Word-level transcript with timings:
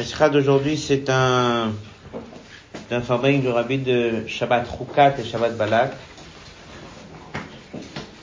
La 0.00 0.06
sikha 0.06 0.30
d'aujourd'hui, 0.30 0.78
c'est 0.78 1.10
un, 1.10 1.74
d'un 2.88 3.00
du 3.00 3.48
rabbi 3.48 3.76
de 3.76 4.26
Shabbat 4.26 4.66
Rukat 4.66 5.16
et 5.18 5.24
Shabbat 5.24 5.58
Balak 5.58 5.92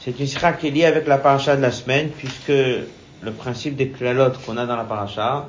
C'est 0.00 0.20
une 0.20 0.26
sikha 0.26 0.52
qui 0.52 0.68
est 0.68 0.70
liée 0.70 0.84
avec 0.84 1.08
la 1.08 1.18
paracha 1.18 1.56
de 1.56 1.62
la 1.62 1.72
semaine, 1.72 2.10
puisque 2.10 2.48
le 2.48 3.32
principe 3.36 3.74
des 3.74 3.88
klalotes 3.88 4.40
qu'on 4.44 4.56
a 4.56 4.64
dans 4.64 4.76
la 4.76 4.84
paracha, 4.84 5.48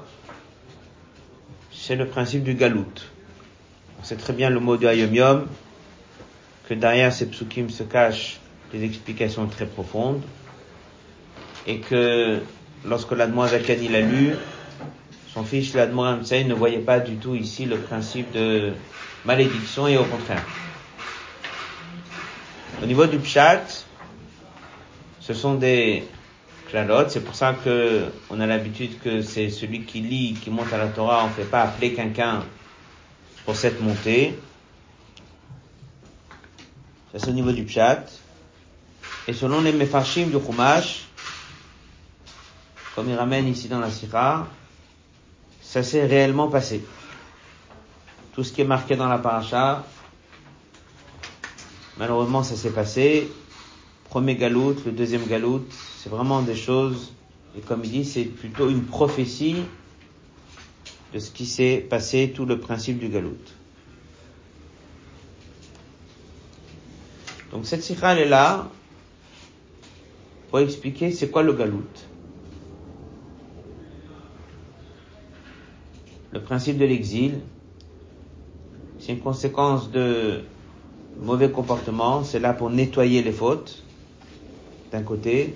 c'est 1.72 1.96
le 1.96 2.08
principe 2.08 2.44
du 2.44 2.56
galout. 2.56 2.86
C'est 4.02 4.18
très 4.18 4.34
bien 4.34 4.50
le 4.50 4.60
mot 4.60 4.78
du 4.78 4.88
Hayom 4.88 5.14
Yom, 5.14 5.48
que 6.68 6.74
derrière 6.74 7.14
ces 7.14 7.28
psukim 7.28 7.70
se 7.70 7.84
cachent 7.84 8.40
des 8.72 8.84
explications 8.84 9.46
très 9.46 9.68
profondes, 9.68 10.22
et 11.68 11.80
que 11.80 12.40
lorsque 12.84 13.12
l'Admoazakan 13.12 13.76
il 13.82 13.96
a 13.96 14.02
lu, 14.02 14.34
son 15.38 15.44
fils 15.44 15.76
l'Admoazakan 15.76 16.48
ne 16.48 16.56
voyait 16.56 16.80
pas 16.80 17.00
du 17.00 17.18
tout 17.18 17.36
ici 17.36 17.66
le 17.66 17.78
principe 17.78 18.32
de 18.32 18.74
malédiction, 19.24 19.88
et 19.88 19.96
au 19.96 20.04
contraire. 20.04 20.44
Au 22.82 22.88
niveau 22.88 23.06
du 23.06 23.20
pshat, 23.20 23.86
ce 25.20 25.36
sont 25.36 25.54
des 25.54 26.08
klalotes, 26.70 27.12
c'est 27.12 27.24
pour 27.24 27.36
ça 27.36 27.54
que 27.54 28.06
on 28.32 28.40
a 28.40 28.48
l'habitude 28.48 28.98
que 29.00 29.22
c'est 29.22 29.52
celui 29.52 29.84
qui 29.84 30.00
lit, 30.00 30.34
qui 30.42 30.50
monte 30.50 30.74
à 30.74 30.80
la 30.80 30.88
Torah, 30.88 31.24
on 31.26 31.28
ne 31.28 31.34
fait 31.34 31.44
pas 31.44 31.62
appeler 31.62 31.94
quelqu'un 31.94 32.44
pour 33.46 33.56
cette 33.56 33.80
montée. 33.80 34.40
C'est 37.16 37.28
au 37.30 37.34
niveau 37.34 37.52
du 37.52 37.64
pshat. 37.64 38.06
Et 39.28 39.34
selon 39.34 39.62
les 39.62 39.72
mefarshim 39.72 40.30
du 40.30 40.38
Chumash, 40.44 41.04
comme 42.96 43.08
il 43.10 43.16
ramène 43.16 43.48
ici 43.48 43.68
dans 43.68 43.80
la 43.80 43.92
Sira, 43.92 44.48
ça 45.68 45.84
s'est 45.84 46.06
réellement 46.06 46.48
passé. 46.48 46.82
Tout 48.32 48.46
ce 48.46 48.54
qui 48.54 48.62
est 48.62 48.66
marqué 48.66 48.96
dans 48.96 49.10
la 49.10 49.18
paracha, 49.18 49.86
malheureusement 51.98 52.42
ça 52.42 52.56
s'est 52.56 52.72
passé, 52.72 53.30
premier 54.06 54.38
galout, 54.38 54.76
le 54.86 54.94
deuxième 54.94 55.26
galout, 55.26 55.66
c'est 55.98 56.08
vraiment 56.10 56.42
des 56.42 56.56
choses, 56.56 57.12
et 57.58 57.60
comme 57.60 57.84
il 57.84 57.92
dit, 57.92 58.06
c'est 58.06 58.24
plutôt 58.24 58.70
une 58.70 58.86
prophétie 58.86 59.58
de 61.14 61.20
ce 61.20 61.32
qui 61.32 61.46
s'est 61.46 61.86
passé, 61.90 62.32
tout 62.34 62.46
le 62.46 62.62
principe 62.62 62.98
du 62.98 63.10
galout. 63.10 63.38
Donc 67.52 67.66
cette 67.66 67.84
sikha, 67.84 68.14
elle 68.14 68.20
est 68.20 68.30
là 68.30 68.70
pour 70.50 70.60
expliquer 70.60 71.12
c'est 71.12 71.30
quoi 71.30 71.44
le 71.44 71.52
galout. 71.52 72.07
Le 76.34 76.42
principe 76.42 76.78
de 76.78 76.86
l'exil, 76.86 77.40
c'est 79.00 79.14
une 79.14 79.20
conséquence 79.20 79.92
de 79.92 80.42
mauvais 81.22 81.52
comportement, 81.52 82.24
c'est 82.24 82.40
là 82.40 82.54
pour 82.54 82.70
nettoyer 82.70 83.24
les 83.24 83.32
fautes 83.32 83.84
d'un 84.92 85.04
côté, 85.04 85.54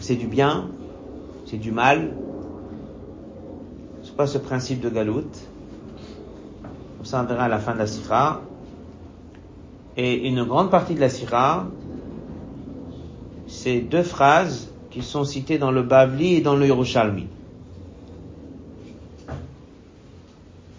c'est 0.00 0.16
du 0.16 0.26
bien, 0.26 0.68
c'est 1.46 1.56
du 1.56 1.72
mal. 1.72 2.12
C'est 4.02 4.16
pas 4.16 4.26
ce 4.26 4.38
principe 4.38 4.80
de 4.80 4.88
galoute. 4.88 5.38
Ça, 7.02 7.22
on 7.22 7.24
verra 7.24 7.44
à 7.44 7.48
la 7.48 7.58
fin 7.58 7.72
de 7.72 7.78
la 7.78 7.86
sira. 7.86 8.42
Et 9.96 10.28
une 10.28 10.44
grande 10.44 10.70
partie 10.70 10.94
de 10.94 11.00
la 11.00 11.08
sira, 11.08 11.66
c'est 13.46 13.80
deux 13.80 14.02
phrases 14.02 14.68
qui 14.90 15.02
sont 15.02 15.24
citées 15.24 15.58
dans 15.58 15.70
le 15.70 15.82
Bavli 15.82 16.34
et 16.34 16.40
dans 16.40 16.56
le 16.56 16.66
Yerushalmi. 16.66 17.26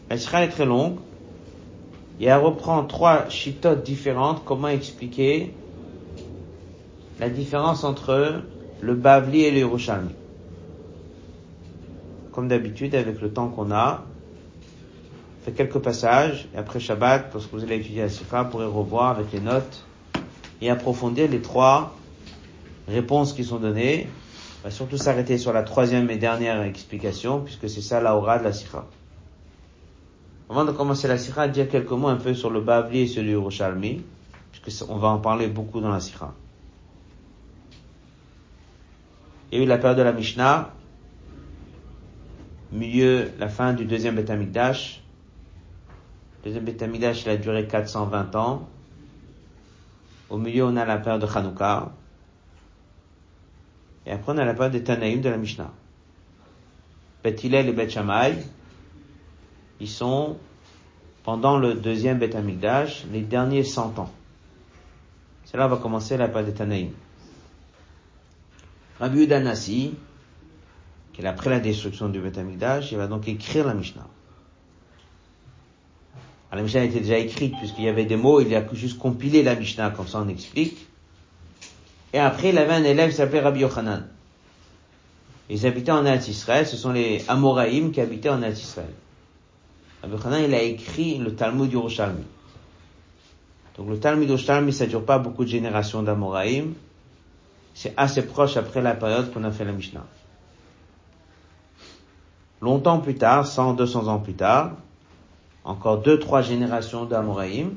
La 0.09 0.17
sira 0.17 0.43
est 0.43 0.49
très 0.49 0.65
longue 0.65 0.97
et 2.19 2.25
elle 2.25 2.39
reprend 2.39 2.83
trois 2.85 3.29
chitotes 3.29 3.83
différentes, 3.83 4.43
comment 4.45 4.69
expliquer 4.69 5.53
la 7.19 7.29
différence 7.29 7.83
entre 7.83 8.41
le 8.81 8.95
Bavli 8.95 9.41
et 9.41 9.51
le 9.51 9.59
Yerushalmi? 9.59 10.13
Comme 12.31 12.47
d'habitude, 12.47 12.95
avec 12.95 13.21
le 13.21 13.31
temps 13.31 13.49
qu'on 13.49 13.71
a, 13.71 14.05
fait 15.43 15.51
quelques 15.51 15.79
passages, 15.79 16.47
et 16.53 16.57
après 16.57 16.79
Shabbat, 16.79 17.29
lorsque 17.33 17.51
vous 17.51 17.63
allez 17.63 17.77
étudier 17.77 18.01
la 18.01 18.09
Sikha, 18.09 18.43
vous 18.43 18.49
pourrez 18.49 18.65
revoir 18.65 19.11
avec 19.11 19.31
les 19.33 19.39
notes 19.39 19.85
et 20.61 20.69
approfondir 20.69 21.29
les 21.29 21.41
trois 21.41 21.95
réponses 22.87 23.33
qui 23.33 23.43
sont 23.43 23.57
données. 23.57 24.07
On 24.61 24.67
va 24.67 24.71
surtout 24.71 24.97
s'arrêter 24.97 25.37
sur 25.37 25.53
la 25.53 25.63
troisième 25.63 26.09
et 26.09 26.17
dernière 26.17 26.61
explication, 26.61 27.41
puisque 27.41 27.69
c'est 27.69 27.81
ça 27.81 27.99
l'aura 27.99 28.39
de 28.39 28.43
la 28.43 28.53
Sikha. 28.53 28.85
Avant 30.49 30.63
de 30.63 30.71
commencer 30.71 31.07
la 31.07 31.17
Sikha, 31.17 31.47
dire 31.47 31.67
quelques 31.67 31.91
mots 31.91 32.07
un 32.07 32.15
peu 32.15 32.33
sur 32.33 32.49
le 32.49 32.61
Bavli 32.61 33.01
et 33.01 33.21
le 33.21 33.31
Yerushalmi, 33.31 34.03
puisque 34.51 34.89
on 34.89 34.97
va 34.97 35.09
en 35.09 35.19
parler 35.19 35.47
beaucoup 35.47 35.81
dans 35.81 35.91
la 35.91 35.99
Sikha. 35.99 36.33
Il 39.51 39.57
y 39.57 39.61
a 39.61 39.63
eu 39.65 39.67
la 39.67 39.77
période 39.77 39.97
de 39.97 40.03
la 40.03 40.13
Mishnah, 40.13 40.71
milieu, 42.71 43.31
la 43.39 43.49
fin 43.49 43.73
du 43.73 43.85
deuxième 43.85 44.15
Beth 44.15 44.29
Amikdash. 44.29 45.01
Le 46.37 46.45
deuxième 46.45 46.65
Beth 46.65 46.81
Amikdash, 46.81 47.23
il 47.23 47.29
a 47.29 47.37
duré 47.37 47.67
420 47.67 48.35
ans. 48.35 48.67
Au 50.29 50.37
milieu, 50.37 50.65
on 50.65 50.75
a 50.75 50.85
la 50.85 50.97
période 50.97 51.21
de 51.21 51.27
Hanouka. 51.27 51.91
Et 54.05 54.11
après, 54.11 54.33
on 54.33 54.37
a 54.37 54.45
la 54.45 54.53
période 54.53 54.73
des 54.73 54.83
Tanaïm 54.83 55.21
de 55.21 55.29
la 55.29 55.37
Mishnah. 55.37 55.71
Beth 57.23 57.43
Hillel 57.43 57.67
et 57.67 57.73
Beth 57.73 57.97
ils 59.79 59.89
sont, 59.89 60.37
pendant 61.23 61.57
le 61.57 61.73
deuxième 61.73 62.19
Beth 62.19 62.35
Amikdash, 62.35 63.05
les 63.11 63.21
derniers 63.21 63.63
100 63.63 63.99
ans. 63.99 64.11
C'est 65.45 65.57
là 65.57 65.67
va 65.67 65.77
commencer 65.77 66.17
la 66.17 66.27
période 66.27 66.49
des 66.51 66.57
Tanaïm. 66.57 66.91
Rabbi 68.99 69.23
Udanasi, 69.23 69.93
qui 71.13 71.21
est 71.21 71.25
après 71.25 71.49
la 71.49 71.59
destruction 71.59 72.09
du 72.09 72.19
Beth 72.19 72.37
Amikdash, 72.37 72.91
il 72.91 72.97
va 72.97 73.07
donc 73.07 73.27
écrire 73.27 73.65
la 73.65 73.73
Mishnah. 73.73 74.07
La 76.51 76.61
Mishnah 76.61 76.85
était 76.85 77.01
déjà 77.01 77.17
écrite 77.17 77.55
puisqu'il 77.57 77.85
y 77.85 77.89
avait 77.89 78.05
des 78.05 78.15
mots, 78.15 78.41
il 78.41 78.53
a 78.55 78.63
juste 78.73 78.97
compilé 78.97 79.43
la 79.43 79.55
Mishnah, 79.55 79.91
comme 79.91 80.07
ça 80.07 80.19
on 80.19 80.29
explique. 80.29 80.87
Et 82.13 82.19
après, 82.19 82.49
il 82.49 82.57
avait 82.57 82.73
un 82.73 82.83
élève 82.83 83.09
qui 83.09 83.17
s'appelait 83.17 83.41
Rabbi 83.41 83.59
Yochanan. 83.59 84.07
Ils 85.49 85.65
habitaient 85.65 85.91
en 85.91 86.05
Eretz 86.05 86.29
ce 86.29 86.77
sont 86.77 86.91
les 86.91 87.23
Amoraïm 87.27 87.91
qui 87.91 88.01
habitaient 88.01 88.29
en 88.29 88.41
Eretz. 88.41 88.79
Il 90.03 90.53
a 90.53 90.61
écrit 90.61 91.17
le 91.17 91.35
Talmud 91.35 91.71
Yerushalmi. 91.71 92.23
Donc 93.77 93.89
le 93.89 93.99
Talmud 93.99 94.27
Yerushalmi, 94.29 94.73
ça 94.73 94.85
dure 94.85 95.05
pas 95.05 95.19
beaucoup 95.19 95.43
de 95.43 95.49
générations 95.49 96.01
d'Amoraïm, 96.03 96.73
c'est 97.73 97.93
assez 97.95 98.25
proche 98.25 98.57
après 98.57 98.81
la 98.81 98.95
période 98.95 99.31
qu'on 99.31 99.43
a 99.43 99.51
fait 99.51 99.65
la 99.65 99.71
Mishnah. 99.71 100.05
Longtemps 102.61 102.99
plus 102.99 103.15
tard, 103.15 103.45
100, 103.45 103.73
200 103.73 104.07
ans 104.07 104.19
plus 104.19 104.33
tard, 104.33 104.71
encore 105.63 105.99
deux, 105.99 106.17
trois 106.17 106.41
générations 106.41 107.05
d'Amoraïm, 107.05 107.75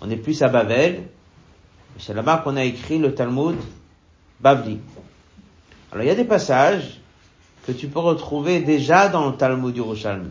on 0.00 0.10
est 0.10 0.16
plus 0.16 0.42
à 0.42 0.48
Bavel, 0.48 1.08
c'est 1.98 2.14
là-bas 2.14 2.38
qu'on 2.38 2.56
a 2.56 2.64
écrit 2.64 2.98
le 2.98 3.14
Talmud 3.14 3.56
Bavli. 4.40 4.78
Alors 5.90 6.04
il 6.04 6.06
y 6.06 6.10
a 6.10 6.14
des 6.14 6.24
passages 6.24 7.00
que 7.66 7.72
tu 7.72 7.88
peux 7.88 7.98
retrouver 7.98 8.60
déjà 8.60 9.08
dans 9.08 9.28
le 9.28 9.36
Talmud 9.36 9.76
Yerushalmi. 9.76 10.30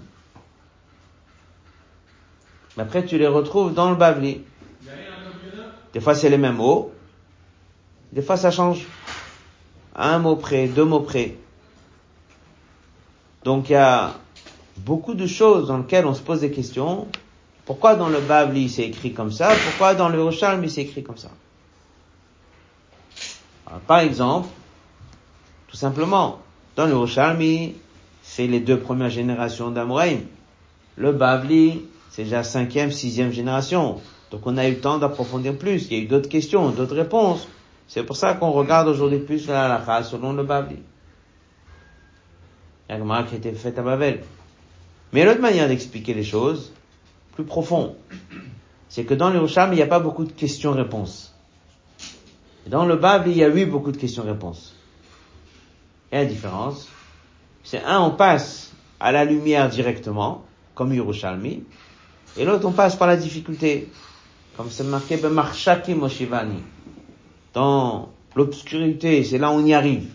Mais 2.77 2.83
après 2.83 3.05
tu 3.05 3.17
les 3.17 3.27
retrouves 3.27 3.73
dans 3.73 3.89
le 3.89 3.95
Bavli. 3.95 4.41
Des 5.93 5.99
fois 5.99 6.15
c'est 6.15 6.29
les 6.29 6.37
mêmes 6.37 6.57
mots, 6.57 6.93
des 8.11 8.21
fois, 8.21 8.37
ça 8.37 8.51
change. 8.51 8.85
Un 9.95 10.19
mot 10.19 10.35
près, 10.35 10.67
deux 10.67 10.85
mots 10.85 11.01
près. 11.01 11.35
Donc, 13.43 13.69
il 13.69 13.73
y 13.73 13.75
a 13.75 14.15
beaucoup 14.77 15.13
de 15.13 15.27
choses 15.27 15.67
dans 15.67 15.77
lesquelles 15.77 16.05
on 16.05 16.13
se 16.13 16.21
pose 16.21 16.41
des 16.41 16.51
questions. 16.51 17.07
Pourquoi 17.65 17.95
dans 17.95 18.09
le 18.09 18.19
Bavli 18.19 18.69
c'est 18.69 18.87
écrit 18.87 19.13
comme 19.13 19.31
ça? 19.31 19.51
Pourquoi 19.65 19.93
dans 19.93 20.09
le 20.09 20.21
Rochalmi 20.23 20.69
c'est 20.69 20.81
écrit 20.81 21.03
comme 21.03 21.17
ça? 21.17 21.29
Alors, 23.67 23.81
Par 23.81 23.99
exemple, 23.99 24.49
tout 25.67 25.77
simplement, 25.77 26.39
dans 26.75 26.87
le 26.87 26.95
Rochalmi, 26.95 27.75
c'est 28.23 28.47
les 28.47 28.59
deux 28.59 28.79
premières 28.79 29.11
générations 29.11 29.69
d'Amoraïm. 29.69 30.21
Le 30.97 31.11
Bavli, 31.11 31.83
c'est 32.19 32.25
déjà 32.25 32.43
cinquième, 32.43 32.91
sixième 32.91 33.31
génération. 33.31 34.01
Donc 34.29 34.41
on 34.43 34.57
a 34.57 34.67
eu 34.67 34.71
le 34.71 34.79
temps 34.81 34.97
d'approfondir 34.97 35.57
plus. 35.57 35.85
Il 35.89 35.97
y 35.97 36.01
a 36.01 36.03
eu 36.03 36.07
d'autres 36.07 36.27
questions, 36.27 36.69
d'autres 36.71 36.97
réponses. 36.97 37.47
C'est 37.87 38.03
pour 38.03 38.17
ça 38.17 38.33
qu'on 38.33 38.51
regarde 38.51 38.89
aujourd'hui 38.89 39.19
plus 39.19 39.47
la 39.47 39.63
halakha 39.63 40.03
selon 40.03 40.33
le 40.33 40.43
Babli. 40.43 40.79
Il 42.89 42.97
y 42.97 43.01
a 43.11 43.23
qui 43.23 43.35
a 43.35 43.37
été 43.37 43.53
faite 43.53 43.79
à 43.79 43.83
Babel. 43.83 44.21
Mais 45.13 45.23
l'autre 45.23 45.39
manière 45.39 45.69
d'expliquer 45.69 46.13
les 46.13 46.25
choses, 46.25 46.73
plus 47.35 47.45
profond, 47.45 47.95
c'est 48.89 49.05
que 49.05 49.13
dans 49.13 49.29
le 49.29 49.39
il 49.39 49.75
n'y 49.75 49.81
a 49.81 49.87
pas 49.87 50.01
beaucoup 50.01 50.25
de 50.25 50.33
questions-réponses. 50.33 51.33
Dans 52.67 52.85
le 52.85 52.97
Babli, 52.97 53.31
il 53.31 53.37
y 53.37 53.43
a 53.45 53.47
eu 53.47 53.65
beaucoup 53.65 53.93
de 53.93 53.97
questions-réponses. 53.97 54.75
Et 56.11 56.17
la 56.17 56.25
différence, 56.25 56.89
c'est 57.63 57.81
un, 57.81 58.01
on 58.01 58.11
passe 58.11 58.73
à 58.99 59.13
la 59.13 59.23
lumière 59.23 59.69
directement, 59.69 60.43
comme 60.75 60.93
Yerushalmi, 60.93 61.63
et 62.37 62.45
l'autre, 62.45 62.65
on 62.67 62.71
passe 62.71 62.95
par 62.95 63.07
la 63.07 63.17
difficulté, 63.17 63.89
comme 64.55 64.69
c'est 64.69 64.83
marqué 64.83 65.17
Bemarshaki 65.17 65.95
Moshivani. 65.95 66.63
Dans 67.53 68.09
l'obscurité, 68.35 69.23
c'est 69.23 69.37
là 69.37 69.51
où 69.51 69.55
on 69.55 69.65
y 69.65 69.73
arrive. 69.73 70.13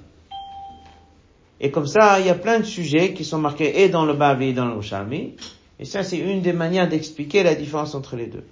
Et 1.60 1.70
comme 1.70 1.86
ça, 1.86 2.20
il 2.20 2.26
y 2.26 2.30
a 2.30 2.34
plein 2.34 2.60
de 2.60 2.64
sujets 2.64 3.14
qui 3.14 3.24
sont 3.24 3.38
marqués 3.38 3.82
et 3.82 3.88
dans 3.88 4.04
le 4.04 4.14
Babli 4.14 4.48
et 4.48 4.52
dans 4.52 4.66
le 4.66 4.72
Yerushalmi, 4.72 5.34
et 5.78 5.84
ça, 5.84 6.02
c'est 6.02 6.18
une 6.18 6.40
des 6.40 6.52
manières 6.52 6.88
d'expliquer 6.88 7.42
la 7.42 7.54
différence 7.54 7.94
entre 7.94 8.16
les 8.16 8.26
deux. 8.26 8.44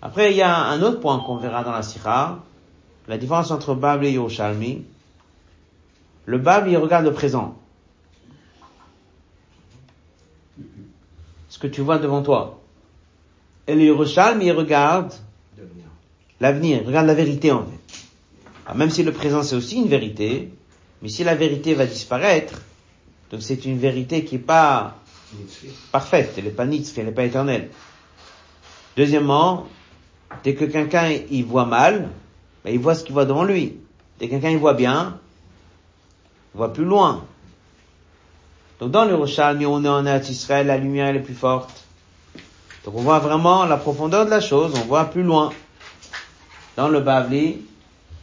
Après, 0.00 0.30
il 0.30 0.36
y 0.36 0.42
a 0.42 0.56
un 0.56 0.82
autre 0.82 1.00
point 1.00 1.18
qu'on 1.20 1.36
verra 1.36 1.64
dans 1.64 1.72
la 1.72 1.82
Sira, 1.82 2.44
la 3.08 3.18
différence 3.18 3.50
entre 3.50 3.74
Babli 3.74 4.08
et 4.08 4.12
Yerushalmi. 4.12 4.84
Le 6.24 6.38
Babli, 6.38 6.72
il 6.72 6.76
regarde 6.76 7.04
le 7.04 7.12
présent. 7.12 7.56
Ce 11.56 11.58
que 11.58 11.68
tu 11.68 11.80
vois 11.80 11.96
devant 11.96 12.22
toi. 12.22 12.60
Et 13.66 13.74
le 13.74 13.80
Yerushalmi, 13.80 14.44
il 14.44 14.52
regarde 14.52 15.14
l'avenir, 16.38 16.82
il 16.82 16.86
regarde 16.86 17.06
la 17.06 17.14
vérité 17.14 17.50
en 17.50 17.64
fait. 17.64 18.74
même 18.74 18.90
si 18.90 19.02
le 19.02 19.10
présent 19.10 19.42
c'est 19.42 19.56
aussi 19.56 19.76
une 19.76 19.88
vérité, 19.88 20.52
mais 21.00 21.08
si 21.08 21.24
la 21.24 21.34
vérité 21.34 21.72
va 21.72 21.86
disparaître, 21.86 22.60
donc 23.30 23.40
c'est 23.40 23.64
une 23.64 23.78
vérité 23.78 24.22
qui 24.22 24.34
est 24.34 24.38
pas 24.38 24.98
parfaite, 25.92 26.34
elle 26.36 26.44
n'est 26.44 26.50
pas 26.50 26.66
nitzri, 26.66 27.00
elle 27.00 27.06
n'est 27.06 27.12
pas 27.12 27.24
éternelle. 27.24 27.70
Deuxièmement, 28.94 29.66
dès 30.44 30.54
que 30.54 30.66
quelqu'un 30.66 31.08
il 31.30 31.46
voit 31.46 31.64
mal, 31.64 32.10
ben, 32.66 32.74
il 32.74 32.80
voit 32.80 32.94
ce 32.94 33.02
qu'il 33.02 33.14
voit 33.14 33.24
devant 33.24 33.44
lui. 33.44 33.78
Dès 34.18 34.26
que 34.26 34.32
quelqu'un 34.32 34.50
il 34.50 34.58
voit 34.58 34.74
bien, 34.74 35.18
il 36.54 36.58
voit 36.58 36.74
plus 36.74 36.84
loin. 36.84 37.24
Donc 38.80 38.90
dans 38.90 39.04
le 39.04 39.14
Rochal, 39.14 39.64
on 39.66 39.84
est 39.84 39.88
en 39.88 40.06
Israël, 40.06 40.66
la 40.66 40.76
lumière 40.76 41.08
elle 41.08 41.16
est 41.16 41.20
plus 41.20 41.34
forte. 41.34 41.84
Donc 42.84 42.94
on 42.96 43.02
voit 43.02 43.18
vraiment 43.18 43.64
la 43.64 43.78
profondeur 43.78 44.26
de 44.26 44.30
la 44.30 44.40
chose, 44.40 44.72
on 44.76 44.86
voit 44.86 45.06
plus 45.06 45.22
loin. 45.22 45.50
Dans 46.76 46.88
le 46.88 47.00
Bavli, 47.00 47.62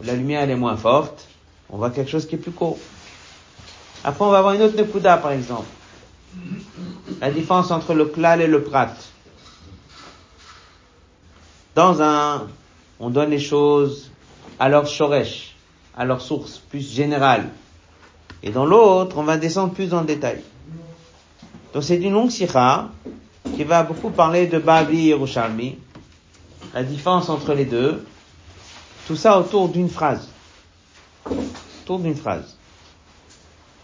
la 0.03 0.13
lumière 0.13 0.47
est 0.49 0.55
moins 0.55 0.77
forte, 0.77 1.27
on 1.69 1.77
voit 1.77 1.89
quelque 1.89 2.09
chose 2.09 2.27
qui 2.27 2.35
est 2.35 2.37
plus 2.37 2.51
court. 2.51 2.77
Après 4.03 4.23
on 4.23 4.29
va 4.29 4.39
avoir 4.39 4.53
une 4.53 4.61
autre 4.61 4.77
Nekuda 4.77 5.17
par 5.17 5.31
exemple. 5.31 5.65
La 7.19 7.31
différence 7.31 7.71
entre 7.71 7.93
le 7.93 8.05
klal 8.05 8.41
et 8.41 8.47
le 8.47 8.63
prat. 8.63 8.93
Dans 11.73 12.01
un, 12.01 12.47
on 12.99 13.09
donne 13.09 13.31
les 13.31 13.39
choses 13.39 14.11
à 14.59 14.69
leur 14.69 14.85
shoresh, 14.85 15.55
à 15.97 16.05
leur 16.05 16.21
source, 16.21 16.59
plus 16.59 16.87
générale. 16.87 17.49
Et 18.43 18.51
dans 18.51 18.65
l'autre, 18.65 19.17
on 19.17 19.23
va 19.23 19.37
descendre 19.37 19.73
plus 19.73 19.87
dans 19.87 20.01
le 20.01 20.05
détail. 20.05 20.41
Donc 21.73 21.83
c'est 21.83 21.95
une 21.95 22.13
longue 22.13 22.29
sikha 22.29 22.89
qui 23.55 23.63
va 23.63 23.83
beaucoup 23.83 24.09
parler 24.09 24.47
de 24.47 24.59
Babli 24.59 25.05
et 25.05 25.09
Yerushalmi, 25.09 25.77
la 26.73 26.83
différence 26.83 27.29
entre 27.29 27.53
les 27.53 27.65
deux, 27.65 28.05
tout 29.07 29.15
ça 29.15 29.39
autour 29.39 29.69
d'une 29.69 29.89
phrase. 29.89 30.27
Autour 31.81 31.99
d'une 31.99 32.15
phrase. 32.15 32.57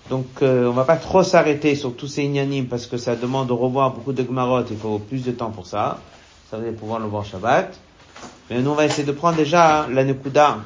Donc 0.09 0.25
euh, 0.41 0.67
on 0.67 0.73
va 0.73 0.83
pas 0.83 0.97
trop 0.97 1.23
s'arrêter 1.23 1.75
sur 1.75 1.95
tous 1.95 2.07
ces 2.07 2.23
ignanimes 2.23 2.67
parce 2.67 2.85
que 2.87 2.97
ça 2.97 3.15
demande 3.15 3.47
de 3.47 3.53
revoir 3.53 3.93
beaucoup 3.93 4.13
de 4.13 4.23
gmarot, 4.23 4.63
il 4.69 4.77
faut 4.77 4.99
plus 4.99 5.23
de 5.23 5.31
temps 5.31 5.51
pour 5.51 5.67
ça. 5.67 5.99
Ça 6.49 6.57
va 6.57 6.71
pouvoir 6.71 6.99
le 6.99 7.05
voir 7.05 7.25
Shabbat. 7.25 7.79
Mais 8.49 8.59
nous 8.59 8.71
on 8.71 8.75
va 8.75 8.85
essayer 8.85 9.03
de 9.03 9.11
prendre 9.11 9.37
déjà 9.37 9.87
la 9.87 10.03
Nekuda 10.03 10.57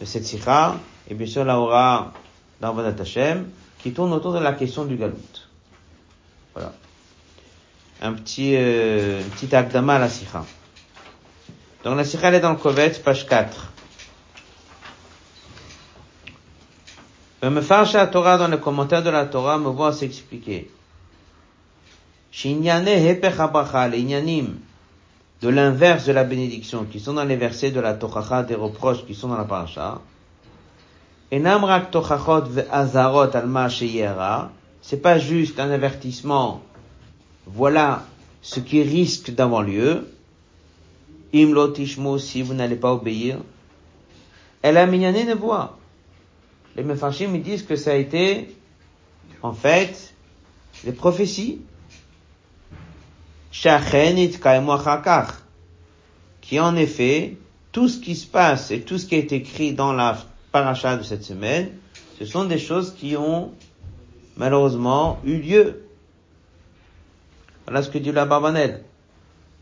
de 0.00 0.04
cette 0.04 0.24
sikha, 0.24 0.76
et 1.08 1.14
bien 1.14 1.26
sûr 1.26 1.44
la 1.44 1.60
aura 1.60 2.12
dans 2.60 2.72
Vadat 2.72 3.02
Hashem, 3.02 3.46
qui 3.78 3.92
tourne 3.92 4.12
autour 4.12 4.32
de 4.32 4.38
la 4.38 4.52
question 4.52 4.84
du 4.84 4.96
galout. 4.96 5.14
Voilà. 6.54 6.72
Un 8.02 8.12
petit, 8.14 8.54
euh, 8.56 9.22
petit 9.34 9.54
akdama 9.54 9.96
à 9.96 9.98
la 9.98 10.08
sikha. 10.08 10.44
Donc 11.84 11.96
la 11.96 12.04
sikha 12.04 12.28
elle 12.28 12.34
est 12.34 12.40
dans 12.40 12.52
le 12.52 12.56
Kovet, 12.56 12.90
page 13.04 13.26
4. 13.26 13.72
Me 17.50 17.92
la 17.92 18.06
Torah 18.06 18.38
dans 18.38 18.48
le 18.48 18.56
commentaire 18.56 19.02
de 19.02 19.10
la 19.10 19.26
Torah 19.26 19.58
me 19.58 19.68
voit 19.68 19.92
s'expliquer. 19.92 20.70
Les 22.42 22.50
inyanim 22.50 24.56
de 25.42 25.48
l'inverse 25.50 26.06
de 26.06 26.12
la 26.12 26.24
bénédiction 26.24 26.84
qui 26.84 27.00
sont 27.00 27.12
dans 27.12 27.24
les 27.24 27.36
versets 27.36 27.70
de 27.70 27.80
la 27.80 27.94
Torah 27.94 28.44
des 28.44 28.54
reproches 28.54 29.04
qui 29.04 29.14
sont 29.14 29.28
dans 29.28 29.36
la 29.36 29.44
paracha. 29.44 30.00
C'est 34.82 35.02
pas 35.02 35.18
juste 35.18 35.60
un 35.60 35.70
avertissement. 35.70 36.62
Voilà 37.46 38.06
ce 38.42 38.60
qui 38.60 38.82
risque 38.82 39.30
d'avoir 39.30 39.62
lieu. 39.62 40.08
Im 41.34 41.52
lotishmo 41.52 42.18
si 42.18 42.42
vous 42.42 42.54
n'allez 42.54 42.76
pas 42.76 42.92
obéir. 42.92 43.38
Elle 44.62 44.76
a 44.76 44.86
mignonné 44.86 45.24
ne 45.24 45.34
voit 45.34 45.76
les 46.76 46.82
Mefarshim 46.82 47.38
disent 47.38 47.62
que 47.62 47.76
ça 47.76 47.92
a 47.92 47.94
été, 47.94 48.54
en 49.42 49.52
fait, 49.52 50.14
les 50.84 50.92
prophéties. 50.92 51.60
Qui 56.40 56.60
en 56.60 56.76
effet, 56.76 57.36
tout 57.70 57.88
ce 57.88 58.00
qui 58.00 58.16
se 58.16 58.26
passe 58.26 58.70
et 58.72 58.80
tout 58.80 58.98
ce 58.98 59.06
qui 59.06 59.14
est 59.14 59.32
écrit 59.32 59.72
dans 59.72 59.92
la 59.92 60.18
paracha 60.54 60.96
de 60.96 61.02
cette 61.02 61.24
semaine, 61.24 61.70
ce 62.16 62.24
sont 62.24 62.44
des 62.44 62.58
choses 62.58 62.94
qui 62.94 63.16
ont 63.16 63.50
malheureusement 64.36 65.18
eu 65.24 65.38
lieu. 65.38 65.82
Voilà 67.64 67.82
ce 67.82 67.90
que 67.90 67.98
dit 67.98 68.12
la 68.12 68.24
Barbanel. 68.24 68.84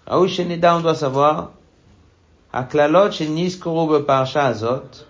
on 0.07 0.81
doit 0.81 0.95
savoir, 0.95 1.53
Aklalot 2.53 3.09
parasha 4.07 4.45
azot, 4.45 5.07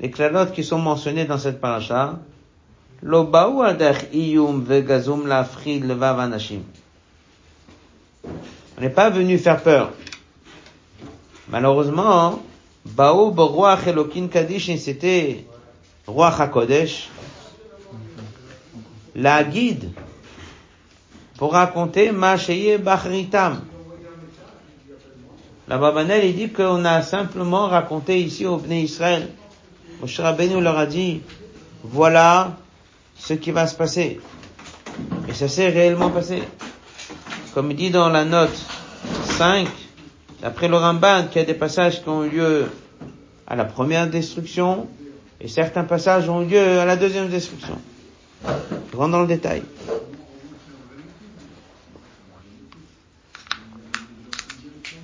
les 0.00 0.10
clalotes 0.10 0.52
qui 0.52 0.64
sont 0.64 0.80
mentionnées 0.80 1.24
dans 1.24 1.38
cette 1.38 1.58
paracha, 1.58 2.18
l'obaou 3.02 3.62
adach 3.62 4.12
iyum 4.12 4.62
vegazum 4.62 5.26
lafrid 5.26 5.82
levav 5.82 6.20
anashim. 6.20 6.60
On 8.76 8.82
n'est 8.82 8.90
pas 8.90 9.08
venu 9.08 9.38
faire 9.38 9.62
peur. 9.62 9.92
Malheureusement, 11.48 12.42
Bao 12.94 13.30
Baruach 13.30 13.86
Elokin 13.86 14.28
Kadish, 14.28 14.76
c'était 14.76 15.44
Roi 16.06 16.28
HaKodesh, 16.28 17.08
la 19.14 19.42
guide 19.42 19.90
pour 21.36 21.52
raconter 21.52 22.12
Masheye 22.12 22.78
Bachritam. 22.78 23.62
La 25.68 25.78
Babanel, 25.78 26.24
il 26.24 26.36
dit 26.36 26.52
qu'on 26.52 26.84
a 26.84 27.02
simplement 27.02 27.66
raconté 27.66 28.20
ici 28.20 28.46
au 28.46 28.56
Bnei 28.56 28.82
Israël 28.82 29.30
Moshe 30.00 30.20
Rabbeinu 30.20 30.60
leur 30.60 30.78
a 30.78 30.86
dit, 30.86 31.22
voilà 31.82 32.56
ce 33.18 33.32
qui 33.32 33.50
va 33.50 33.66
se 33.66 33.74
passer. 33.74 34.20
Et 35.28 35.32
ça 35.32 35.48
s'est 35.48 35.68
réellement 35.68 36.10
passé. 36.10 36.42
Comme 37.54 37.70
il 37.70 37.76
dit 37.76 37.90
dans 37.90 38.10
la 38.10 38.24
note 38.24 38.56
5, 39.38 39.66
d'après 40.40 40.68
le 40.68 40.76
Ramban, 40.76 41.28
qu'il 41.28 41.40
y 41.40 41.44
a 41.44 41.46
des 41.46 41.54
passages 41.54 42.02
qui 42.02 42.08
ont 42.08 42.24
eu 42.24 42.30
lieu 42.30 42.66
à 43.46 43.56
la 43.56 43.64
première 43.64 44.08
destruction, 44.08 44.88
et 45.40 45.48
certains 45.48 45.84
passages 45.84 46.28
ont 46.28 46.42
eu 46.42 46.46
lieu 46.46 46.80
à 46.80 46.84
la 46.84 46.96
deuxième 46.96 47.28
destruction. 47.28 47.78
Rentre 48.94 49.10
dans 49.10 49.20
le 49.20 49.26
détail. 49.26 49.62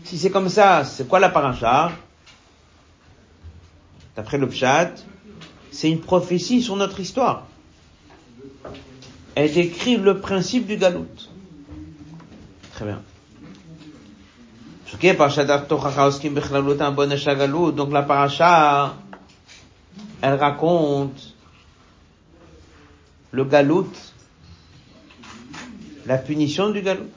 Si 0.05 0.19
c'est 0.19 0.31
comme 0.31 0.49
ça, 0.49 0.85
c'est 0.85 1.09
quoi 1.09 1.21
la 1.21 1.29
paracha? 1.29 1.93
D'après 4.17 4.37
le 4.37 4.47
Pshat, 4.49 4.93
c'est 5.71 5.91
une 5.91 6.01
prophétie 6.01 6.63
sur 6.63 6.77
notre 6.77 7.01
histoire. 7.01 7.47
Elle 9.35 9.53
décrit 9.53 9.97
le 9.97 10.21
principe 10.21 10.67
du 10.67 10.77
galout. 10.77 11.07
Très 12.75 12.85
bien. 12.85 13.01
Donc 17.73 17.93
la 17.93 18.03
paracha, 18.03 18.95
elle 20.21 20.35
raconte 20.35 21.35
le 23.31 23.45
galout, 23.45 23.91
la 26.07 26.19
punition 26.19 26.71
du 26.71 26.83
galout. 26.83 27.09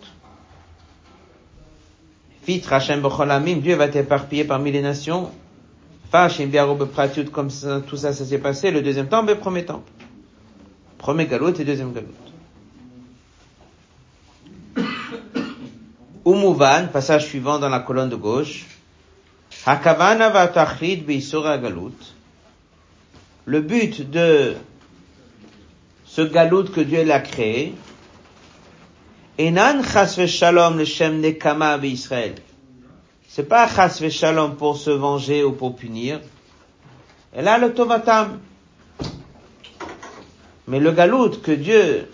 Fit 2.44 2.62
Rachem 2.67 3.01
Bocholamim, 3.01 3.58
Dieu 3.58 3.75
va 3.75 3.88
t'éparpiller 3.88 4.46
parmi 4.46 4.72
les 4.72 4.82
nations. 4.82 5.32
Fashim 6.12 6.46
Biarob 6.46 6.86
Pratiut, 6.86 7.25
comme 7.25 7.50
tout 7.88 7.98
ça, 7.98 8.13
ça 8.13 8.24
s'est 8.24 8.38
passé. 8.38 8.72
Le 8.72 8.82
deuxième 8.82 9.08
temple 9.08 9.32
et 9.32 9.34
le 9.34 9.39
premier 9.39 9.65
temple. 9.65 9.91
Premier 10.98 11.25
galout 11.25 11.60
et 11.60 11.63
deuxième 11.65 11.91
galout. 11.91 12.08
Umuvan, 16.25 16.88
passage 16.91 17.27
suivant 17.27 17.60
dans 17.60 17.70
la 17.70 17.82
colonne 17.82 18.10
de 18.10 18.15
gauche. 18.15 18.65
Hakavana 19.65 20.29
va 20.29 20.48
tachrid 20.48 21.05
galut. 21.05 21.94
Le 23.46 23.62
but 23.62 24.10
de 24.10 24.55
ce 26.05 26.22
galout 26.22 26.72
que 26.72 26.82
Dieu 26.82 27.03
l'a 27.03 27.20
créé, 27.20 27.75
Enan 29.38 29.84
chas 29.84 30.15
shalom 30.25 30.77
le 30.77 30.86
shem 30.86 31.20
nekama 31.20 31.77
Israël. 31.84 32.36
C'est 33.27 33.48
pas 33.48 33.67
chas 33.67 34.01
shalom 34.10 34.55
pour 34.55 34.77
se 34.77 34.89
venger 34.89 35.44
ou 35.44 35.51
pour 35.51 35.75
punir. 35.75 36.22
Et 37.36 37.41
là, 37.41 37.58
le 37.58 37.74
tovatam. 37.74 38.39
Mais 40.67 40.79
le 40.79 40.91
galout 40.91 41.41
que 41.44 41.51
Dieu 41.51 42.10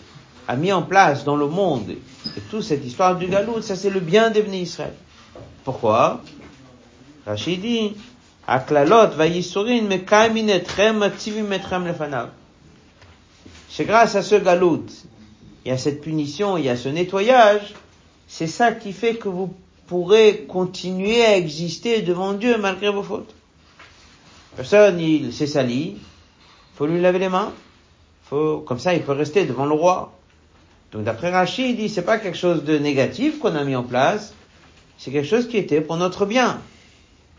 a 0.48 0.56
mis 0.56 0.72
en 0.72 0.82
place 0.82 1.24
dans 1.24 1.36
le 1.36 1.48
monde, 1.48 1.90
et 1.90 2.42
toute 2.50 2.64
cette 2.64 2.86
histoire 2.86 3.18
du 3.18 3.28
galout, 3.28 3.62
ça 3.62 3.76
c'est 3.76 3.90
le 3.90 4.00
bien 4.00 4.32
devenu 4.32 4.58
Israël. 4.58 4.94
Pourquoi? 5.64 6.22
Rachid 7.26 7.62
dit, 7.62 7.94
Aklalot 8.48 9.16
vayisurin 9.16 9.84
mekaimin 9.84 10.48
etrem 10.48 11.04
ativim 11.04 11.52
etrem 11.52 11.86
lefanav. 11.88 12.30
C'est 13.70 13.86
grâce 13.86 14.16
à 14.16 14.24
ce 14.24 14.36
galout, 14.36 14.86
il 15.64 15.70
y 15.70 15.72
a 15.72 15.78
cette 15.78 16.02
punition, 16.02 16.58
il 16.58 16.66
y 16.66 16.70
a 16.70 16.76
ce 16.76 16.90
nettoyage, 16.90 17.74
c'est 18.28 18.48
ça 18.48 18.72
qui 18.72 18.94
fait 18.94 19.16
que 19.16 19.30
vous 19.30 19.54
pourrez 19.88 20.46
continuer 20.48 21.24
à 21.24 21.38
exister 21.38 22.02
devant 22.02 22.34
Dieu 22.34 22.58
malgré 22.58 22.90
vos 22.90 23.04
fautes. 23.04 23.34
Personne, 24.56 25.00
il 25.00 25.32
s'est 25.32 25.48
sali, 25.48 25.98
faut 26.76 26.88
lui 26.88 27.00
laver 27.00 27.20
les 27.20 27.30
mains, 27.30 27.54
faut, 28.24 28.60
comme 28.60 28.80
ça 28.80 28.94
il 28.94 29.02
peut 29.02 29.12
rester 29.12 29.46
devant 29.46 29.66
le 29.66 29.74
roi. 29.74 30.12
Donc 30.92 31.04
d'après 31.04 31.32
Rachid, 31.32 31.70
il 31.70 31.78
dit 31.78 31.90
c'est 31.90 32.02
pas 32.02 32.18
quelque 32.18 32.38
chose 32.38 32.64
de 32.64 32.78
négatif 32.78 33.40
qu'on 33.40 33.56
a 33.56 33.64
mis 33.64 33.76
en 33.76 33.84
place, 33.84 34.34
c'est 34.98 35.12
quelque 35.12 35.28
chose 35.28 35.48
qui 35.48 35.58
était 35.58 35.82
pour 35.82 35.98
notre 35.98 36.26
bien. 36.26 36.62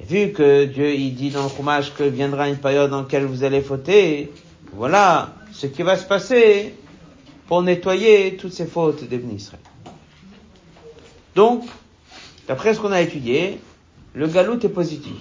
Et 0.00 0.04
vu 0.04 0.32
que 0.32 0.64
Dieu 0.64 0.94
il 0.94 1.14
dit 1.14 1.30
dans 1.30 1.42
le 1.42 1.48
fromage 1.48 1.94
que 1.94 2.02
viendra 2.02 2.48
une 2.48 2.56
période 2.56 2.90
dans 2.90 3.02
laquelle 3.02 3.24
vous 3.24 3.44
allez 3.44 3.60
fauter, 3.60 4.32
voilà 4.72 5.34
ce 5.52 5.66
qui 5.66 5.82
va 5.82 5.96
se 5.96 6.04
passer 6.04 6.74
pour 7.46 7.62
nettoyer 7.62 8.36
toutes 8.36 8.54
ces 8.54 8.66
fautes 8.66 9.04
des 9.04 9.16
Israël. 9.34 9.60
Donc, 11.34 11.64
d'après 12.48 12.74
ce 12.74 12.80
qu'on 12.80 12.92
a 12.92 13.02
étudié, 13.02 13.60
le 14.14 14.26
galout 14.26 14.58
est 14.64 14.68
positif. 14.70 15.12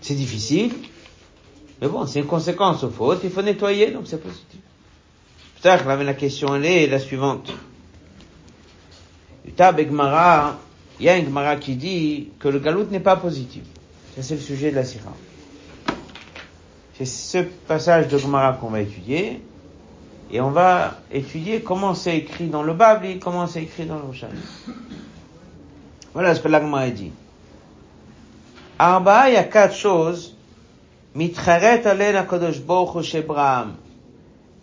C'est 0.00 0.14
difficile, 0.14 0.72
mais 1.80 1.88
bon, 1.88 2.06
c'est 2.06 2.20
une 2.20 2.26
conséquence 2.26 2.84
aux 2.84 2.90
fautes, 2.90 3.20
il 3.24 3.30
faut 3.30 3.42
nettoyer, 3.42 3.90
donc 3.90 4.04
c'est 4.06 4.22
positif. 4.22 4.60
La 5.66 6.14
question 6.14 6.54
elle 6.54 6.64
est 6.64 6.86
la 6.86 7.00
suivante. 7.00 7.52
il 9.44 9.52
y 9.58 11.08
a 11.08 11.12
un 11.12 11.24
Gemara 11.24 11.56
qui 11.56 11.74
dit 11.74 12.28
que 12.38 12.46
le 12.46 12.60
galout 12.60 12.86
n'est 12.88 13.00
pas 13.00 13.16
positif. 13.16 13.64
Ça 14.14 14.22
c'est 14.22 14.36
le 14.36 14.40
sujet 14.40 14.70
de 14.70 14.76
la 14.76 14.84
sira. 14.84 15.12
C'est 16.96 17.04
ce 17.04 17.38
passage 17.38 18.06
de 18.06 18.16
Gemara 18.16 18.52
qu'on 18.52 18.68
va 18.68 18.80
étudier. 18.80 19.42
Et 20.30 20.40
on 20.40 20.50
va 20.50 20.98
étudier 21.10 21.62
comment 21.62 21.94
c'est 21.94 22.16
écrit 22.16 22.46
dans 22.46 22.62
le 22.62 22.76
et 23.02 23.18
comment 23.18 23.48
c'est 23.48 23.64
écrit 23.64 23.86
dans 23.86 23.96
le 23.96 24.02
Roshani. 24.02 24.38
Voilà 26.14 26.36
ce 26.36 26.40
que 26.40 26.48
l'Agma 26.48 26.88
dit. 26.90 27.10
Arba, 28.78 29.30
il 29.30 29.34
y 29.34 29.36
a 29.36 29.42
quatre 29.42 29.74
choses. 29.74 30.36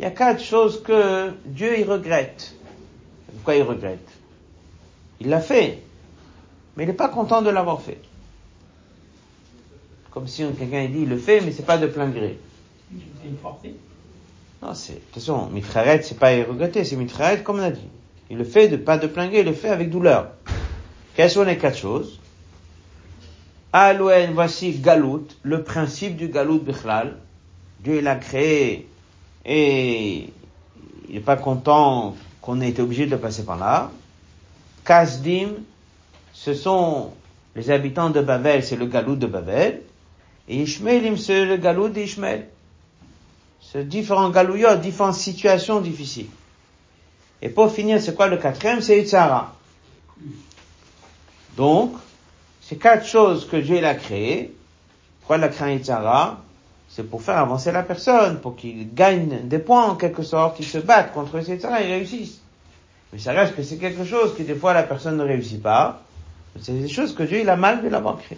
Il 0.04 0.08
y 0.08 0.10
a 0.10 0.12
quatre 0.12 0.44
choses 0.44 0.84
que 0.84 1.32
Dieu 1.46 1.80
il 1.80 1.90
regrette. 1.90 2.56
Pourquoi 3.32 3.56
il 3.56 3.64
regrette? 3.64 4.06
Il 5.22 5.30
l'a 5.30 5.40
fait, 5.40 5.82
mais 6.76 6.84
il 6.84 6.88
n'est 6.88 6.92
pas 6.92 7.08
content 7.08 7.42
de 7.42 7.50
l'avoir 7.50 7.82
fait. 7.82 8.00
Comme 10.12 10.28
si 10.28 10.44
quelqu'un 10.60 10.90
dit 10.90 11.04
il 11.04 11.10
le 11.10 11.18
fait, 11.18 11.40
mais 11.40 11.54
c'est 11.54 11.66
pas 11.66 11.78
de 11.78 11.88
plein 11.88 12.10
gré. 12.10 12.38
C'est 12.92 13.30
une 13.30 13.38
forcée. 13.38 13.76
Non, 14.62 14.74
c'est 14.74 15.00
attention, 15.10 15.50
mitraret, 15.52 16.02
c'est 16.02 16.20
pas 16.20 16.32
regretter, 16.32 16.84
c'est 16.84 16.98
mitraret 16.98 17.42
comme 17.42 17.60
on 17.60 17.64
a 17.64 17.72
dit. 17.72 17.88
Il 18.30 18.38
le 18.38 18.44
fait 18.44 18.68
de 18.68 18.76
pas 18.76 18.98
de 18.98 19.08
plein 19.08 19.30
gré, 19.30 19.40
il 19.40 19.46
le 19.46 19.54
fait 19.54 19.70
avec 19.70 19.90
douleur. 19.90 20.32
Quelles 21.16 21.32
sont 21.32 21.44
les 21.44 21.58
quatre 21.58 21.78
choses? 21.78 22.20
Alouen, 23.72 24.34
voici 24.34 24.78
galout, 24.80 25.30
le 25.44 25.64
principe 25.64 26.18
du 26.18 26.28
galout 26.28 26.60
bichlal. 26.60 27.16
Dieu 27.80 28.02
l'a 28.02 28.18
créé 28.18 28.90
et 29.46 30.30
il 31.10 31.16
n'est 31.16 31.22
pas 31.22 31.36
content 31.36 32.16
qu'on 32.42 32.62
ait 32.62 32.70
été 32.70 32.82
obligé 32.82 33.06
de 33.06 33.16
passer 33.16 33.46
par 33.46 33.58
là. 33.58 33.92
Kasdim, 34.86 35.50
ce 36.34 36.54
sont 36.54 37.12
les 37.56 37.70
habitants 37.70 38.10
de 38.10 38.22
Babel, 38.22 38.64
c'est 38.64 38.76
le 38.76 38.86
galout 38.86 39.16
de 39.16 39.28
Babel. 39.28 39.82
Et 40.48 40.58
Ishmaelim, 40.58 41.18
c'est 41.18 41.46
le 41.46 41.58
galout 41.58 41.90
d'Ishmael. 41.90 42.48
C'est 43.62 43.88
différents 43.88 44.30
galouillots, 44.30 44.76
différentes 44.76 45.16
situations 45.16 45.80
difficiles. 45.80 46.28
Et 47.42 47.50
pour 47.50 47.72
finir, 47.72 48.02
c'est 48.02 48.16
quoi 48.16 48.28
le 48.28 48.38
quatrième? 48.38 48.82
C'est 48.82 49.00
Itzara. 49.00 49.56
Donc, 51.56 51.94
c'est 52.62 52.78
quatre 52.78 53.06
choses 53.06 53.48
que 53.48 53.58
Dieu 53.58 53.86
a 53.86 53.96
créées. 53.96 54.54
Pourquoi 55.20 55.38
il 55.38 55.44
a 55.44 55.50
créé 55.50 55.76
Itzara? 55.76 56.42
C'est 56.96 57.10
pour 57.10 57.24
faire 57.24 57.40
avancer 57.40 57.72
la 57.72 57.82
personne, 57.82 58.40
pour 58.40 58.56
qu'il 58.56 58.94
gagne 58.94 59.48
des 59.48 59.58
points 59.58 59.86
en 59.86 59.96
quelque 59.96 60.22
sorte, 60.22 60.58
qu'il 60.58 60.68
se 60.68 60.78
batte 60.78 61.12
contre 61.12 61.42
ces 61.42 61.54
et 61.54 61.68
réussisse. 61.68 62.40
Mais 63.12 63.18
ça 63.18 63.32
reste 63.32 63.56
que 63.56 63.64
c'est 63.64 63.78
quelque 63.78 64.06
chose 64.06 64.36
que 64.38 64.44
des 64.44 64.54
fois 64.54 64.74
la 64.74 64.84
personne 64.84 65.18
ne 65.18 65.24
réussit 65.24 65.62
pas. 65.62 66.04
C'est 66.62 66.74
des 66.74 66.88
choses 66.88 67.16
que 67.16 67.24
Dieu 67.24 67.40
il 67.40 67.50
a 67.50 67.56
mal 67.56 67.82
de 67.82 67.88
l'avoir 67.88 68.20
créé. 68.20 68.38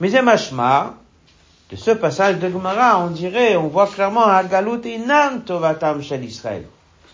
Mais 0.00 0.10
de 0.10 1.76
ce 1.76 1.90
passage 1.92 2.40
de 2.40 2.50
Gemara, 2.50 2.98
on 2.98 3.10
dirait, 3.10 3.54
on 3.54 3.68
voit 3.68 3.86
clairement 3.86 4.26
un 4.26 4.42
galout 4.42 4.84
inam 4.84 5.44
tovatam 5.44 6.02
shel 6.02 6.24
Israël. 6.24 6.64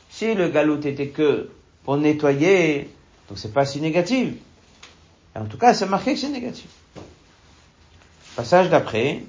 Si 0.08 0.34
le 0.34 0.48
galout 0.48 0.80
était 0.86 1.08
que 1.08 1.50
pour 1.84 1.98
nettoyer, 1.98 2.90
donc 3.28 3.36
c'est 3.36 3.52
pas 3.52 3.66
si 3.66 3.82
négatif. 3.82 4.32
En 5.36 5.44
tout 5.44 5.58
cas, 5.58 5.74
c'est 5.74 5.86
marqué 5.86 6.14
que 6.14 6.18
c'est 6.20 6.30
négatif. 6.30 6.79
Passage 8.40 8.70
d'après. 8.70 9.20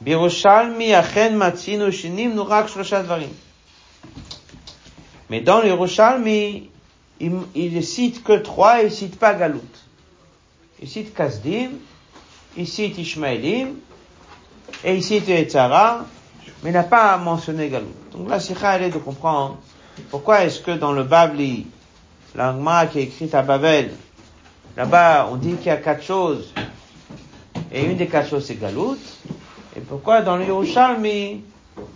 Biroshalmi 0.00 0.92
achen 0.94 1.36
matzinu 1.36 1.92
shinim 1.92 2.34
nurak 2.34 2.68
shlosha. 2.68 3.04
Mais 5.30 5.42
dans 5.42 5.60
les 5.60 5.70
Roshalmi, 5.70 6.70
il, 7.20 7.32
il 7.54 7.84
cite 7.84 8.24
que 8.24 8.32
trois, 8.32 8.82
il 8.82 8.90
cite 8.90 9.16
pas 9.16 9.34
Galout. 9.34 9.62
Il 10.80 10.88
cite 10.88 11.14
Kasdim, 11.14 11.78
il 12.56 12.66
cite 12.66 12.98
Ishmaelim, 12.98 13.76
et 14.82 14.96
il 14.96 15.04
cite 15.04 15.28
Etzara, 15.28 16.04
mais 16.64 16.72
n'a 16.72 16.82
pas 16.82 17.16
mentionné 17.16 17.68
Galout. 17.68 17.94
Donc 18.10 18.28
là, 18.28 18.40
c'est 18.40 18.56
elle 18.60 18.90
de 18.90 18.98
comprendre 18.98 19.58
pourquoi 20.10 20.42
est-ce 20.42 20.58
que 20.58 20.72
dans 20.72 20.90
le 20.90 21.04
Babli, 21.04 21.68
l'angma 22.34 22.88
qui 22.88 22.98
est 22.98 23.04
écrite 23.04 23.36
à 23.36 23.42
Babel, 23.42 23.92
là-bas, 24.76 25.28
on 25.30 25.36
dit 25.36 25.54
qu'il 25.54 25.66
y 25.66 25.70
a 25.70 25.76
quatre 25.76 26.02
choses 26.02 26.52
et 27.72 27.84
une 27.84 27.96
des 27.96 28.06
quatre 28.06 28.28
choses, 28.28 28.44
c'est 28.44 28.56
Galout. 28.56 28.98
Et 29.74 29.80
pourquoi 29.80 30.20
dans 30.20 30.36
le 30.36 30.44
Yerushalmi, 30.44 31.42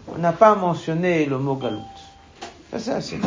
on 0.09 0.19
n'a 0.19 0.33
pas 0.33 0.55
mentionné 0.55 1.27
le 1.27 1.39
mot 1.39 1.55
Galout 1.55 1.83
Ça, 2.71 2.79
c'est 2.81 2.93
assez 2.93 3.19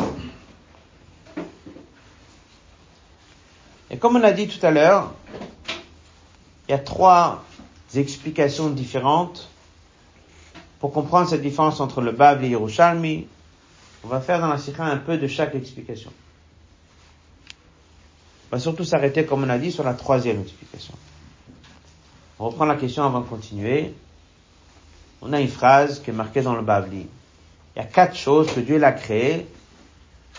Et 3.92 3.96
comme 3.96 4.16
on 4.16 4.22
a 4.22 4.32
dit 4.32 4.48
tout 4.48 4.64
à 4.64 4.70
l'heure, 4.70 5.12
il 6.68 6.72
y 6.72 6.74
a 6.74 6.78
trois 6.78 7.44
explications 7.94 8.70
différentes 8.70 9.48
pour 10.80 10.92
comprendre 10.92 11.28
cette 11.28 11.42
différence 11.42 11.80
entre 11.80 12.00
le 12.00 12.12
Bab 12.12 12.38
et 12.40 12.46
le 12.46 12.52
Yerushalmi. 12.52 13.26
On 14.04 14.08
va 14.08 14.20
faire 14.20 14.40
dans 14.40 14.48
la 14.48 14.58
Sikha 14.58 14.84
un 14.84 14.96
peu 14.96 15.18
de 15.18 15.26
chaque 15.26 15.54
explication. 15.54 16.12
On 18.50 18.56
va 18.56 18.60
surtout 18.60 18.84
s'arrêter, 18.84 19.24
comme 19.24 19.44
on 19.44 19.48
a 19.48 19.58
dit, 19.58 19.70
sur 19.70 19.84
la 19.84 19.94
troisième 19.94 20.40
explication. 20.40 20.94
On 22.42 22.46
reprend 22.46 22.64
la 22.64 22.76
question 22.76 23.04
avant 23.04 23.20
de 23.20 23.26
continuer. 23.26 23.92
On 25.20 25.34
a 25.34 25.40
une 25.42 25.48
phrase 25.48 26.00
qui 26.00 26.08
est 26.08 26.14
marquée 26.14 26.40
dans 26.40 26.54
le 26.54 26.62
Bavli. 26.62 27.06
Il 27.76 27.78
y 27.78 27.82
a 27.82 27.84
quatre 27.84 28.16
choses 28.16 28.50
que 28.50 28.60
Dieu 28.60 28.78
l'a 28.78 28.92
créées 28.92 29.46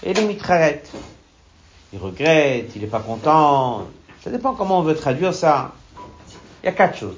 et 0.01 0.11
les 0.11 0.25
mitraillettes. 0.25 0.91
Il 1.93 1.99
regrette, 1.99 2.71
il 2.75 2.81
n'est 2.81 2.87
pas 2.87 3.01
content. 3.01 3.85
Ça 4.23 4.31
dépend 4.31 4.55
comment 4.55 4.79
on 4.79 4.81
veut 4.81 4.95
traduire 4.95 5.35
ça. 5.35 5.73
Il 6.63 6.65
y 6.65 6.69
a 6.69 6.71
quatre 6.71 6.97
choses. 6.97 7.17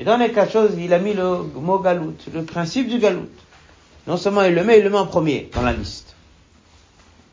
Et 0.00 0.02
dans 0.02 0.16
les 0.16 0.32
quatre 0.32 0.50
choses, 0.50 0.72
il 0.76 0.92
a 0.92 0.98
mis 0.98 1.14
le 1.14 1.44
mot 1.54 1.78
galout, 1.78 2.16
le 2.32 2.42
principe 2.42 2.88
du 2.88 2.98
galout. 2.98 3.28
Non 4.08 4.16
seulement 4.16 4.42
il 4.42 4.56
le 4.56 4.64
met, 4.64 4.78
il 4.78 4.82
le 4.82 4.90
met 4.90 4.98
en 4.98 5.06
premier 5.06 5.50
dans 5.54 5.62
la 5.62 5.72
liste. 5.72 6.16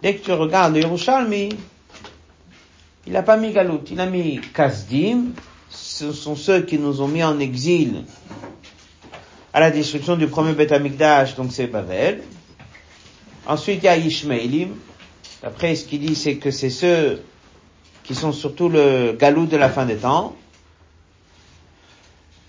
Dès 0.03 0.15
que 0.15 0.23
tu 0.23 0.31
regardes 0.31 0.75
Yerushalmi, 0.75 1.49
il 3.07 3.13
n'a 3.13 3.23
pas 3.23 3.37
mis 3.37 3.51
Galout, 3.51 3.81
il 3.89 3.99
a 3.99 4.05
mis 4.05 4.39
Kasdim, 4.53 5.31
ce 6.01 6.13
sont 6.13 6.35
ceux 6.35 6.61
qui 6.63 6.79
nous 6.79 6.99
ont 7.01 7.07
mis 7.07 7.23
en 7.23 7.39
exil 7.39 8.05
à 9.53 9.59
la 9.59 9.69
destruction 9.69 10.15
du 10.15 10.25
premier 10.27 10.53
Beth 10.53 10.71
Amikdash, 10.71 11.35
donc 11.35 11.51
c'est 11.51 11.67
Bavel. 11.67 12.23
Ensuite, 13.45 13.81
il 13.83 13.85
y 13.85 13.87
a 13.87 13.97
Ishmaelim. 13.97 14.69
Après, 15.43 15.75
ce 15.75 15.85
qu'il 15.85 15.99
dit, 15.99 16.15
c'est 16.15 16.37
que 16.37 16.49
c'est 16.49 16.71
ceux 16.71 17.21
qui 18.03 18.15
sont 18.15 18.31
surtout 18.31 18.67
le 18.67 19.11
Galout 19.13 19.45
de 19.45 19.57
la 19.57 19.69
fin 19.69 19.85
des 19.85 19.97
temps. 19.97 20.35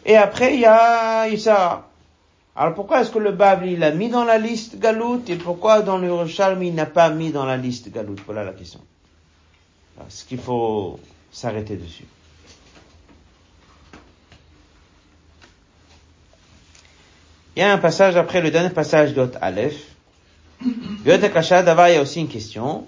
Et 0.07 0.17
après, 0.17 0.55
il 0.55 0.61
y 0.61 0.65
a 0.65 1.29
Issa. 1.29 1.89
Alors 2.57 2.75
pourquoi 2.75 3.01
est-ce 3.01 3.11
que 3.11 3.19
le 3.19 3.33
Babel 3.33 3.71
il 3.71 3.79
l'a 3.79 3.93
mis 3.93 4.09
dans 4.11 4.25
la 4.25 4.37
liste 4.39 4.79
Galout 4.79 5.23
et 5.29 5.37
pourquoi 5.37 5.81
dans 5.81 5.97
le 5.97 6.07
Yerushalmi 6.09 6.69
il 6.69 6.75
n'a 6.75 6.85
pas 6.85 7.09
mis 7.09 7.33
dans 7.33 7.47
la 7.47 7.57
liste 7.57 7.91
Galout 7.91 8.17
Voilà 8.27 8.45
la 8.45 8.53
question. 8.53 8.81
ce 10.09 10.25
qu'il 10.25 10.39
faut 10.39 11.01
s'arrêter 11.31 11.77
dessus? 11.77 12.05
Il 17.55 17.61
y 17.61 17.63
a 17.63 17.73
un 17.73 17.79
passage 17.79 18.17
après 18.17 18.41
le 18.41 18.51
dernier 18.51 18.71
passage 18.71 19.13
d'Ot 19.13 19.33
Aleph. 19.41 19.77
D'Ot 21.05 21.23
Akasha 21.23 21.63
Davar, 21.63 21.91
il 21.91 21.95
y 21.95 21.99
a 21.99 22.03
aussi 22.03 22.21
une 22.21 22.29
question. 22.29 22.87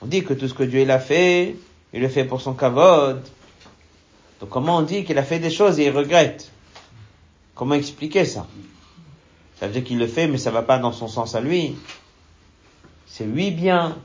On 0.00 0.06
dit 0.06 0.24
que 0.24 0.34
tout 0.34 0.48
ce 0.48 0.54
que 0.54 0.62
Dieu 0.62 0.80
il 0.80 0.90
a 0.90 0.98
fait, 0.98 1.56
il 1.92 2.00
le 2.00 2.08
fait 2.08 2.24
pour 2.24 2.40
son 2.40 2.54
kavod. 2.54 3.22
Donc 4.40 4.48
comment 4.48 4.78
on 4.78 4.82
dit 4.82 5.04
qu'il 5.04 5.18
a 5.18 5.22
fait 5.22 5.38
des 5.38 5.50
choses 5.50 5.78
et 5.78 5.86
il 5.86 5.90
regrette? 5.90 6.50
Comment 7.54 7.74
expliquer 7.74 8.24
ça? 8.24 8.46
Ça 9.60 9.66
veut 9.66 9.72
dire 9.72 9.84
qu'il 9.84 9.98
le 9.98 10.06
fait, 10.06 10.26
mais 10.28 10.38
ça 10.38 10.50
va 10.50 10.62
pas 10.62 10.78
dans 10.78 10.92
son 10.92 11.08
sens 11.08 11.34
à 11.34 11.40
lui. 11.40 11.76
C'est 13.06 13.24
lui 13.24 13.50
bien, 13.50 13.98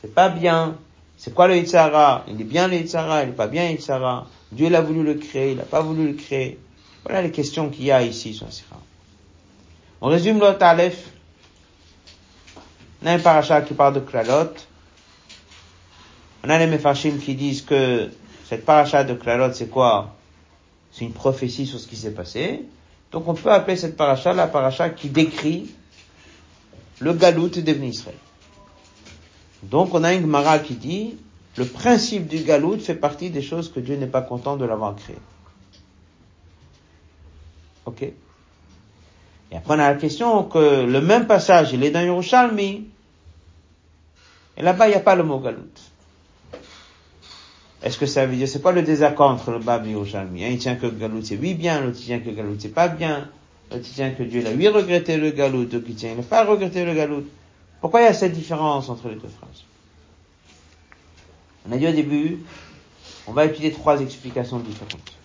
c'est 0.00 0.14
pas 0.14 0.28
bien. 0.28 0.76
C'est 1.24 1.32
quoi 1.32 1.46
le 1.46 1.56
Yitzhara 1.56 2.24
Il 2.26 2.40
est 2.40 2.44
bien 2.44 2.66
le 2.66 2.74
Yitzhara, 2.74 3.22
il 3.22 3.28
n'est 3.28 3.36
pas 3.36 3.46
bien 3.46 3.66
le 3.66 3.74
Yitzhara. 3.74 4.26
Dieu 4.50 4.68
l'a 4.68 4.80
voulu 4.80 5.04
le 5.04 5.14
créer, 5.14 5.52
il 5.52 5.56
n'a 5.56 5.62
pas 5.62 5.80
voulu 5.80 6.08
le 6.08 6.14
créer. 6.14 6.58
Voilà 7.04 7.22
les 7.22 7.30
questions 7.30 7.70
qu'il 7.70 7.84
y 7.84 7.92
a 7.92 8.02
ici 8.02 8.34
sur 8.34 8.52
Sira. 8.52 8.80
On 10.00 10.08
résume 10.08 10.40
l'autre 10.40 10.64
Aleph. 10.64 11.10
On 13.00 13.06
a 13.06 13.12
un 13.12 13.20
paracha 13.20 13.62
qui 13.62 13.72
parle 13.72 13.94
de 13.94 14.00
Klalot. 14.00 14.50
On 16.42 16.50
a 16.50 16.58
les 16.58 16.66
Mefarshim 16.66 17.18
qui 17.18 17.36
disent 17.36 17.62
que 17.62 18.10
cette 18.48 18.64
paracha 18.64 19.04
de 19.04 19.14
Klalot, 19.14 19.52
c'est 19.52 19.70
quoi? 19.70 20.16
C'est 20.90 21.04
une 21.04 21.12
prophétie 21.12 21.66
sur 21.66 21.78
ce 21.78 21.86
qui 21.86 21.94
s'est 21.94 22.10
passé. 22.10 22.64
Donc 23.12 23.28
on 23.28 23.34
peut 23.34 23.52
appeler 23.52 23.76
cette 23.76 23.96
paracha 23.96 24.32
la 24.32 24.48
paracha 24.48 24.90
qui 24.90 25.08
décrit 25.08 25.70
le 26.98 27.12
galout 27.12 27.48
devenu 27.48 27.90
Israël. 27.90 28.16
Donc 29.62 29.94
on 29.94 30.02
a 30.04 30.12
une 30.12 30.22
Gemara 30.22 30.58
qui 30.58 30.74
dit, 30.74 31.16
le 31.56 31.64
principe 31.64 32.26
du 32.26 32.38
galout 32.38 32.78
fait 32.78 32.94
partie 32.94 33.30
des 33.30 33.42
choses 33.42 33.70
que 33.70 33.80
Dieu 33.80 33.96
n'est 33.96 34.06
pas 34.06 34.22
content 34.22 34.56
de 34.56 34.64
l'avoir 34.64 34.96
créé. 34.96 35.16
Ok? 37.86 38.02
Et 38.02 39.56
après 39.56 39.74
on 39.74 39.78
a 39.78 39.92
la 39.92 39.98
question 39.98 40.44
que 40.44 40.84
le 40.84 41.00
même 41.00 41.26
passage, 41.26 41.72
il 41.72 41.84
est 41.84 41.90
dans 41.90 42.00
Yerushalmi, 42.00 42.86
et 44.56 44.62
là-bas 44.62 44.88
il 44.88 44.90
n'y 44.90 44.96
a 44.96 45.00
pas 45.00 45.14
le 45.14 45.22
mot 45.22 45.38
galout. 45.38 45.60
Est-ce 47.82 47.98
que 47.98 48.06
ça 48.06 48.26
veut 48.26 48.36
dire, 48.36 48.48
c'est 48.48 48.62
pas 48.62 48.72
le 48.72 48.82
désaccord 48.82 49.30
entre 49.30 49.50
le 49.50 49.58
Bab 49.58 49.86
et 49.86 49.90
Yerushalmi? 49.90 50.42
Il 50.42 50.58
tient 50.58 50.76
que 50.76 50.86
galout 50.86 51.22
c'est 51.22 51.36
oui 51.36 51.54
bien, 51.54 51.80
l'autre 51.80 51.98
tient 51.98 52.20
que 52.20 52.30
galout 52.30 52.56
c'est 52.58 52.68
pas 52.68 52.88
bien, 52.88 53.28
l'autre 53.70 53.84
tient 53.92 54.10
que 54.10 54.22
Dieu 54.22 54.42
l'a 54.42 54.52
oui 54.52 54.68
regretté 54.68 55.16
le 55.16 55.30
galout, 55.30 55.62
l'autre 55.70 55.84
il 55.86 55.94
tient 55.94 56.10
il 56.10 56.16
n'a 56.16 56.22
pas 56.22 56.44
regretté 56.44 56.84
le 56.84 56.94
galout. 56.94 57.24
Pourquoi 57.82 58.00
il 58.00 58.04
y 58.04 58.06
a 58.06 58.14
cette 58.14 58.32
différence 58.32 58.88
entre 58.88 59.08
les 59.08 59.16
deux 59.16 59.28
phrases? 59.28 59.64
On 61.68 61.72
a 61.72 61.76
dit 61.76 61.88
au 61.88 61.92
début, 61.92 62.38
on 63.26 63.32
va 63.32 63.44
étudier 63.44 63.72
trois 63.72 64.00
explications 64.00 64.60
différentes. 64.60 65.18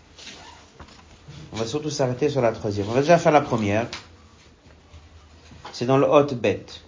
On 1.53 1.55
va 1.55 1.67
surtout 1.67 1.91
s'arrêter 1.91 2.29
sur 2.29 2.41
la 2.41 2.51
troisième. 2.51 2.89
On 2.89 2.93
va 2.93 3.01
déjà 3.01 3.19
faire 3.19 3.31
la 3.31 3.41
première. 3.41 3.87
C'est 5.71 5.85
dans 5.85 5.99
le 5.99 6.07
hot 6.07 6.33
bête. 6.33 6.81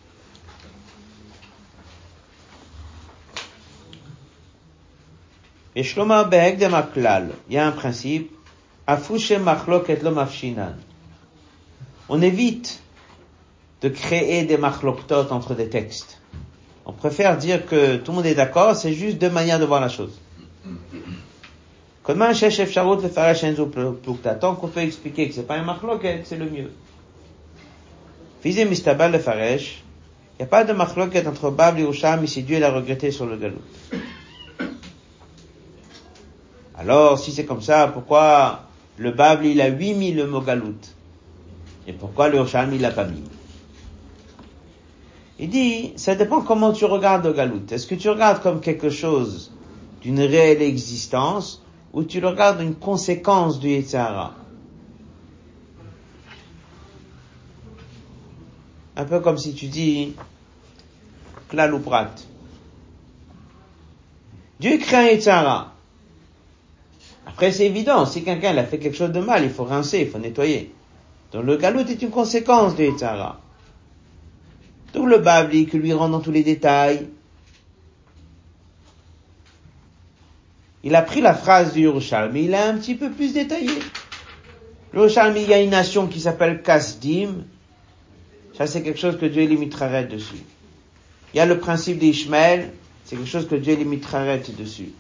Il 5.76 5.84
y 5.84 7.58
a 7.58 7.68
un 7.68 7.72
principe, 7.72 8.32
On 12.10 12.22
évite 12.24 12.82
de 13.82 13.90
créer 13.90 14.44
des 14.44 14.58
marloktot 14.58 15.32
entre 15.32 15.56
des 15.56 15.70
textes. 15.70 16.20
On 16.86 16.92
préfère 16.92 17.38
dire 17.38 17.66
que 17.66 17.98
tout 17.98 18.12
le 18.12 18.18
monde 18.18 18.26
est 18.26 18.36
d'accord, 18.36 18.76
c'est 18.76 18.94
juste 18.94 19.18
deux 19.18 19.30
manières 19.30 19.60
de 19.60 19.66
voir 19.66 19.80
la 19.80 19.90
chose. 19.90 20.20
Tant 24.42 24.56
qu'on 24.56 24.68
peut 24.68 24.80
expliquer 24.80 25.30
que 25.30 25.36
c'est 25.36 25.48
pas 25.48 25.56
un 25.56 25.64
marloket, 25.64 26.22
c'est 26.26 26.38
le 26.38 26.50
mieux. 26.50 26.72
Fizé 28.42 28.66
mistabal 28.66 29.12
le 29.12 29.20
faresh, 29.20 29.84
il 30.40 30.44
a 30.44 30.46
pas 30.46 30.64
de 30.64 30.74
marloket 30.74 31.28
entre 31.28 31.52
Bab 31.52 31.78
et 31.78 31.84
Usham 31.84 32.26
si 32.26 32.44
Dieu 32.44 32.60
l'a 32.60 32.72
regretté 32.72 33.12
sur 33.12 33.26
le 33.26 33.38
galout. 33.38 33.62
Alors, 36.78 37.20
si 37.20 37.32
c'est 37.32 37.46
comme 37.46 37.62
ça, 37.62 37.90
pourquoi 37.90 38.62
le 38.98 39.12
Bab 39.12 39.44
il 39.44 39.62
a 39.62 39.68
8000 39.68 40.16
le 40.16 40.26
mot 40.26 40.42
galout? 40.42 40.80
Et 41.86 41.94
pourquoi 41.94 42.30
le 42.30 42.42
Usham 42.42 42.74
il 42.74 42.82
l'a 42.82 42.92
pas 42.92 43.04
mis? 43.04 43.22
Il 45.40 45.50
dit, 45.50 45.94
ça 45.96 46.16
dépend 46.16 46.42
comment 46.42 46.74
tu 46.74 46.84
regardes 46.84 47.26
le 47.26 47.32
galout. 47.32 47.72
Est-ce 47.72 47.88
que 47.88 47.96
tu 47.96 48.10
regardes 48.10 48.42
comme 48.42 48.60
quelque 48.60 48.90
chose 48.90 49.54
d'une 50.02 50.20
réelle 50.20 50.62
existence 50.62 51.64
ou 51.94 52.04
tu 52.04 52.24
regardes 52.24 52.62
une 52.62 52.76
conséquence 52.76 53.58
du 53.60 53.70
Yitzhara 53.70 54.36
Un 58.98 59.06
peu 59.06 59.22
comme 59.22 59.38
si 59.38 59.54
tu 59.54 59.68
dis, 59.68 60.14
klal. 61.48 61.80
Dieu 64.60 64.78
crée 64.78 64.98
un 64.98 65.08
Yitzhara. 65.14 65.74
Après, 67.26 67.54
c'est 67.54 67.66
évident, 67.66 68.06
si 68.06 68.26
quelqu'un 68.26 68.58
a 68.58 68.66
fait 68.66 68.78
quelque 68.78 68.98
chose 68.98 69.14
de 69.14 69.22
mal, 69.22 69.46
il 69.46 69.52
faut 69.52 69.64
rincer, 69.64 70.02
il 70.02 70.10
faut 70.10 70.20
nettoyer. 70.20 70.74
Donc 71.32 71.46
le 71.46 71.56
galout 71.56 71.88
est 71.88 72.02
une 72.02 72.10
conséquence 72.10 72.76
du 72.76 72.84
Yitzhara. 72.84 73.40
Donc 74.94 75.08
le 75.08 75.20
Babli 75.20 75.68
qui 75.68 75.78
lui 75.78 75.94
rend 75.94 76.10
dans 76.10 76.20
tous 76.20 76.32
les 76.32 76.44
détails. 76.44 77.08
Il 80.84 80.96
a 80.96 81.02
pris 81.02 81.22
la 81.22 81.34
phrase 81.34 81.74
du 81.74 81.88
mais 82.32 82.44
il 82.44 82.56
a 82.56 82.68
un 82.68 82.78
petit 82.78 82.96
peu 82.96 83.12
plus 83.12 83.34
détaillé. 83.34 83.80
Le 84.94 85.08
il 85.38 85.48
y 85.48 85.54
a 85.54 85.62
une 85.62 85.70
nation 85.70 86.08
qui 86.08 86.20
s'appelle 86.20 86.62
Kasdim. 86.64 87.44
Ça, 88.58 88.66
c'est 88.66 88.82
quelque 88.82 89.00
chose 89.00 89.18
que 89.18 89.26
Dieu 89.26 89.46
limiterait 89.46 90.06
dessus. 90.06 90.44
Il 91.34 91.38
y 91.38 91.40
a 91.40 91.46
le 91.46 91.60
principe 91.60 92.00
d'Ishmael. 92.00 92.72
C'est 93.06 93.16
quelque 93.16 93.30
chose 93.30 93.48
que 93.48 93.56
Dieu 93.56 93.76
limiterait 93.76 94.42
dessus. 94.58 94.92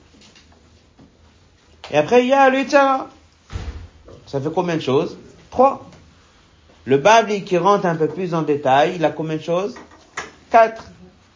Et 1.91 1.97
après, 1.97 2.23
il 2.23 2.29
y 2.29 2.33
a 2.33 2.49
l'État. 2.49 3.09
Ça 4.27 4.39
fait 4.39 4.51
combien 4.53 4.75
de 4.75 4.81
choses? 4.81 5.17
Trois. 5.49 5.89
Le 6.85 6.97
Babli 6.97 7.43
qui 7.43 7.57
rentre 7.57 7.85
un 7.85 7.95
peu 7.95 8.07
plus 8.07 8.33
en 8.33 8.41
détail, 8.41 8.93
il 8.95 9.05
a 9.05 9.09
combien 9.09 9.37
de 9.37 9.41
choses? 9.41 9.75
Quatre. 10.49 10.83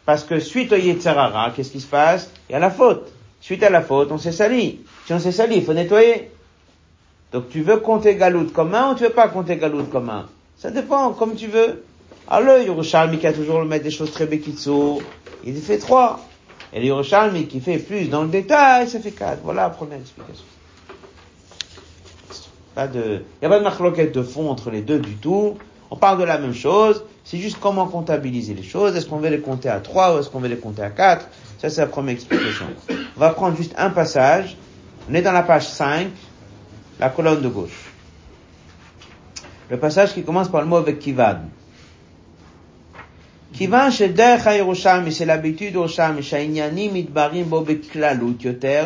Parce 0.04 0.24
que 0.24 0.40
suite 0.40 0.72
au 0.72 0.76
Yetzerara, 0.76 1.52
qu'est-ce 1.54 1.70
qui 1.70 1.80
se 1.80 1.86
passe? 1.86 2.30
Il 2.48 2.52
y 2.52 2.56
a 2.56 2.58
la 2.58 2.70
faute. 2.70 3.12
Suite 3.40 3.62
à 3.62 3.70
la 3.70 3.82
faute, 3.82 4.10
on 4.10 4.18
s'est 4.18 4.32
sali. 4.32 4.80
Si 5.06 5.12
on 5.12 5.18
s'est 5.18 5.32
sali, 5.32 5.56
il 5.56 5.64
faut 5.64 5.74
nettoyer. 5.74 6.30
Donc 7.32 7.48
tu 7.48 7.62
veux 7.62 7.78
compter 7.78 8.16
Galout 8.16 8.50
comme 8.52 8.74
un 8.74 8.92
ou 8.92 8.94
tu 8.94 9.04
veux 9.04 9.10
pas 9.10 9.28
compter 9.28 9.56
Galout 9.56 9.84
comme 9.84 10.08
un? 10.08 10.26
Ça 10.56 10.70
dépend, 10.70 11.12
comme 11.12 11.34
tu 11.34 11.46
veux. 11.46 11.84
Alors 12.28 12.56
le 12.56 12.64
Yerushalmi 12.64 13.18
qui 13.18 13.26
a 13.26 13.32
toujours 13.32 13.60
le 13.60 13.66
mettre 13.66 13.84
des 13.84 13.90
choses 13.90 14.12
très 14.12 14.26
békitso, 14.26 15.02
il 15.44 15.56
fait 15.60 15.78
trois. 15.78 16.20
Et 16.72 16.80
le 16.80 16.86
Yerushalmi 16.86 17.46
qui 17.46 17.60
fait 17.60 17.78
plus 17.78 18.08
dans 18.08 18.22
le 18.22 18.28
détail, 18.28 18.88
ça 18.88 18.98
fait 18.98 19.10
quatre. 19.10 19.40
Voilà 19.42 19.62
la 19.62 19.70
première 19.70 19.98
explication. 19.98 20.44
Pas 22.74 22.88
de, 22.88 23.22
il 23.40 23.46
a 23.46 23.48
pas 23.48 23.58
de 23.58 23.64
marloquette 23.64 24.12
de 24.14 24.22
fond 24.22 24.50
entre 24.50 24.70
les 24.70 24.82
deux 24.82 24.98
du 24.98 25.14
tout. 25.14 25.56
On 25.90 25.96
parle 25.96 26.18
de 26.18 26.24
la 26.24 26.38
même 26.38 26.54
chose. 26.54 27.04
C'est 27.24 27.38
juste 27.38 27.58
comment 27.60 27.86
comptabiliser 27.86 28.54
les 28.54 28.62
choses. 28.62 28.96
Est-ce 28.96 29.06
qu'on 29.06 29.18
veut 29.18 29.30
les 29.30 29.40
compter 29.40 29.68
à 29.68 29.80
3 29.80 30.16
ou 30.16 30.18
est-ce 30.18 30.28
qu'on 30.28 30.40
veut 30.40 30.48
les 30.48 30.56
compter 30.56 30.82
à 30.82 30.90
4 30.90 31.28
Ça, 31.58 31.70
c'est 31.70 31.80
la 31.80 31.86
première 31.86 32.14
explication. 32.14 32.66
On 32.90 33.20
va 33.20 33.30
prendre 33.30 33.56
juste 33.56 33.74
un 33.78 33.90
passage. 33.90 34.56
On 35.08 35.14
est 35.14 35.22
dans 35.22 35.32
la 35.32 35.42
page 35.42 35.68
5, 35.68 36.08
la 36.98 37.10
colonne 37.10 37.42
de 37.42 37.48
gauche. 37.48 37.90
Le 39.70 39.78
passage 39.78 40.12
qui 40.12 40.24
commence 40.24 40.48
par 40.48 40.60
le 40.60 40.66
mot 40.66 40.76
avec 40.76 40.98
kivad. 40.98 41.46
Kivan 43.52 43.90
c'est 43.90 45.24
l'habitude 45.24 45.74
Yerushalmi, 45.74 46.22
Sha'inyanim 46.22 46.96
idbarim 46.96 47.44
bo 47.44 47.64
yoter. 47.64 48.84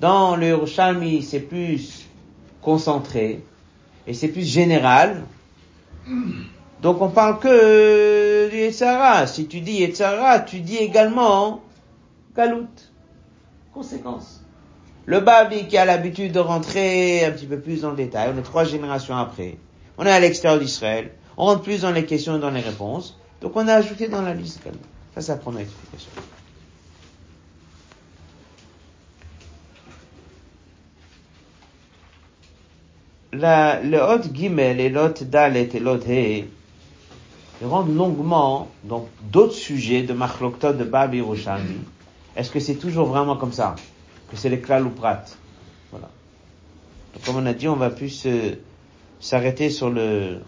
Dans 0.00 0.36
le 0.36 0.46
Yerushalmi, 0.46 1.22
c'est 1.22 1.40
plus 1.40 2.05
concentré. 2.66 3.44
et 4.08 4.12
c'est 4.12 4.26
plus 4.26 4.44
général. 4.44 5.22
Donc 6.82 7.00
on 7.00 7.10
parle 7.10 7.38
que 7.38 8.50
du 8.50 8.56
Yetzara. 8.56 9.28
Si 9.28 9.46
tu 9.46 9.60
dis 9.60 9.74
Yetzara, 9.74 10.40
tu 10.40 10.58
dis 10.60 10.76
également 10.76 11.62
Galout. 12.36 12.66
Conséquence. 13.72 14.42
Le 15.04 15.20
Babi 15.20 15.68
qui 15.68 15.78
a 15.78 15.84
l'habitude 15.84 16.32
de 16.32 16.40
rentrer 16.40 17.24
un 17.24 17.30
petit 17.30 17.46
peu 17.46 17.60
plus 17.60 17.82
dans 17.82 17.90
le 17.90 17.96
détail, 17.96 18.32
on 18.34 18.38
est 18.38 18.42
trois 18.42 18.64
générations 18.64 19.16
après. 19.16 19.58
On 19.96 20.04
est 20.04 20.10
à 20.10 20.18
l'extérieur 20.18 20.60
d'Israël. 20.60 21.12
On 21.36 21.44
rentre 21.44 21.62
plus 21.62 21.82
dans 21.82 21.92
les 21.92 22.04
questions 22.04 22.36
et 22.36 22.40
dans 22.40 22.50
les 22.50 22.62
réponses. 22.72 23.16
Donc 23.42 23.52
on 23.54 23.68
a 23.68 23.74
ajouté 23.74 24.08
dans 24.08 24.22
la 24.22 24.34
liste 24.34 24.64
Galout. 24.64 24.78
Ça, 25.14 25.20
c'est 25.20 25.32
la 25.32 25.38
première 25.38 25.62
explication. 25.62 26.10
La, 33.32 33.80
le 33.82 33.98
Hot 34.00 34.32
Gimel 34.32 34.80
et 34.80 34.88
l'Hot 34.88 35.24
Dalet 35.24 35.68
et 35.74 35.80
l'Hot 35.80 36.00
He 36.06 36.44
ils 37.60 37.66
rentrent 37.66 37.90
longuement 37.90 38.68
dans 38.84 39.08
d'autres 39.32 39.54
sujets 39.54 40.02
de 40.02 40.12
Machloktot 40.12 40.74
de 40.74 40.84
Babi 40.84 41.20
Roshami. 41.20 41.78
Est-ce 42.36 42.50
que 42.50 42.60
c'est 42.60 42.74
toujours 42.74 43.06
vraiment 43.06 43.36
comme 43.36 43.52
ça? 43.52 43.76
Que 44.30 44.36
c'est 44.36 44.50
les 44.50 44.60
klal 44.60 44.88
prat? 44.90 45.24
Voilà. 45.90 46.10
Comme 47.24 47.36
on 47.36 47.46
a 47.46 47.54
dit, 47.54 47.66
on 47.66 47.76
va 47.76 47.88
plus 47.88 48.26
s'arrêter 49.20 49.70
sur 49.70 49.88
le 49.88 50.40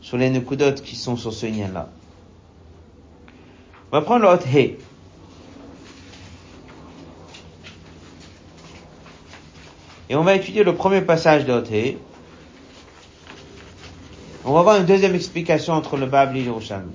sur 0.00 0.16
les 0.16 0.30
nekudot 0.30 0.72
qui 0.72 0.96
sont 0.96 1.16
sur 1.16 1.34
ce 1.34 1.44
lien-là. 1.44 1.90
On 3.92 3.98
va 3.98 4.02
prendre 4.02 4.22
le 4.22 4.28
Hot. 4.28 4.78
Et 10.09 10.15
on 10.15 10.23
va 10.23 10.35
étudier 10.35 10.63
le 10.63 10.75
premier 10.75 11.01
passage 11.01 11.45
de 11.45 11.53
Hot 11.53 11.65
He. 11.71 11.97
On 14.45 14.53
va 14.53 14.61
voir 14.61 14.75
une 14.77 14.85
deuxième 14.85 15.15
explication 15.15 15.73
entre 15.73 15.97
le 15.97 16.05
Babli 16.05 16.41
et 16.41 16.43
le 16.43 16.49
Yerushalmi. 16.49 16.93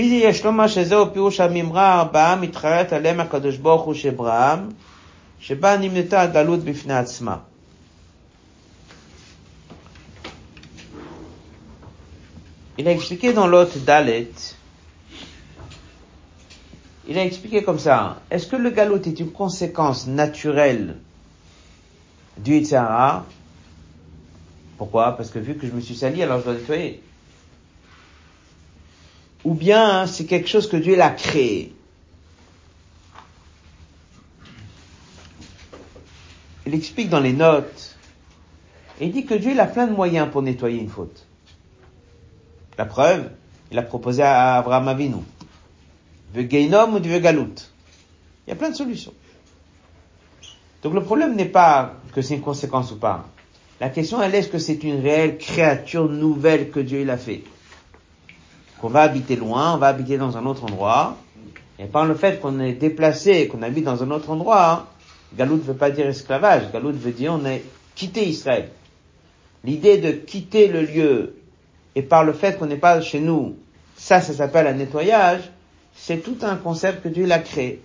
פיזי 0.00 0.14
יש 0.14 0.44
לומר 0.44 0.66
שזהו 0.66 1.12
פירוש 1.12 1.40
המימרה 1.40 2.00
הבאה 2.00 2.36
מתחרט 2.36 2.92
עליהם 2.92 3.20
הקדוש 3.20 3.56
ברוך 3.56 3.82
הוא 3.82 3.94
שבראם, 3.94 4.68
שבה 5.40 5.76
נמנתה 5.76 6.22
הגלות 6.22 6.64
בפני 6.64 6.94
עצמה. 6.94 7.36
Il 12.78 12.88
a 12.88 12.92
expliqué 12.92 13.34
dans 13.34 13.46
l'autre 13.46 13.76
Dalet, 13.84 14.32
il 17.07 17.17
a 17.17 17.23
expliqué 17.23 17.63
comme 17.63 17.79
ça, 17.79 18.21
est-ce 18.31 18.47
que 18.47 18.55
le 18.55 18.71
galop 18.71 18.97
est 18.97 19.19
une 19.19 19.31
conséquence 19.31 20.07
naturelle 20.07 20.97
du 22.37 22.57
Itzara 22.57 23.25
Pourquoi? 24.77 25.15
Parce 25.15 25.29
que 25.29 25.39
vu 25.39 25.55
que 25.55 25.67
je 25.67 25.71
me 25.71 25.81
suis 25.81 25.95
sali, 25.95 26.23
alors 26.23 26.39
je 26.39 26.45
dois 26.45 26.53
nettoyer. 26.53 27.01
Ou 29.43 29.53
bien 29.53 30.07
c'est 30.07 30.25
quelque 30.25 30.49
chose 30.49 30.67
que 30.67 30.77
Dieu 30.77 30.95
l'a 30.95 31.11
créé. 31.11 31.73
Il 36.65 36.73
explique 36.73 37.09
dans 37.09 37.19
les 37.19 37.33
notes, 37.33 37.95
et 38.99 39.05
il 39.05 39.11
dit 39.11 39.25
que 39.25 39.35
Dieu 39.35 39.57
a 39.59 39.67
plein 39.67 39.85
de 39.85 39.93
moyens 39.93 40.27
pour 40.31 40.41
nettoyer 40.41 40.79
une 40.79 40.89
faute. 40.89 41.27
La 42.79 42.85
preuve, 42.85 43.29
il 43.71 43.77
a 43.77 43.83
proposé 43.83 44.23
à 44.23 44.55
Abraham 44.55 44.87
Avinu 44.87 45.17
veux 46.35 46.43
Gainom 46.43 46.93
ou 46.93 46.99
tu 46.99 47.09
veux 47.09 47.19
Galout. 47.19 47.55
Il 48.45 48.51
y 48.51 48.53
a 48.53 48.55
plein 48.55 48.69
de 48.69 48.75
solutions. 48.75 49.13
Donc 50.83 50.93
le 50.93 51.01
problème 51.01 51.35
n'est 51.35 51.45
pas 51.45 51.95
que 52.13 52.21
c'est 52.21 52.35
une 52.35 52.41
conséquence 52.41 52.91
ou 52.91 52.97
pas. 52.97 53.25
La 53.79 53.89
question 53.89 54.21
elle 54.21 54.35
est 54.35 54.39
est-ce 54.39 54.49
que 54.49 54.59
c'est 54.59 54.83
une 54.83 55.01
réelle 55.01 55.37
créature 55.37 56.09
nouvelle 56.09 56.69
que 56.69 56.79
Dieu 56.79 57.01
il 57.01 57.09
a 57.09 57.17
fait? 57.17 57.43
Qu'on 58.79 58.89
va 58.89 59.01
habiter 59.01 59.35
loin, 59.35 59.73
on 59.73 59.77
va 59.77 59.87
habiter 59.87 60.17
dans 60.17 60.37
un 60.37 60.45
autre 60.45 60.63
endroit, 60.63 61.17
et 61.79 61.85
par 61.85 62.05
le 62.05 62.13
fait 62.13 62.39
qu'on 62.39 62.59
est 62.59 62.73
déplacé, 62.73 63.47
qu'on 63.47 63.61
habite 63.63 63.85
dans 63.85 64.03
un 64.03 64.11
autre 64.11 64.29
endroit, 64.29 64.87
Galout 65.35 65.57
ne 65.57 65.61
veut 65.61 65.73
pas 65.73 65.89
dire 65.89 66.07
esclavage, 66.07 66.71
Galout 66.71 66.93
veut 66.93 67.11
dire 67.11 67.33
on 67.33 67.45
est 67.45 67.63
quitté 67.95 68.27
Israël. 68.27 68.69
L'idée 69.63 69.97
de 69.97 70.11
quitter 70.11 70.67
le 70.67 70.83
lieu, 70.83 71.35
et 71.95 72.01
par 72.01 72.23
le 72.23 72.33
fait 72.33 72.57
qu'on 72.57 72.67
n'est 72.67 72.77
pas 72.77 73.01
chez 73.01 73.19
nous, 73.19 73.55
ça, 73.97 74.21
ça 74.21 74.33
s'appelle 74.33 74.67
un 74.67 74.73
nettoyage, 74.73 75.51
c'est 75.95 76.17
tout 76.23 76.37
un 76.41 76.55
concept 76.55 77.03
que 77.03 77.07
Dieu 77.09 77.25
l'a 77.25 77.39
créé. 77.39 77.81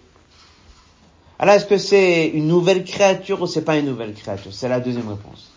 Alors 1.38 1.54
est-ce 1.54 1.64
que 1.64 1.78
c'est 1.78 2.28
une 2.28 2.48
nouvelle 2.48 2.84
créature 2.84 3.40
ou 3.40 3.46
c'est 3.46 3.64
pas 3.64 3.78
une 3.78 3.86
nouvelle 3.86 4.12
créature? 4.14 4.52
C'est 4.52 4.68
la 4.68 4.80
deuxième 4.80 5.08
réponse. 5.08 5.50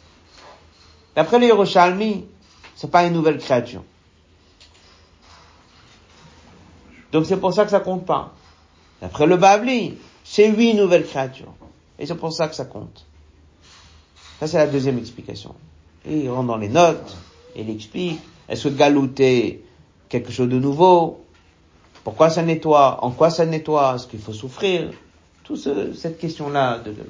D'après 1.15 1.39
le 1.39 1.47
Yerushalmi, 1.47 2.25
c'est 2.75 2.89
pas 2.89 3.05
une 3.05 3.13
nouvelle 3.13 3.37
créature. 3.37 3.83
Donc 7.11 7.25
c'est 7.25 7.37
pour 7.37 7.53
ça 7.53 7.65
que 7.65 7.71
ça 7.71 7.81
compte 7.81 8.05
pas. 8.05 8.33
D'après 9.01 9.27
le 9.27 9.35
Babli, 9.35 9.97
c'est 10.23 10.49
huit 10.49 10.73
nouvelles 10.73 11.05
créatures. 11.05 11.53
Et 11.99 12.05
c'est 12.05 12.15
pour 12.15 12.33
ça 12.33 12.47
que 12.47 12.55
ça 12.55 12.65
compte. 12.65 13.05
Ça 14.39 14.47
c'est 14.47 14.57
la 14.57 14.67
deuxième 14.67 14.97
explication. 14.97 15.53
Et 16.05 16.21
il 16.21 16.29
rentre 16.29 16.47
dans 16.47 16.57
les 16.57 16.69
notes, 16.69 17.15
il 17.55 17.69
explique, 17.69 18.19
est-ce 18.47 18.67
que 18.67 18.73
galouter 18.73 19.63
quelque 20.09 20.31
chose 20.31 20.49
de 20.49 20.59
nouveau? 20.59 21.22
Pourquoi 22.03 22.29
ça 22.29 22.43
nettoie? 22.43 23.03
En 23.03 23.11
quoi 23.11 23.29
ça 23.29 23.45
nettoie? 23.45 23.95
Est-ce 23.95 24.07
qu'il 24.07 24.19
faut 24.19 24.33
souffrir? 24.33 24.91
Tout 25.43 25.55
cette 25.55 26.17
question-là 26.17 26.79
de 26.79 26.91
Galout. 26.91 27.09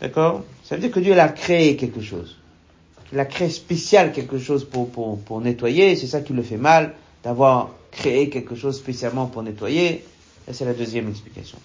D'accord? 0.00 0.42
Ça 0.62 0.74
veut 0.74 0.80
dire 0.80 0.90
que 0.90 1.00
Dieu 1.00 1.18
a 1.18 1.28
créé 1.28 1.76
quelque 1.76 2.00
chose. 2.00 2.36
Il 3.12 3.18
a 3.18 3.24
créé 3.24 3.48
spécial 3.48 4.12
quelque 4.12 4.38
chose 4.38 4.64
pour, 4.64 4.90
pour, 4.90 5.20
pour 5.20 5.40
nettoyer. 5.40 5.96
C'est 5.96 6.06
ça 6.06 6.20
qui 6.20 6.32
le 6.32 6.42
fait 6.42 6.56
mal, 6.56 6.94
d'avoir 7.22 7.70
créé 7.90 8.28
quelque 8.28 8.54
chose 8.54 8.76
spécialement 8.76 9.26
pour 9.26 9.42
nettoyer. 9.42 10.04
Et 10.48 10.52
c'est 10.52 10.64
la 10.64 10.74
deuxième 10.74 11.08
explication. 11.08 11.58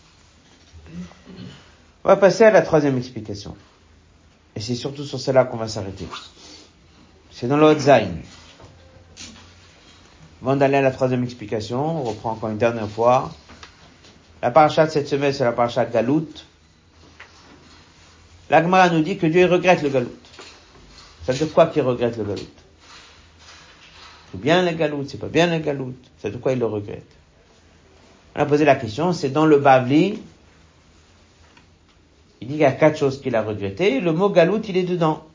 On 2.03 2.07
va 2.07 2.15
passer 2.15 2.43
à 2.45 2.51
la 2.51 2.61
troisième 2.61 2.97
explication. 2.97 3.55
Et 4.55 4.61
c'est 4.61 4.75
surtout 4.75 5.03
sur 5.03 5.19
cela 5.19 5.45
qu'on 5.45 5.57
va 5.57 5.67
s'arrêter. 5.67 6.05
C'est 7.31 7.47
dans 7.47 7.57
le 7.57 7.77
Zayn. 7.77 8.21
Avant 10.41 10.55
d'aller 10.55 10.77
à 10.77 10.81
la 10.81 10.91
troisième 10.91 11.23
explication, 11.23 12.01
on 12.01 12.03
reprend 12.03 12.31
encore 12.31 12.49
une 12.49 12.57
dernière 12.57 12.87
fois. 12.87 13.31
La 14.41 14.51
paracha 14.51 14.85
de 14.85 14.91
cette 14.91 15.07
semaine, 15.07 15.33
c'est 15.33 15.43
la 15.43 15.51
paracha 15.51 15.85
de 15.85 15.91
Galout. 15.91 16.29
L'Agmara 18.49 18.89
nous 18.89 19.01
dit 19.01 19.17
que 19.17 19.27
Dieu 19.27 19.45
regrette 19.47 19.81
le 19.81 19.89
Galout. 19.89 20.15
Veut 21.27 21.33
dire 21.33 21.53
quoi 21.53 21.67
qu'il 21.67 21.81
regrette 21.81 22.17
le 22.17 22.23
Galout? 22.23 22.47
C'est 24.31 24.39
bien 24.39 24.63
le 24.63 24.71
Galout, 24.77 25.05
c'est 25.07 25.19
pas 25.19 25.27
bien 25.27 25.47
le 25.47 25.59
Galout. 25.59 25.93
Veut 26.23 26.29
dire 26.29 26.39
quoi 26.39 26.53
il 26.53 26.59
le 26.59 26.65
regrette? 26.65 27.11
On 28.35 28.39
a 28.39 28.45
posé 28.45 28.63
la 28.63 28.75
question, 28.75 29.11
c'est 29.11 29.29
dans 29.29 29.45
le 29.45 29.57
Bavli. 29.57 30.21
Il 32.41 32.47
dit 32.47 32.53
qu'il 32.53 32.61
y 32.61 32.65
a 32.65 32.71
quatre 32.71 32.97
choses 32.97 33.19
qu'il 33.19 33.35
a 33.35 33.43
regrettées. 33.43 33.99
Le 33.99 34.13
mot 34.13 34.29
Galout, 34.29 34.61
il 34.69 34.77
est 34.77 34.83
dedans. 34.83 35.25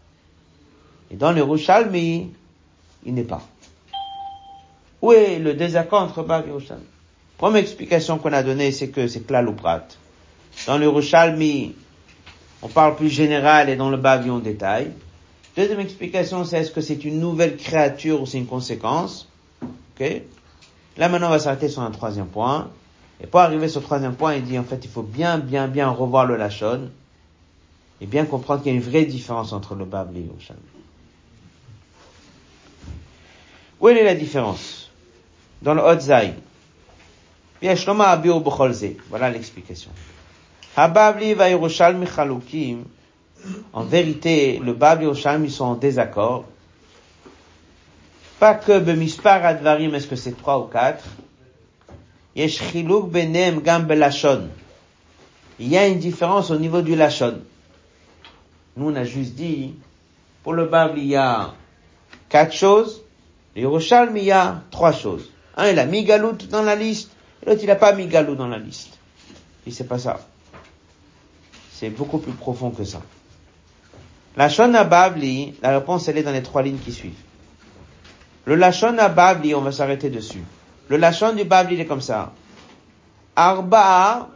Et 1.11 1.17
dans 1.17 1.33
le 1.33 1.43
Rouchalmi, 1.43 2.33
il 3.05 3.15
n'est 3.15 3.25
pas. 3.25 3.43
Où 5.05 5.13
est 5.13 5.39
le 5.39 5.53
désaccord 5.53 6.01
entre 6.01 6.23
Bav 6.23 6.47
et 6.47 6.49
Yerushalmi 6.49 6.87
Première 7.37 7.61
explication 7.61 8.17
qu'on 8.17 8.33
a 8.33 8.43
donnée, 8.43 8.73
c'est 8.73 8.89
que 8.89 9.07
c'est 9.07 9.21
Klal 9.27 9.47
ou. 9.51 9.55
Dans 10.67 10.79
le 10.79 10.85
Yerushalmi, 10.85 11.75
on 12.63 12.69
parle 12.69 12.97
plus 12.97 13.11
général 13.11 13.69
et 13.69 13.77
dans 13.77 13.91
le 13.91 13.99
Bav, 13.99 14.27
on 14.31 14.39
détaille. 14.39 14.93
Deuxième 15.59 15.81
explication, 15.81 16.47
c'est 16.47 16.61
est-ce 16.61 16.71
que 16.71 16.81
c'est 16.81 17.05
une 17.05 17.21
nouvelle 17.21 17.59
créature 17.59 18.23
ou 18.23 18.25
c'est 18.25 18.39
une 18.39 18.47
conséquence? 18.47 19.29
Ok 19.63 20.23
Là 20.97 21.11
maintenant, 21.11 21.27
on 21.27 21.33
va 21.33 21.39
s'arrêter 21.39 21.69
sur 21.69 21.83
un 21.83 21.91
troisième 21.91 22.29
point. 22.29 22.71
Et 23.23 23.27
pour 23.27 23.41
arriver 23.41 23.69
sur 23.69 23.81
le 23.81 23.85
troisième 23.85 24.15
point, 24.15 24.37
il 24.37 24.45
dit 24.45 24.59
en 24.59 24.65
fait, 24.65 24.87
il 24.87 24.91
faut 24.91 25.03
bien, 25.03 25.37
bien, 25.37 25.69
bien 25.69 25.91
revoir 25.91 26.25
le 26.25 26.39
Lachon 26.39 26.89
et 28.01 28.07
bien 28.07 28.25
comprendre 28.25 28.63
qu'il 28.63 28.73
y 28.73 28.75
a 28.75 28.79
une 28.79 28.83
vraie 28.83 29.05
différence 29.05 29.53
entre 29.53 29.75
le 29.75 29.85
Bav 29.85 30.09
et 30.13 30.21
le 30.21 30.25
Yerushalmi. 30.29 30.63
Où 33.83 33.89
est 33.91 34.03
la 34.03 34.15
différence? 34.15 34.84
Dans 35.65 35.75
le 35.75 35.81
Hotzaï. 35.81 36.35
Voilà 39.09 39.31
l'explication. 39.31 39.91
En 43.73 43.83
vérité, 43.85 44.61
le 44.63 44.73
Bab 44.75 45.01
et 45.01 45.05
Yerushalmi 45.05 45.51
sont 45.51 45.65
en 45.65 45.75
désaccord. 45.75 46.45
Pas 48.39 48.55
que 48.55 48.79
bemispar 48.79 49.45
advarim, 49.45 49.95
est-ce 49.95 50.07
que 50.07 50.17
c'est 50.17 50.37
trois 50.37 50.59
ou 50.59 50.65
quatre? 50.65 51.05
Yesh 52.37 52.61
chiluk 52.71 53.11
benem 53.11 53.61
gam. 53.61 53.87
Il 55.59 55.69
y 55.69 55.79
a 55.79 55.87
une 55.87 55.99
différence 55.99 56.51
au 56.51 56.59
niveau 56.59 56.83
du 56.83 56.97
lachon. 56.97 57.41
Nous, 58.77 58.91
on 58.91 58.97
a 58.97 59.05
juste 59.05 59.35
dit, 59.35 59.75
pour 60.43 60.53
le 60.53 60.67
Bab, 60.67 60.99
il 60.99 61.07
y 61.07 61.17
a 61.17 61.55
quatre 62.29 62.53
choses. 62.53 63.03
Le 63.55 63.63
Yerushalmi, 63.63 64.21
il 64.21 64.27
y 64.27 64.33
a 64.33 64.63
trois 64.71 64.93
choses. 64.93 65.31
Un, 65.57 65.69
il 65.69 65.79
a 65.79 65.87
mis 65.87 66.05
Galout 66.05 66.37
dans 66.51 66.63
la 66.63 66.75
liste, 66.75 67.11
L'autre, 67.47 67.61
il 67.63 67.67
n'a 67.67 67.77
pas 67.77 67.93
mis 67.93 68.07
Galou 68.07 68.35
dans 68.35 68.49
la 68.49 68.59
liste. 68.59 68.99
Et 69.67 69.71
c'est 69.71 69.85
pas 69.85 69.99
ça. 69.99 70.21
C'est 71.73 71.91
beaucoup 71.91 72.19
plus 72.19 72.33
profond 72.33 72.71
que 72.71 72.85
ça. 72.85 73.03
La 74.37 74.49
Shona 74.49 74.85
Babli, 74.85 75.55
la 75.63 75.79
réponse 75.79 76.09
elle 76.09 76.19
est 76.19 76.23
dans 76.23 76.33
les 76.33 76.43
trois 76.43 76.63
lignes 76.63 76.79
qui 76.79 76.93
suivent. 76.93 77.13
Le 78.47 78.57
Lachon 78.57 78.97
Babli, 79.15 79.55
on 79.55 79.63
va 79.63 79.73
s'arrêter 79.73 80.11
dessus. 80.11 80.43
Le 80.89 80.97
Lachon 80.97 81.35
du 81.35 81.45
Babli, 81.45 81.75
il 81.77 81.81
est 81.81 81.87
comme 81.87 82.03
ça. 82.03 82.33
Arba, 83.37 84.29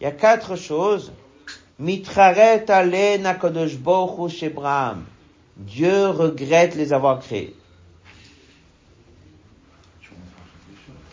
il 0.00 0.04
y 0.04 0.06
a 0.06 0.12
quatre 0.12 0.56
choses. 0.56 1.12
Mitraret. 1.78 2.66
Dieu 5.56 6.08
regrette 6.08 6.74
les 6.74 6.92
avoir 6.92 7.20
créés. 7.20 7.54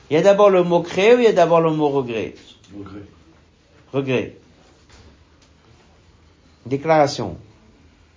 Il 0.09 0.13
y 0.13 0.17
a 0.17 0.21
d'abord 0.21 0.49
le 0.49 0.63
mot 0.63 0.81
créer 0.81 1.15
ou 1.15 1.19
il 1.19 1.23
y 1.23 1.27
a 1.27 1.33
d'abord 1.33 1.61
le 1.61 1.71
mot 1.71 1.89
regret 1.89 2.35
Regret. 2.77 3.05
Regret. 3.93 4.37
Déclaration. 6.65 7.37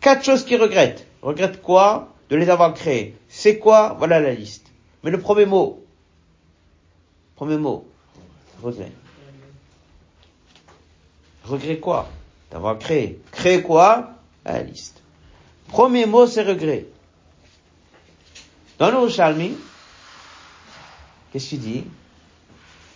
Quatre 0.00 0.24
choses 0.24 0.44
qu'il 0.44 0.60
regrette. 0.60 1.06
Regrette 1.22 1.62
quoi 1.62 2.14
De 2.30 2.36
les 2.36 2.50
avoir 2.50 2.74
créés. 2.74 3.14
C'est 3.28 3.58
quoi 3.58 3.94
Voilà 3.98 4.20
la 4.20 4.32
liste. 4.34 4.66
Mais 5.02 5.10
le 5.10 5.20
premier 5.20 5.46
mot. 5.46 5.84
Premier 7.36 7.56
mot. 7.56 7.86
Regret. 8.62 8.92
Regret 11.44 11.78
quoi 11.78 12.08
D'avoir 12.50 12.78
créé. 12.78 13.20
Créé 13.30 13.62
quoi 13.62 14.10
La 14.44 14.62
liste. 14.62 15.02
Premier 15.68 16.06
mot, 16.06 16.26
c'est 16.26 16.42
regret. 16.42 16.86
Dans 18.78 18.90
le 18.90 19.08
Shalmi, 19.08 19.56
qu'est-ce 21.32 21.48
qu'il 21.50 21.60
dit 21.60 21.84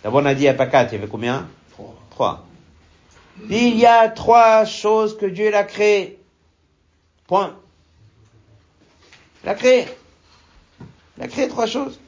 D'abord, 0.03 0.21
on 0.21 0.25
a 0.25 0.33
dit, 0.33 0.41
il 0.41 0.45
n'y 0.45 0.49
a 0.49 0.53
pas 0.53 0.67
quatre, 0.67 0.91
il 0.91 0.95
y 0.95 0.97
avait 0.97 1.07
combien? 1.07 1.47
Trois. 1.71 1.95
Trois. 2.09 2.45
Il 3.49 3.77
y 3.77 3.85
a 3.85 4.09
trois 4.09 4.65
choses 4.65 5.17
que 5.17 5.25
Dieu 5.25 5.55
a 5.55 5.63
créées. 5.63 6.19
Point. 7.25 7.55
Il 9.43 9.49
a 9.49 9.55
créé. 9.55 9.87
Il 11.17 11.23
a 11.23 11.27
créé 11.27 11.47
trois 11.47 11.65
choses. 11.65 11.99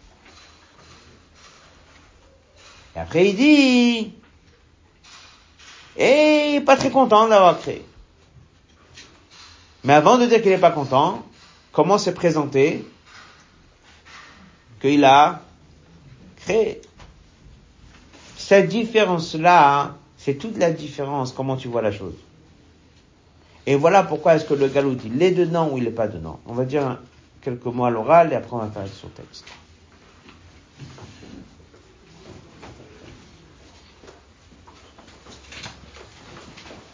Et 2.96 3.00
après, 3.00 3.30
il 3.30 3.36
dit, 3.36 4.14
et 5.98 6.56
il 6.56 6.66
pas 6.66 6.78
très 6.78 6.92
content 6.92 7.28
d'avoir 7.28 7.60
créé. 7.60 7.86
Mais 9.84 9.94
avant 9.94 10.18
de 10.18 10.26
dire 10.26 10.42
qu'il 10.42 10.52
n'est 10.52 10.58
pas 10.58 10.72
content, 10.72 11.26
comment 11.72 11.98
s'est 11.98 12.14
présenté 12.14 12.86
qu'il 14.82 15.04
a 15.06 15.42
créé. 16.46 16.82
Cette 18.38 18.70
différence-là, 18.70 19.96
c'est 20.18 20.36
toute 20.36 20.58
la 20.58 20.72
différence, 20.72 21.32
comment 21.32 21.58
tu 21.58 21.68
vois 21.68 21.82
la 21.82 21.92
chose. 21.92 22.14
Et 23.66 23.76
voilà 23.76 24.04
pourquoi 24.04 24.36
est-ce 24.36 24.46
que 24.46 24.54
le 24.54 24.68
galop 24.68 24.96
il 25.04 25.22
est 25.22 25.32
dedans 25.32 25.70
ou 25.72 25.78
il 25.80 25.86
n'est 25.86 25.90
pas 25.90 26.08
dedans. 26.08 26.40
On 26.46 26.54
va 26.54 26.66
dire 26.66 27.00
quelques 27.42 27.66
mots 27.66 27.86
à 27.86 27.90
l'oral 27.90 28.32
et 28.32 28.36
après 28.36 28.56
on 28.56 28.60
va 28.60 28.70
faire 28.70 28.88
sur 28.88 29.10
texte. 29.12 29.46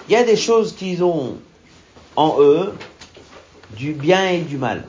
Il 0.08 0.14
y 0.14 0.16
a 0.16 0.24
des 0.24 0.38
choses 0.38 0.76
qu'ils 0.76 1.04
ont 1.04 1.38
en 2.16 2.38
eux 2.40 2.74
du 3.78 3.94
bien 3.94 4.30
et 4.30 4.42
du 4.42 4.58
mal. 4.58 4.86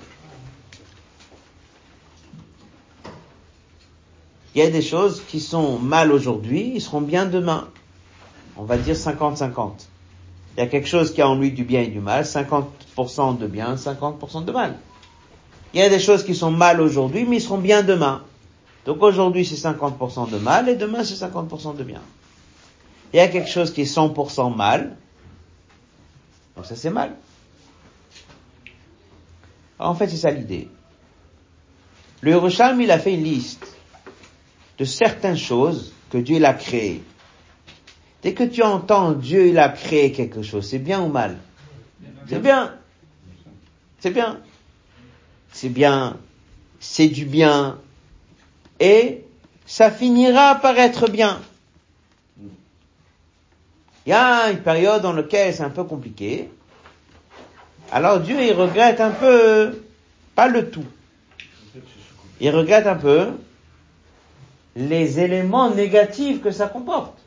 Il 4.55 4.59
y 4.59 4.62
a 4.62 4.71
des 4.71 4.83
choses 4.83 5.23
qui 5.27 5.41
sont 5.41 5.79
mal 5.79 6.12
aujourd'hui, 6.12 6.73
ils 6.75 6.81
seront 6.81 7.01
bien 7.01 7.25
demain. 7.25 7.69
On 8.57 8.65
va 8.65 8.77
dire 8.77 8.95
50-50. 8.95 9.87
Il 10.57 10.61
y 10.61 10.62
a 10.62 10.67
quelque 10.67 10.88
chose 10.88 11.12
qui 11.15 11.23
a 11.23 11.29
en 11.29 11.37
lui 11.37 11.53
du 11.53 11.65
bien 11.65 11.81
et 11.81 11.87
du 11.87 12.01
mal, 12.01 12.25
50% 12.25 13.38
de 13.38 13.47
bien, 13.47 13.77
50% 13.77 14.45
de 14.45 14.53
mal. 14.53 14.79
Il 15.73 15.81
y 15.81 15.83
a 15.83 15.88
des 15.88 15.99
choses 15.99 16.23
qui 16.25 16.35
sont 16.35 16.51
mal 16.51 16.81
aujourd'hui, 16.83 17.25
mais 17.25 17.37
ils 17.37 17.41
seront 17.41 17.59
bien 17.59 17.83
demain. 17.83 18.23
Donc 18.85 19.03
aujourd'hui 19.03 19.47
c'est 19.47 19.55
50% 19.55 20.31
de 20.31 20.37
mal 20.38 20.69
et 20.69 20.77
demain 20.77 21.05
c'est 21.05 21.15
50% 21.15 21.77
de 21.77 21.85
bien. 21.85 22.03
Il 23.12 23.17
y 23.17 23.21
a 23.21 23.29
quelque 23.29 23.49
chose 23.49 23.73
qui 23.73 23.83
est 23.83 23.97
100% 23.97 24.55
mal, 24.55 24.97
donc 26.57 26.67
ça 26.67 26.77
c'est 26.77 26.91
mal. 26.91 27.15
en 29.79 29.95
fait 29.95 30.09
c'est 30.09 30.17
ça 30.17 30.31
l'idée. 30.31 30.69
Le 32.21 32.33
Yerushalm 32.33 32.81
il 32.81 32.91
a 32.91 32.99
fait 32.99 33.15
une 33.15 33.25
liste 33.25 33.67
de 34.79 34.85
certaines 34.85 35.37
choses 35.37 35.93
que 36.11 36.19
Dieu 36.19 36.45
a 36.45 36.55
créées. 36.55 37.03
Dès 38.23 38.35
que 38.35 38.45
tu 38.45 38.63
entends 38.63 39.13
Dieu 39.13 39.49
il 39.49 39.59
a 39.59 39.69
créé 39.69 40.13
quelque 40.13 40.43
chose, 40.43 40.69
c'est 40.69 40.79
bien 40.79 41.01
ou 41.01 41.09
mal? 41.09 41.39
C'est 42.29 42.41
bien. 42.41 42.75
C'est 43.99 44.11
bien. 44.11 44.41
C'est 45.53 45.69
bien. 45.69 46.17
C'est 46.81 47.09
du 47.09 47.25
bien. 47.25 47.79
Et 48.81 49.25
ça 49.67 49.91
finira 49.91 50.57
par 50.57 50.79
être 50.79 51.09
bien. 51.09 51.41
Il 54.05 54.11
y 54.11 54.13
a 54.13 54.51
une 54.51 54.59
période 54.59 55.03
dans 55.03 55.13
laquelle 55.13 55.55
c'est 55.55 55.63
un 55.63 55.71
peu 55.71 55.85
compliqué. 55.85 56.49
Alors 57.93 58.21
Dieu, 58.21 58.43
il 58.43 58.53
regrette 58.53 59.01
un 59.01 59.11
peu, 59.11 59.85
pas 60.35 60.49
le 60.49 60.71
tout. 60.71 60.87
Il 62.41 62.51
regrette 62.51 62.87
un 62.87 62.97
peu 62.97 63.29
les 64.77 65.21
éléments 65.21 65.71
négatifs 65.71 66.41
que 66.41 66.51
ça 66.51 66.67
comporte. 66.67 67.19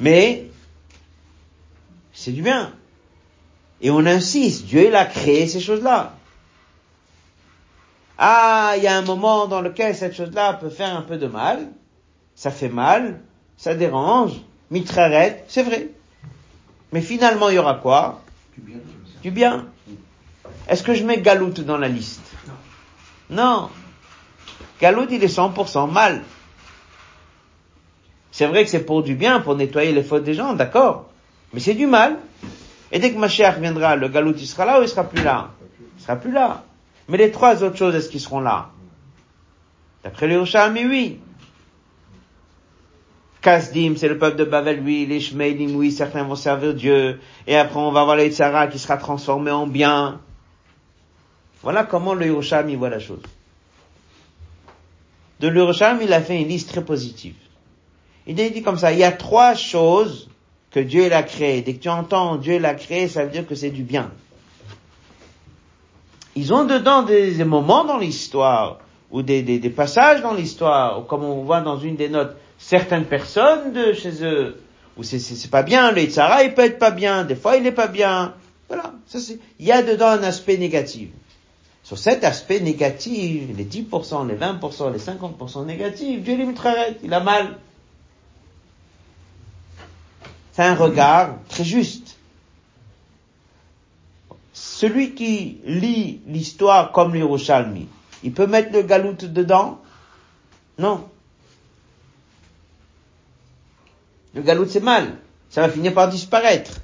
Mais, 0.00 0.46
c'est 2.12 2.32
du 2.32 2.42
bien. 2.42 2.72
Et 3.80 3.90
on 3.90 4.06
insiste, 4.06 4.64
Dieu, 4.66 4.86
il 4.88 4.94
a 4.94 5.04
créé 5.04 5.46
ces 5.46 5.60
choses-là. 5.60 6.14
Ah, 8.18 8.74
il 8.76 8.82
y 8.82 8.86
a 8.86 8.96
un 8.96 9.02
moment 9.02 9.48
dans 9.48 9.60
lequel 9.60 9.96
cette 9.96 10.14
chose-là 10.14 10.54
peut 10.54 10.70
faire 10.70 10.96
un 10.96 11.02
peu 11.02 11.18
de 11.18 11.26
mal. 11.26 11.68
Ça 12.34 12.50
fait 12.50 12.68
mal, 12.68 13.20
ça 13.56 13.74
dérange, 13.74 14.32
mitraret, 14.70 15.44
c'est 15.48 15.62
vrai. 15.62 15.90
Mais 16.92 17.00
finalement, 17.00 17.48
il 17.48 17.56
y 17.56 17.58
aura 17.58 17.74
quoi? 17.74 18.22
Du 18.56 18.62
bien. 18.62 18.80
Du 19.22 19.30
bien. 19.30 19.66
Est-ce 20.68 20.82
que 20.82 20.94
je 20.94 21.04
mets 21.04 21.20
Galout 21.20 21.50
dans 21.50 21.78
la 21.78 21.88
liste? 21.88 22.22
Non. 23.30 23.36
non. 23.42 23.70
Galout, 24.82 25.06
il 25.10 25.22
est 25.22 25.34
100% 25.38 25.92
mal. 25.92 26.22
C'est 28.32 28.46
vrai 28.46 28.64
que 28.64 28.70
c'est 28.70 28.84
pour 28.84 29.04
du 29.04 29.14
bien, 29.14 29.38
pour 29.38 29.54
nettoyer 29.54 29.92
les 29.92 30.02
fautes 30.02 30.24
des 30.24 30.34
gens, 30.34 30.54
d'accord. 30.54 31.08
Mais 31.54 31.60
c'est 31.60 31.74
du 31.74 31.86
mal. 31.86 32.16
Et 32.90 32.98
dès 32.98 33.12
que 33.12 33.18
Mashiach 33.18 33.60
viendra, 33.60 33.94
le 33.94 34.08
Galout, 34.08 34.34
il 34.36 34.46
sera 34.46 34.66
là 34.66 34.80
ou 34.80 34.82
il 34.82 34.88
sera 34.88 35.04
plus 35.04 35.22
là? 35.22 35.50
Il 35.96 36.02
sera 36.02 36.16
plus 36.16 36.32
là. 36.32 36.64
Mais 37.08 37.16
les 37.16 37.30
trois 37.30 37.62
autres 37.62 37.76
choses, 37.76 37.94
est-ce 37.94 38.08
qu'ils 38.08 38.20
seront 38.20 38.40
là? 38.40 38.70
D'après 40.02 40.26
le 40.26 40.42
mais 40.72 40.84
oui. 40.84 41.20
Kasdim, 43.40 43.94
c'est 43.96 44.08
le 44.08 44.18
peuple 44.18 44.36
de 44.36 44.44
Babel, 44.44 44.82
oui, 44.84 45.06
les 45.06 45.20
Shmeilim, 45.20 45.76
oui, 45.76 45.92
certains 45.92 46.24
vont 46.24 46.34
servir 46.34 46.74
Dieu, 46.74 47.20
et 47.46 47.56
après 47.56 47.78
on 47.78 47.90
va 47.90 48.04
voir 48.04 48.16
les 48.16 48.30
qui 48.30 48.78
sera 48.78 48.96
transformé 48.96 49.50
en 49.50 49.66
bien. 49.66 50.20
Voilà 51.62 51.84
comment 51.84 52.14
le 52.14 52.26
Yerushalmi 52.26 52.76
voit 52.76 52.90
la 52.90 53.00
chose. 53.00 53.22
De 55.42 55.48
l'Yerushalmi, 55.48 56.04
il 56.04 56.12
a 56.12 56.20
fait 56.20 56.40
une 56.40 56.46
liste 56.46 56.68
très 56.68 56.84
positive. 56.84 57.34
Il 58.28 58.40
a 58.40 58.48
dit 58.48 58.62
comme 58.62 58.78
ça, 58.78 58.92
il 58.92 59.00
y 59.00 59.04
a 59.04 59.10
trois 59.10 59.54
choses 59.54 60.30
que 60.70 60.78
Dieu 60.78 61.12
a 61.12 61.24
créées. 61.24 61.62
Dès 61.62 61.74
que 61.74 61.82
tu 61.82 61.88
entends 61.88 62.36
Dieu 62.36 62.60
l'a 62.60 62.74
créé, 62.74 63.08
ça 63.08 63.24
veut 63.24 63.30
dire 63.30 63.44
que 63.44 63.56
c'est 63.56 63.70
du 63.70 63.82
bien. 63.82 64.12
Ils 66.36 66.54
ont 66.54 66.64
dedans 66.64 67.02
des, 67.02 67.44
moments 67.44 67.84
dans 67.84 67.98
l'histoire, 67.98 68.78
ou 69.10 69.22
des, 69.22 69.42
passages 69.74 70.22
dans 70.22 70.32
l'histoire, 70.32 71.00
ou 71.00 71.02
comme 71.02 71.24
on 71.24 71.42
voit 71.42 71.60
dans 71.60 71.76
une 71.76 71.96
des 71.96 72.08
notes, 72.08 72.36
certaines 72.56 73.04
personnes 73.04 73.72
de 73.72 73.92
chez 73.94 74.24
eux, 74.24 74.62
où 74.96 75.02
c'est 75.02 75.50
pas 75.50 75.64
bien, 75.64 75.90
le 75.90 76.02
Yitzhara, 76.02 76.44
il 76.44 76.54
peut 76.54 76.62
être 76.62 76.78
pas 76.78 76.92
bien, 76.92 77.24
des 77.24 77.34
fois 77.34 77.56
il 77.56 77.66
est 77.66 77.72
pas 77.72 77.88
bien. 77.88 78.34
Voilà, 78.68 78.94
ça 79.06 79.18
c'est, 79.18 79.40
il 79.58 79.66
y 79.66 79.72
a 79.72 79.82
dedans 79.82 80.06
un 80.06 80.22
aspect 80.22 80.56
négatif. 80.56 81.08
Sur 81.82 81.98
cet 81.98 82.22
aspect 82.24 82.60
négatif, 82.60 83.56
les 83.56 83.64
10%, 83.64 84.28
les 84.28 84.36
20%, 84.36 84.92
les 84.92 84.98
50% 84.98 85.66
négatifs, 85.66 86.22
Dieu 86.22 86.54
très 86.54 86.96
il 87.02 87.12
a 87.12 87.20
mal. 87.20 87.58
C'est 90.52 90.62
un 90.62 90.74
regard 90.74 91.36
très 91.48 91.64
juste. 91.64 92.16
Celui 94.52 95.14
qui 95.14 95.58
lit 95.64 96.20
l'histoire 96.26 96.92
comme 96.92 97.14
l'Hiroshalmi, 97.14 97.88
il 98.22 98.32
peut 98.32 98.46
mettre 98.46 98.72
le 98.72 98.82
galout 98.82 99.14
dedans? 99.14 99.80
Non. 100.78 101.08
Le 104.34 104.42
galout 104.42 104.68
c'est 104.68 104.80
mal. 104.80 105.16
Ça 105.50 105.62
va 105.62 105.68
finir 105.68 105.94
par 105.94 106.08
disparaître. 106.08 106.80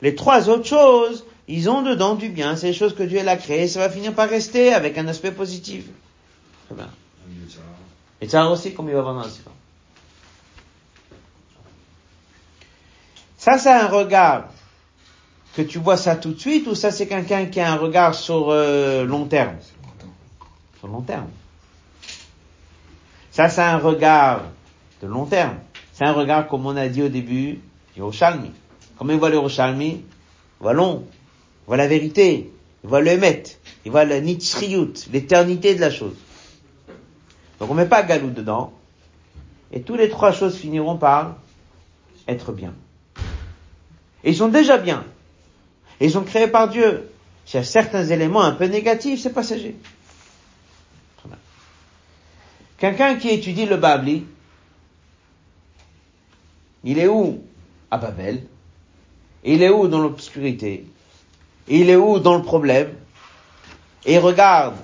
Les 0.00 0.14
trois 0.14 0.48
autres 0.48 0.66
choses, 0.66 1.24
ils 1.52 1.68
ont 1.68 1.82
dedans 1.82 2.14
du 2.14 2.28
bien. 2.28 2.54
C'est 2.56 2.68
les 2.68 2.72
choses 2.72 2.94
que 2.94 3.02
Dieu 3.02 3.26
a 3.26 3.36
créées. 3.36 3.66
Ça 3.66 3.80
va 3.80 3.90
finir 3.90 4.14
par 4.14 4.28
rester 4.28 4.72
avec 4.72 4.96
un 4.98 5.08
aspect 5.08 5.32
positif. 5.32 5.84
Très 6.66 6.76
bien. 6.76 6.88
Et 8.20 8.28
ça 8.28 8.48
aussi, 8.48 8.72
comme 8.72 8.88
il 8.88 8.94
va 8.94 9.02
voir 9.02 9.14
dans 9.14 9.28
Ça, 13.36 13.58
c'est 13.58 13.72
un 13.72 13.88
regard 13.88 14.44
que 15.54 15.62
tu 15.62 15.78
vois 15.78 15.96
ça 15.96 16.14
tout 16.14 16.32
de 16.32 16.38
suite 16.38 16.66
ou 16.68 16.74
ça, 16.74 16.92
c'est 16.92 17.08
quelqu'un 17.08 17.46
qui 17.46 17.58
a 17.58 17.72
un 17.72 17.76
regard 17.76 18.14
sur 18.14 18.50
euh, 18.50 19.04
long 19.04 19.24
terme? 19.24 19.56
Sur 20.78 20.88
long 20.88 21.00
terme. 21.00 21.30
Ça, 23.32 23.48
c'est 23.48 23.62
un 23.62 23.78
regard 23.78 24.42
de 25.02 25.08
long 25.08 25.24
terme. 25.24 25.56
C'est 25.94 26.04
un 26.04 26.12
regard, 26.12 26.46
comme 26.46 26.66
on 26.66 26.76
a 26.76 26.88
dit 26.88 27.02
au 27.02 27.08
début, 27.08 27.60
du 27.96 28.02
Roshalmi. 28.02 28.52
Comment 28.96 29.12
il 29.14 29.18
voit 29.18 29.30
le 29.30 29.38
Roshalmi 29.38 29.88
Il 29.88 30.04
voit 30.60 30.74
long, 30.74 31.06
voit 31.70 31.76
la 31.76 31.86
vérité, 31.86 32.50
il 32.82 32.88
voit 32.88 33.00
le 33.00 33.12
Emet, 33.12 33.44
il 33.84 33.92
voit 33.92 34.04
la 34.04 34.20
Nitzriyut, 34.20 34.92
l'éternité 35.12 35.76
de 35.76 35.80
la 35.80 35.92
chose. 35.92 36.16
Donc 37.60 37.70
on 37.70 37.74
met 37.74 37.86
pas 37.86 38.02
Galou 38.02 38.30
dedans, 38.30 38.72
et 39.70 39.80
tous 39.80 39.94
les 39.94 40.08
trois 40.08 40.32
choses 40.32 40.56
finiront 40.56 40.96
par 40.96 41.36
être 42.26 42.50
bien. 42.50 42.74
Et 44.24 44.30
ils 44.30 44.36
sont 44.36 44.48
déjà 44.48 44.78
bien. 44.78 45.04
Et 46.00 46.06
ils 46.06 46.10
sont 46.10 46.24
créés 46.24 46.48
par 46.48 46.68
Dieu. 46.68 47.08
S'il 47.46 47.60
y 47.60 47.62
a 47.62 47.64
certains 47.64 48.04
éléments 48.04 48.42
un 48.42 48.50
peu 48.50 48.64
négatifs, 48.64 49.20
c'est 49.20 49.32
passager. 49.32 49.76
Quelqu'un 52.78 53.14
qui 53.14 53.28
étudie 53.28 53.66
le 53.66 53.76
Babli, 53.76 54.26
il 56.82 56.98
est 56.98 57.06
où? 57.06 57.44
À 57.92 57.98
Babel. 57.98 58.42
Il 59.44 59.62
est 59.62 59.70
où 59.70 59.86
dans 59.86 60.00
l'obscurité? 60.00 60.84
Il 61.70 61.88
est 61.88 61.96
où 61.96 62.18
dans 62.18 62.36
le 62.36 62.42
problème? 62.42 62.92
Et 64.04 64.18
regarde, 64.18 64.74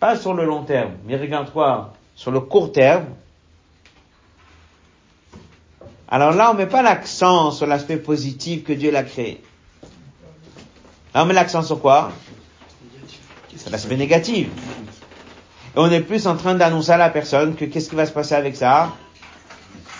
pas 0.00 0.16
sur 0.16 0.34
le 0.34 0.44
long 0.44 0.64
terme, 0.64 0.94
mais 1.06 1.16
regarde 1.16 1.52
quoi 1.52 1.92
Sur 2.16 2.32
le 2.32 2.40
court 2.40 2.72
terme. 2.72 3.04
Alors 6.08 6.32
là, 6.32 6.50
on 6.50 6.54
met 6.54 6.66
pas 6.66 6.82
l'accent 6.82 7.52
sur 7.52 7.66
l'aspect 7.66 7.98
positif 7.98 8.64
que 8.64 8.72
Dieu 8.72 8.90
l'a 8.90 9.04
créé. 9.04 9.40
Là, 11.14 11.22
on 11.22 11.26
met 11.26 11.34
l'accent 11.34 11.62
sur 11.62 11.80
quoi? 11.80 12.10
Sur 13.56 13.70
l'aspect 13.70 13.96
négatif. 13.96 14.48
Et 14.48 15.78
on 15.78 15.90
est 15.90 16.00
plus 16.00 16.26
en 16.26 16.36
train 16.36 16.54
d'annoncer 16.54 16.90
à 16.90 16.96
la 16.96 17.10
personne 17.10 17.54
que 17.54 17.64
qu'est-ce 17.64 17.88
qui 17.88 17.94
va 17.94 18.06
se 18.06 18.12
passer 18.12 18.34
avec 18.34 18.56
ça? 18.56 18.92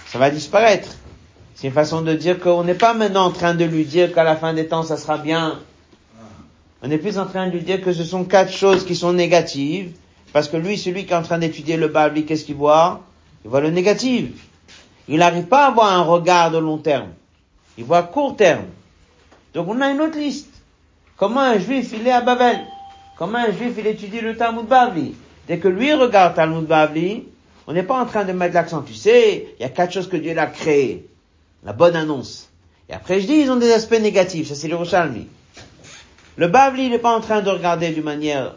Ça 0.08 0.18
va 0.18 0.30
disparaître. 0.30 0.88
C'est 1.62 1.68
une 1.68 1.74
façon 1.74 2.02
de 2.02 2.12
dire 2.14 2.40
qu'on 2.40 2.64
n'est 2.64 2.74
pas 2.74 2.92
maintenant 2.92 3.26
en 3.26 3.30
train 3.30 3.54
de 3.54 3.64
lui 3.64 3.84
dire 3.84 4.12
qu'à 4.12 4.24
la 4.24 4.34
fin 4.34 4.52
des 4.52 4.66
temps 4.66 4.82
ça 4.82 4.96
sera 4.96 5.16
bien. 5.16 5.60
On 6.82 6.90
est 6.90 6.98
plus 6.98 7.20
en 7.20 7.26
train 7.26 7.46
de 7.46 7.52
lui 7.52 7.60
dire 7.60 7.80
que 7.80 7.92
ce 7.92 8.02
sont 8.02 8.24
quatre 8.24 8.50
choses 8.50 8.84
qui 8.84 8.96
sont 8.96 9.12
négatives, 9.12 9.92
parce 10.32 10.48
que 10.48 10.56
lui, 10.56 10.76
celui 10.76 11.06
qui 11.06 11.12
est 11.12 11.16
en 11.16 11.22
train 11.22 11.38
d'étudier 11.38 11.76
le 11.76 11.86
Bible, 11.86 12.26
qu'est-ce 12.26 12.44
qu'il 12.44 12.56
voit? 12.56 13.02
Il 13.44 13.50
voit 13.50 13.60
le 13.60 13.70
négatif. 13.70 14.30
Il 15.06 15.18
n'arrive 15.18 15.44
pas 15.44 15.66
à 15.66 15.68
avoir 15.68 15.92
un 15.92 16.02
regard 16.02 16.50
de 16.50 16.58
long 16.58 16.78
terme. 16.78 17.10
Il 17.78 17.84
voit 17.84 18.02
court 18.02 18.34
terme. 18.34 18.64
Donc 19.54 19.68
on 19.68 19.80
a 19.80 19.88
une 19.88 20.00
autre 20.00 20.18
liste. 20.18 20.50
Comment 21.16 21.42
un 21.42 21.58
juif 21.58 21.92
il 21.94 22.04
est 22.04 22.10
à 22.10 22.22
Babel? 22.22 22.58
Comment 23.16 23.38
un 23.38 23.52
juif 23.52 23.74
il 23.78 23.86
étudie 23.86 24.20
le 24.20 24.36
Talmud 24.36 24.66
Bavli? 24.66 25.14
Dès 25.46 25.58
que 25.58 25.68
lui 25.68 25.94
regarde 25.94 26.34
Talmud 26.34 26.66
Bavli, 26.66 27.22
on 27.68 27.72
n'est 27.72 27.84
pas 27.84 28.02
en 28.02 28.06
train 28.06 28.24
de 28.24 28.32
mettre 28.32 28.54
l'accent. 28.54 28.82
Tu 28.82 28.94
sais, 28.94 29.54
il 29.56 29.62
y 29.62 29.64
a 29.64 29.68
quatre 29.68 29.92
choses 29.92 30.08
que 30.08 30.16
Dieu 30.16 30.36
a 30.36 30.46
créées. 30.46 31.06
La 31.64 31.72
bonne 31.72 31.96
annonce. 31.96 32.48
Et 32.88 32.92
après, 32.92 33.20
je 33.20 33.26
dis, 33.26 33.34
ils 33.34 33.50
ont 33.50 33.56
des 33.56 33.72
aspects 33.72 34.00
négatifs. 34.00 34.48
Ça, 34.48 34.54
c'est 34.54 34.68
le 34.68 34.76
Roshalmi. 34.76 35.28
Le 36.36 36.48
Bavli, 36.48 36.86
il 36.86 36.90
n'est 36.90 36.98
pas 36.98 37.16
en 37.16 37.20
train 37.20 37.42
de 37.42 37.50
regarder 37.50 37.90
d'une 37.90 38.04
manière 38.04 38.56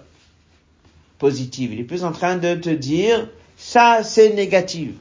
positive. 1.19 1.73
Il 1.73 1.79
est 1.79 1.83
plus 1.83 2.03
en 2.03 2.11
train 2.11 2.37
de 2.37 2.55
te 2.55 2.69
dire, 2.69 3.27
ça, 3.57 4.03
c'est 4.03 4.33
négatif. 4.33 4.91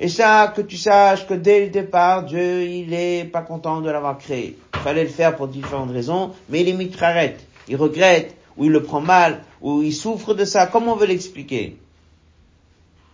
Et 0.00 0.08
ça, 0.08 0.52
que 0.54 0.60
tu 0.60 0.76
saches 0.76 1.26
que 1.26 1.34
dès 1.34 1.64
le 1.64 1.70
départ, 1.70 2.24
Dieu, 2.24 2.64
il 2.64 2.92
est 2.92 3.24
pas 3.24 3.42
content 3.42 3.80
de 3.80 3.90
l'avoir 3.90 4.18
créé. 4.18 4.56
Il 4.74 4.80
fallait 4.80 5.04
le 5.04 5.10
faire 5.10 5.36
pour 5.36 5.48
différentes 5.48 5.90
raisons, 5.90 6.32
mais 6.48 6.60
il 6.60 6.68
est 6.68 6.74
mitrarette. 6.74 7.44
Il 7.68 7.76
regrette, 7.76 8.36
ou 8.56 8.66
il 8.66 8.70
le 8.70 8.82
prend 8.82 9.00
mal, 9.00 9.42
ou 9.60 9.82
il 9.82 9.94
souffre 9.94 10.34
de 10.34 10.44
ça. 10.44 10.66
Comment 10.66 10.92
on 10.92 10.96
veut 10.96 11.06
l'expliquer? 11.06 11.78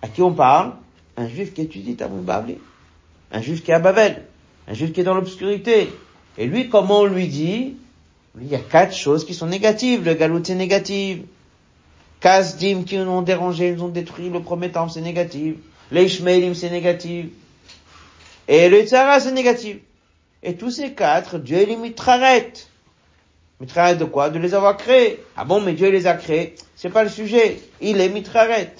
À 0.02 0.08
qui 0.08 0.20
on 0.22 0.34
parle? 0.34 0.72
Un 1.16 1.28
juif 1.28 1.54
qui 1.54 1.62
étudie 1.62 1.94
Talmud 1.94 2.24
Bavli. 2.24 2.58
Un 3.34 3.42
juif 3.42 3.64
qui 3.64 3.72
est 3.72 3.74
à 3.74 3.80
Babel. 3.80 4.22
Un 4.68 4.74
juif 4.74 4.92
qui 4.92 5.00
est 5.00 5.04
dans 5.04 5.14
l'obscurité. 5.14 5.92
Et 6.38 6.46
lui, 6.46 6.68
comment 6.68 7.00
on 7.00 7.04
lui 7.04 7.26
dit 7.26 7.74
Il 8.40 8.46
y 8.46 8.54
a 8.54 8.60
quatre 8.60 8.94
choses 8.94 9.26
qui 9.26 9.34
sont 9.34 9.48
négatives. 9.48 10.04
Le 10.04 10.14
galout, 10.14 10.40
c'est 10.44 10.54
négatif. 10.54 11.18
Kasdim 12.20 12.84
qui 12.84 12.96
nous 12.96 13.10
ont 13.10 13.22
dérangé, 13.22 13.70
ils 13.70 13.82
ont 13.82 13.88
détruit 13.88 14.30
le 14.30 14.40
premier 14.40 14.70
temple, 14.70 14.92
c'est 14.94 15.00
négatif. 15.00 15.56
Les 15.90 16.04
Ishmaelim, 16.04 16.54
c'est 16.54 16.70
négatif. 16.70 17.26
Et 18.46 18.68
le 18.68 18.82
Tzara, 18.86 19.18
c'est 19.18 19.32
négatif. 19.32 19.78
Et 20.44 20.54
tous 20.54 20.70
ces 20.70 20.92
quatre, 20.92 21.38
Dieu 21.38 21.66
les 21.66 21.76
mitrarette. 21.76 22.68
Mitraret 23.60 23.96
de 23.96 24.04
quoi? 24.04 24.30
De 24.30 24.38
les 24.38 24.54
avoir 24.54 24.76
créés. 24.76 25.20
Ah 25.36 25.44
bon, 25.44 25.60
mais 25.60 25.72
Dieu 25.72 25.90
les 25.90 26.06
a 26.06 26.14
créés. 26.14 26.54
C'est 26.76 26.88
pas 26.88 27.02
le 27.02 27.10
sujet. 27.10 27.60
Il 27.80 28.00
est 28.00 28.08
mitraret. 28.08 28.72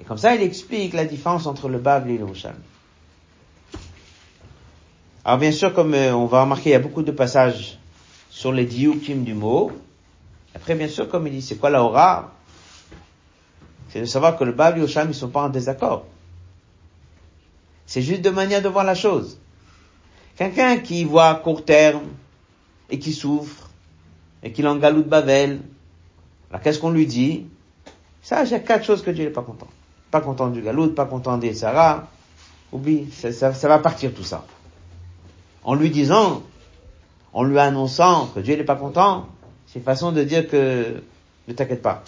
Et 0.00 0.04
comme 0.04 0.18
ça, 0.18 0.34
il 0.34 0.42
explique 0.42 0.92
la 0.92 1.04
différence 1.04 1.46
entre 1.46 1.68
le 1.68 1.78
Babel 1.78 2.14
et 2.14 2.18
le 2.18 2.24
Rouchal. 2.24 2.56
Alors 5.24 5.38
bien 5.38 5.52
sûr, 5.52 5.72
comme 5.72 5.94
euh, 5.94 6.12
on 6.14 6.26
va 6.26 6.42
remarquer, 6.42 6.70
il 6.70 6.72
y 6.72 6.76
a 6.76 6.80
beaucoup 6.80 7.02
de 7.02 7.12
passages 7.12 7.78
sur 8.28 8.52
les 8.52 8.66
diukim 8.66 9.24
du 9.24 9.32
mot. 9.32 9.72
Après, 10.54 10.74
bien 10.74 10.88
sûr, 10.88 11.08
comme 11.08 11.26
il 11.26 11.32
dit, 11.32 11.42
c'est 11.42 11.56
quoi 11.56 11.70
la 11.70 11.82
aura 11.82 12.32
C'est 13.88 14.00
de 14.00 14.04
savoir 14.04 14.36
que 14.36 14.44
le 14.44 14.52
Babel 14.52 14.78
et 14.78 14.82
le 14.82 14.86
Sham, 14.86 15.08
ils 15.08 15.14
sont 15.14 15.28
pas 15.28 15.42
en 15.42 15.48
désaccord. 15.48 16.04
C'est 17.86 18.02
juste 18.02 18.22
de 18.22 18.30
manière 18.30 18.60
de 18.60 18.68
voir 18.68 18.84
la 18.84 18.94
chose. 18.94 19.38
Quelqu'un 20.36 20.78
qui 20.78 21.04
voit 21.04 21.28
à 21.28 21.34
court 21.36 21.64
terme 21.64 22.08
et 22.90 22.98
qui 22.98 23.12
souffre 23.12 23.70
et 24.42 24.52
qui 24.52 24.62
l'engaloute 24.62 25.08
Babel, 25.08 25.60
alors 26.50 26.60
qu'est-ce 26.60 26.78
qu'on 26.78 26.90
lui 26.90 27.06
dit? 27.06 27.46
Ça, 28.22 28.44
j'ai 28.44 28.62
quatre 28.62 28.84
choses 28.84 29.02
que 29.02 29.10
Dieu 29.10 29.24
n'est 29.24 29.30
pas 29.30 29.42
content. 29.42 29.68
Pas 30.14 30.20
content 30.20 30.46
du 30.46 30.62
galout, 30.62 30.90
pas 30.90 31.06
content 31.06 31.38
des 31.38 31.54
Sarah. 31.54 32.06
Oublie, 32.70 33.08
ça, 33.10 33.50
va 33.50 33.78
partir 33.80 34.14
tout 34.14 34.22
ça. 34.22 34.44
En 35.64 35.74
lui 35.74 35.90
disant, 35.90 36.44
en 37.32 37.42
lui 37.42 37.58
annonçant 37.58 38.30
que 38.32 38.38
Dieu 38.38 38.54
n'est 38.54 38.62
pas 38.62 38.76
content, 38.76 39.26
c'est 39.66 39.80
une 39.80 39.84
façon 39.84 40.12
de 40.12 40.22
dire 40.22 40.48
que 40.48 41.02
ne 41.48 41.52
t'inquiète 41.52 41.82
pas. 41.82 42.04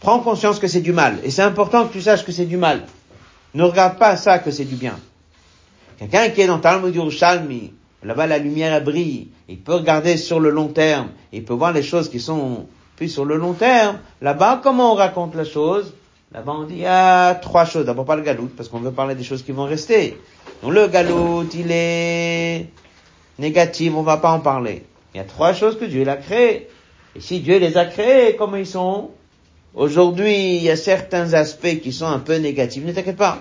Prends 0.00 0.20
conscience 0.20 0.58
que 0.58 0.68
c'est 0.68 0.80
du 0.80 0.94
mal. 0.94 1.18
Et 1.22 1.30
c'est 1.30 1.42
important 1.42 1.86
que 1.86 1.92
tu 1.92 2.00
saches 2.00 2.24
que 2.24 2.32
c'est 2.32 2.46
du 2.46 2.56
mal. 2.56 2.86
Ne 3.52 3.64
regarde 3.64 3.98
pas 3.98 4.16
ça 4.16 4.38
que 4.38 4.50
c'est 4.50 4.64
du 4.64 4.76
bien. 4.76 4.98
Quelqu'un 5.98 6.30
qui 6.30 6.40
est 6.40 6.46
dans 6.46 6.60
Talmud 6.60 6.94
Yerushalmi, 6.94 7.74
là-bas 8.02 8.26
la 8.26 8.38
lumière 8.38 8.82
brille, 8.82 9.28
il 9.50 9.58
peut 9.58 9.74
regarder 9.74 10.16
sur 10.16 10.40
le 10.40 10.48
long 10.48 10.68
terme, 10.68 11.08
il 11.30 11.44
peut 11.44 11.52
voir 11.52 11.72
les 11.72 11.82
choses 11.82 12.08
qui 12.08 12.20
sont 12.20 12.68
plus 12.96 13.10
sur 13.10 13.26
le 13.26 13.36
long 13.36 13.52
terme. 13.52 13.98
Là-bas, 14.22 14.62
comment 14.62 14.94
on 14.94 14.94
raconte 14.94 15.34
la 15.34 15.44
chose? 15.44 15.92
Là-bas, 16.32 16.52
on 16.58 16.64
dit, 16.64 16.74
il 16.74 16.80
y 16.80 16.86
a 16.86 17.34
trois 17.34 17.64
choses. 17.64 17.86
D'abord, 17.86 18.04
pas 18.04 18.16
le 18.16 18.22
galout, 18.22 18.50
parce 18.54 18.68
qu'on 18.68 18.80
veut 18.80 18.92
parler 18.92 19.14
des 19.14 19.24
choses 19.24 19.42
qui 19.42 19.52
vont 19.52 19.64
rester. 19.64 20.18
Donc, 20.62 20.72
le 20.72 20.86
galout, 20.88 21.48
il 21.54 21.68
est 21.70 22.66
négatif, 23.38 23.94
on 23.94 24.02
va 24.02 24.18
pas 24.18 24.32
en 24.32 24.40
parler. 24.40 24.84
Il 25.14 25.18
y 25.18 25.20
a 25.20 25.24
trois 25.24 25.54
choses 25.54 25.78
que 25.78 25.86
Dieu 25.86 26.06
a 26.06 26.16
créées. 26.16 26.68
Et 27.16 27.20
si 27.20 27.40
Dieu 27.40 27.58
les 27.58 27.78
a 27.78 27.86
créées, 27.86 28.36
comment 28.36 28.56
ils 28.56 28.66
sont? 28.66 29.10
Aujourd'hui, 29.74 30.56
il 30.56 30.62
y 30.62 30.70
a 30.70 30.76
certains 30.76 31.32
aspects 31.32 31.80
qui 31.80 31.92
sont 31.92 32.06
un 32.06 32.18
peu 32.18 32.36
négatifs. 32.36 32.84
Ne 32.84 32.92
t'inquiète 32.92 33.16
pas. 33.16 33.38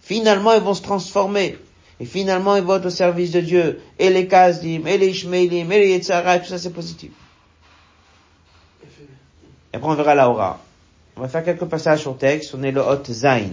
Finalement, 0.00 0.54
ils 0.54 0.62
vont 0.62 0.74
se 0.74 0.82
transformer. 0.82 1.58
Et 1.98 2.06
finalement, 2.06 2.56
ils 2.56 2.62
vont 2.62 2.76
être 2.76 2.86
au 2.86 2.90
service 2.90 3.30
de 3.30 3.40
Dieu. 3.40 3.80
Et 3.98 4.08
les 4.08 4.26
Kazdim, 4.26 4.86
et 4.86 4.96
les 4.96 5.08
Ishmaelim, 5.08 5.70
et 5.70 5.78
les 5.80 5.88
Yetzara, 5.90 6.38
tout 6.38 6.46
ça 6.46 6.56
c'est 6.56 6.72
positif. 6.72 7.10
Et 9.72 9.76
après, 9.76 9.90
on 9.90 9.94
verra 9.94 10.14
la 10.14 10.30
aura. 10.30 10.60
On 11.20 11.24
va 11.24 11.28
faire 11.28 11.44
quelques 11.44 11.66
passages 11.66 12.00
sur 12.00 12.16
texte. 12.16 12.54
On 12.54 12.62
est 12.62 12.70
le 12.70 12.80
Hot 12.80 13.04
Zain. 13.04 13.50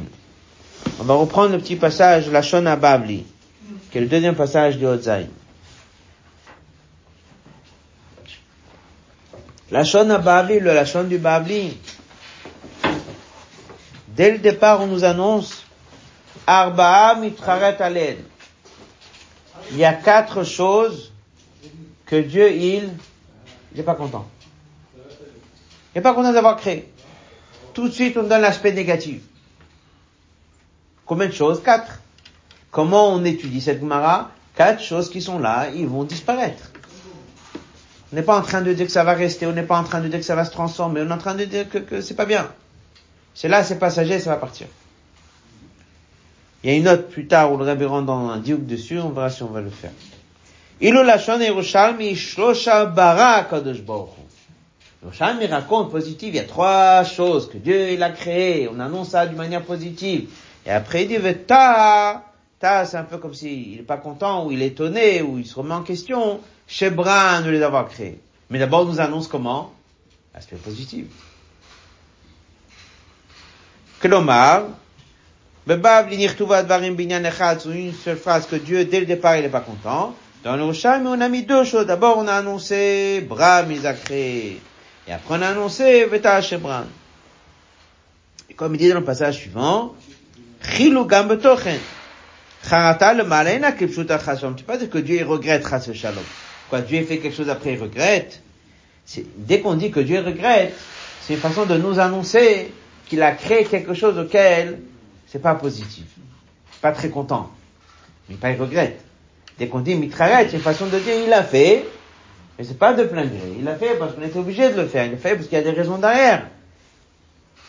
On 1.02 1.04
va 1.04 1.16
reprendre 1.16 1.52
le 1.52 1.58
petit 1.58 1.76
passage, 1.76 2.30
la 2.30 2.42
Shona 2.42 2.78
Babli, 2.78 3.26
qui 3.92 3.98
est 3.98 4.00
le 4.00 4.08
deuxième 4.08 4.36
passage 4.36 4.78
du 4.78 4.86
Hot 4.86 5.00
Zain. 5.00 5.26
La 9.70 9.84
Shona 9.84 10.18
Babli, 10.18 10.62
le 10.62 10.74
Lachon 10.74 11.04
du 11.04 11.18
Babli, 11.18 11.78
dès 14.16 14.32
le 14.32 14.38
départ, 14.38 14.80
on 14.80 14.88
nous 14.88 15.04
annonce 15.04 15.66
Arba'a 16.48 17.18
aled. 17.80 18.18
Il 19.72 19.78
y 19.78 19.84
a 19.84 19.92
quatre 19.92 20.46
choses 20.46 21.12
que 22.06 22.16
Dieu, 22.16 22.50
il, 22.50 22.92
il 23.74 23.78
n'est 23.78 23.84
pas 23.84 23.96
content. 23.96 24.26
Il 24.96 25.98
n'est 25.98 26.02
pas 26.02 26.14
content 26.14 26.32
d'avoir 26.32 26.56
créé. 26.56 26.94
Tout 27.78 27.90
de 27.90 27.94
suite, 27.94 28.18
on 28.18 28.24
donne 28.24 28.42
l'aspect 28.42 28.74
négatif. 28.74 29.22
Combien 31.06 31.28
de 31.28 31.32
choses 31.32 31.62
Quatre. 31.62 32.02
Comment 32.72 33.10
on 33.14 33.24
étudie 33.24 33.62
cette 33.62 33.82
Gemara 33.82 34.32
Quatre 34.56 34.82
choses 34.82 35.12
qui 35.12 35.22
sont 35.22 35.38
là, 35.38 35.68
ils 35.70 35.86
vont 35.86 36.04
disparaître. 36.04 36.72
On 38.12 38.16
n'est 38.16 38.24
pas 38.24 38.36
en 38.36 38.42
train 38.42 38.64
de 38.64 38.74
dire 38.74 38.88
que 38.88 38.92
ça 38.92 39.04
va 39.04 39.14
rester, 39.14 39.46
on 39.46 39.52
n'est 39.52 39.62
pas 39.62 39.78
en 39.78 39.84
train 39.84 40.02
de 40.02 40.08
dire 40.08 40.18
que 40.18 40.26
ça 40.26 40.34
va 40.34 40.44
se 40.44 40.50
transformer, 40.50 41.04
on 41.04 41.10
est 41.12 41.14
en 41.14 41.20
train 41.20 41.36
de 41.36 41.46
dire 41.46 41.68
que, 41.70 42.02
c'est 42.02 42.16
pas 42.16 42.26
bien. 42.26 42.50
C'est 43.36 43.48
là, 43.48 43.64
c'est 43.64 43.78
passager, 43.78 44.20
ça 44.20 44.32
va 44.32 44.38
partir. 44.38 44.66
Il 46.64 46.72
y 46.72 46.74
a 46.74 46.78
une 46.78 46.86
note 46.86 47.12
plus 47.12 47.28
tard 47.28 47.54
où 47.54 47.58
le 47.58 47.64
Rabbi 47.64 47.86
rentre 47.86 48.08
dans 48.08 48.30
un 48.30 48.40
diouk 48.40 48.66
dessus, 48.66 48.98
on 48.98 49.10
verra 49.10 49.30
si 49.30 49.44
on 49.44 49.52
va 49.52 49.62
le 49.62 49.70
faire. 49.70 49.92
Yerushalmi 55.04 55.46
raconte 55.46 55.92
positif, 55.92 56.30
il 56.30 56.36
y 56.36 56.40
a 56.40 56.44
trois 56.44 57.04
choses 57.04 57.50
que 57.50 57.58
Dieu 57.58 57.92
il 57.92 58.02
a 58.02 58.10
créées, 58.10 58.68
on 58.68 58.80
annonce 58.80 59.10
ça 59.10 59.26
d'une 59.28 59.38
manière 59.38 59.64
positive. 59.64 60.30
Et 60.66 60.72
après 60.72 61.04
il 61.04 61.08
dit 61.08 61.36
ta, 61.46 62.24
ta 62.60 62.86
c'est 62.86 62.98
un 62.98 63.04
peu 63.04 63.18
comme 63.18 63.34
s'il 63.34 63.78
n'est 63.78 63.84
pas 63.84 63.98
content, 63.98 64.46
ou 64.46 64.52
il 64.52 64.62
est 64.62 64.68
étonné, 64.68 65.22
ou 65.22 65.38
il 65.38 65.46
se 65.46 65.56
remet 65.56 65.76
en 65.76 65.84
question. 65.84 66.40
Shebran 66.68 67.42
de 67.46 67.52
les 67.52 67.62
avoir 67.62 67.88
créés. 67.88 68.20
Mais 68.50 68.60
d'abord 68.60 68.84
il 68.84 68.90
nous 68.90 69.00
annonce 69.00 69.28
comment? 69.28 69.74
Aspect 70.34 70.58
positif. 70.58 71.06
Klomar, 74.00 74.64
Bebav 75.68 76.08
binyan 76.10 77.24
echad, 77.26 77.62
une 77.66 77.94
seule 77.94 78.16
phrase 78.18 78.48
que 78.48 78.56
Dieu, 78.56 78.86
dès 78.86 79.02
le 79.02 79.06
départ, 79.06 79.36
il 79.36 79.42
n'est 79.42 79.50
pas 79.50 79.60
content. 79.60 80.16
Dans 80.44 80.56
le 80.56 80.64
Rosham, 80.64 81.06
on 81.08 81.20
a 81.20 81.28
mis 81.28 81.44
deux 81.44 81.66
choses. 81.66 81.86
D'abord, 81.86 82.18
on 82.18 82.28
a 82.28 82.36
annoncé 82.36 83.26
Bram, 83.28 83.70
il 83.70 83.86
a 83.86 83.94
créé. 83.94 84.62
Et 85.08 85.14
après, 85.14 85.36
on 85.38 85.42
a 85.42 85.48
annoncé 85.48 86.06
Veta. 86.06 86.42
Et 88.50 88.54
comme 88.54 88.76
il 88.76 88.78
dit 88.78 88.90
dans 88.90 89.00
le 89.00 89.06
passage 89.06 89.38
suivant, 89.38 89.96
Chilu 90.62 91.06
gam. 91.06 91.40
Charata 92.68 93.14
le 93.14 93.24
malena 93.24 93.72
kipshuta. 93.72 94.20
Tu 94.56 94.64
pas 94.64 94.78
dire 94.78 94.90
que 94.90 94.98
Dieu 94.98 95.26
regrette 95.26 95.68
chas 95.68 95.90
shalom? 95.94 96.24
Quoi, 96.70 96.82
Dieu 96.82 97.04
fait 97.06 97.20
quelque 97.20 97.36
chose 97.36 97.50
après 97.50 97.74
il 97.74 97.82
regrette? 97.82 98.42
Dès 99.38 99.62
qu'on 99.62 99.76
dit 99.76 99.90
que 99.92 100.02
Dieu 100.02 100.20
regrette, 100.20 100.76
c'est 101.22 101.36
une 101.36 101.40
façon 101.40 101.66
de 101.66 101.78
nous 101.78 102.00
annoncer 102.00 102.74
qu'il 103.06 103.22
a 103.22 103.32
créé 103.32 103.64
quelque 103.64 103.94
chose 103.94 104.18
auquel 104.18 104.82
c'est 105.28 105.42
pas 105.42 105.56
positif. 105.56 106.04
Pas 106.82 106.92
très 106.92 107.10
content. 107.10 107.50
Mais 108.28 108.36
pas 108.36 108.52
il 108.52 108.60
regrette. 108.60 109.00
Dès 109.58 109.68
qu'on 109.68 109.80
dit 109.80 109.96
mitraret, 109.96 110.48
c'est 110.50 110.58
une 110.58 110.62
façon 110.62 110.88
de 110.88 111.00
dire 111.00 111.16
il 111.24 111.30
l'a 111.30 111.44
fait, 111.44 111.86
mais 112.58 112.64
c'est 112.64 112.78
pas 112.78 112.94
de 112.94 113.04
plein 113.04 113.26
gré. 113.26 113.56
Il 113.58 113.64
l'a 113.64 113.76
fait 113.76 113.96
parce 114.00 114.14
qu'on 114.14 114.24
était 114.24 114.40
obligé 114.40 114.70
de 114.72 114.82
le 114.82 114.88
faire. 114.88 115.06
Il 115.06 115.12
l'a 115.12 115.18
fait 115.18 115.36
parce 115.36 115.48
qu'il 115.48 115.58
y 115.58 115.62
a 115.62 115.64
des 115.64 115.72
raisons 115.72 115.98
derrière. 115.98 116.48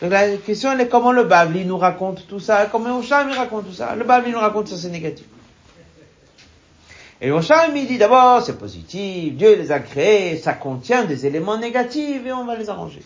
Donc 0.00 0.12
la 0.12 0.36
question 0.36 0.72
elle 0.72 0.80
est 0.80 0.88
comment 0.88 1.12
le 1.12 1.24
Babli 1.24 1.64
nous 1.64 1.76
raconte 1.76 2.26
tout 2.28 2.40
ça, 2.40 2.68
comment 2.70 2.98
Osham 2.98 3.28
il 3.30 3.36
raconte 3.36 3.66
tout 3.66 3.74
ça? 3.74 3.96
Le 3.96 4.04
Babli 4.04 4.30
nous 4.30 4.38
raconte 4.38 4.68
ça 4.68 4.76
c'est 4.76 4.90
négatif. 4.90 5.26
Et 7.20 7.32
Osham 7.32 7.76
il 7.76 7.86
dit 7.86 7.98
d'abord 7.98 8.42
c'est 8.42 8.58
positif, 8.58 9.34
Dieu 9.34 9.56
les 9.56 9.72
a 9.72 9.80
créés, 9.80 10.36
ça 10.36 10.52
contient 10.52 11.04
des 11.04 11.26
éléments 11.26 11.58
négatifs 11.58 12.24
et 12.24 12.32
on 12.32 12.44
va 12.44 12.54
les 12.56 12.70
arranger. 12.70 13.02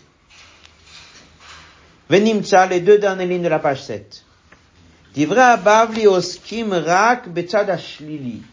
Venimtsa, 2.09 2.67
les 2.67 2.81
deux 2.81 2.99
dernières 2.99 3.27
lignes 3.27 3.43
de 3.43 3.47
la 3.47 3.59
page 3.59 3.81
7. 3.81 4.23
Divra 5.15 5.57
Bavli 5.57 6.05
oskim 6.05 6.73
rak 6.73 7.27
ashlili. 7.69 8.43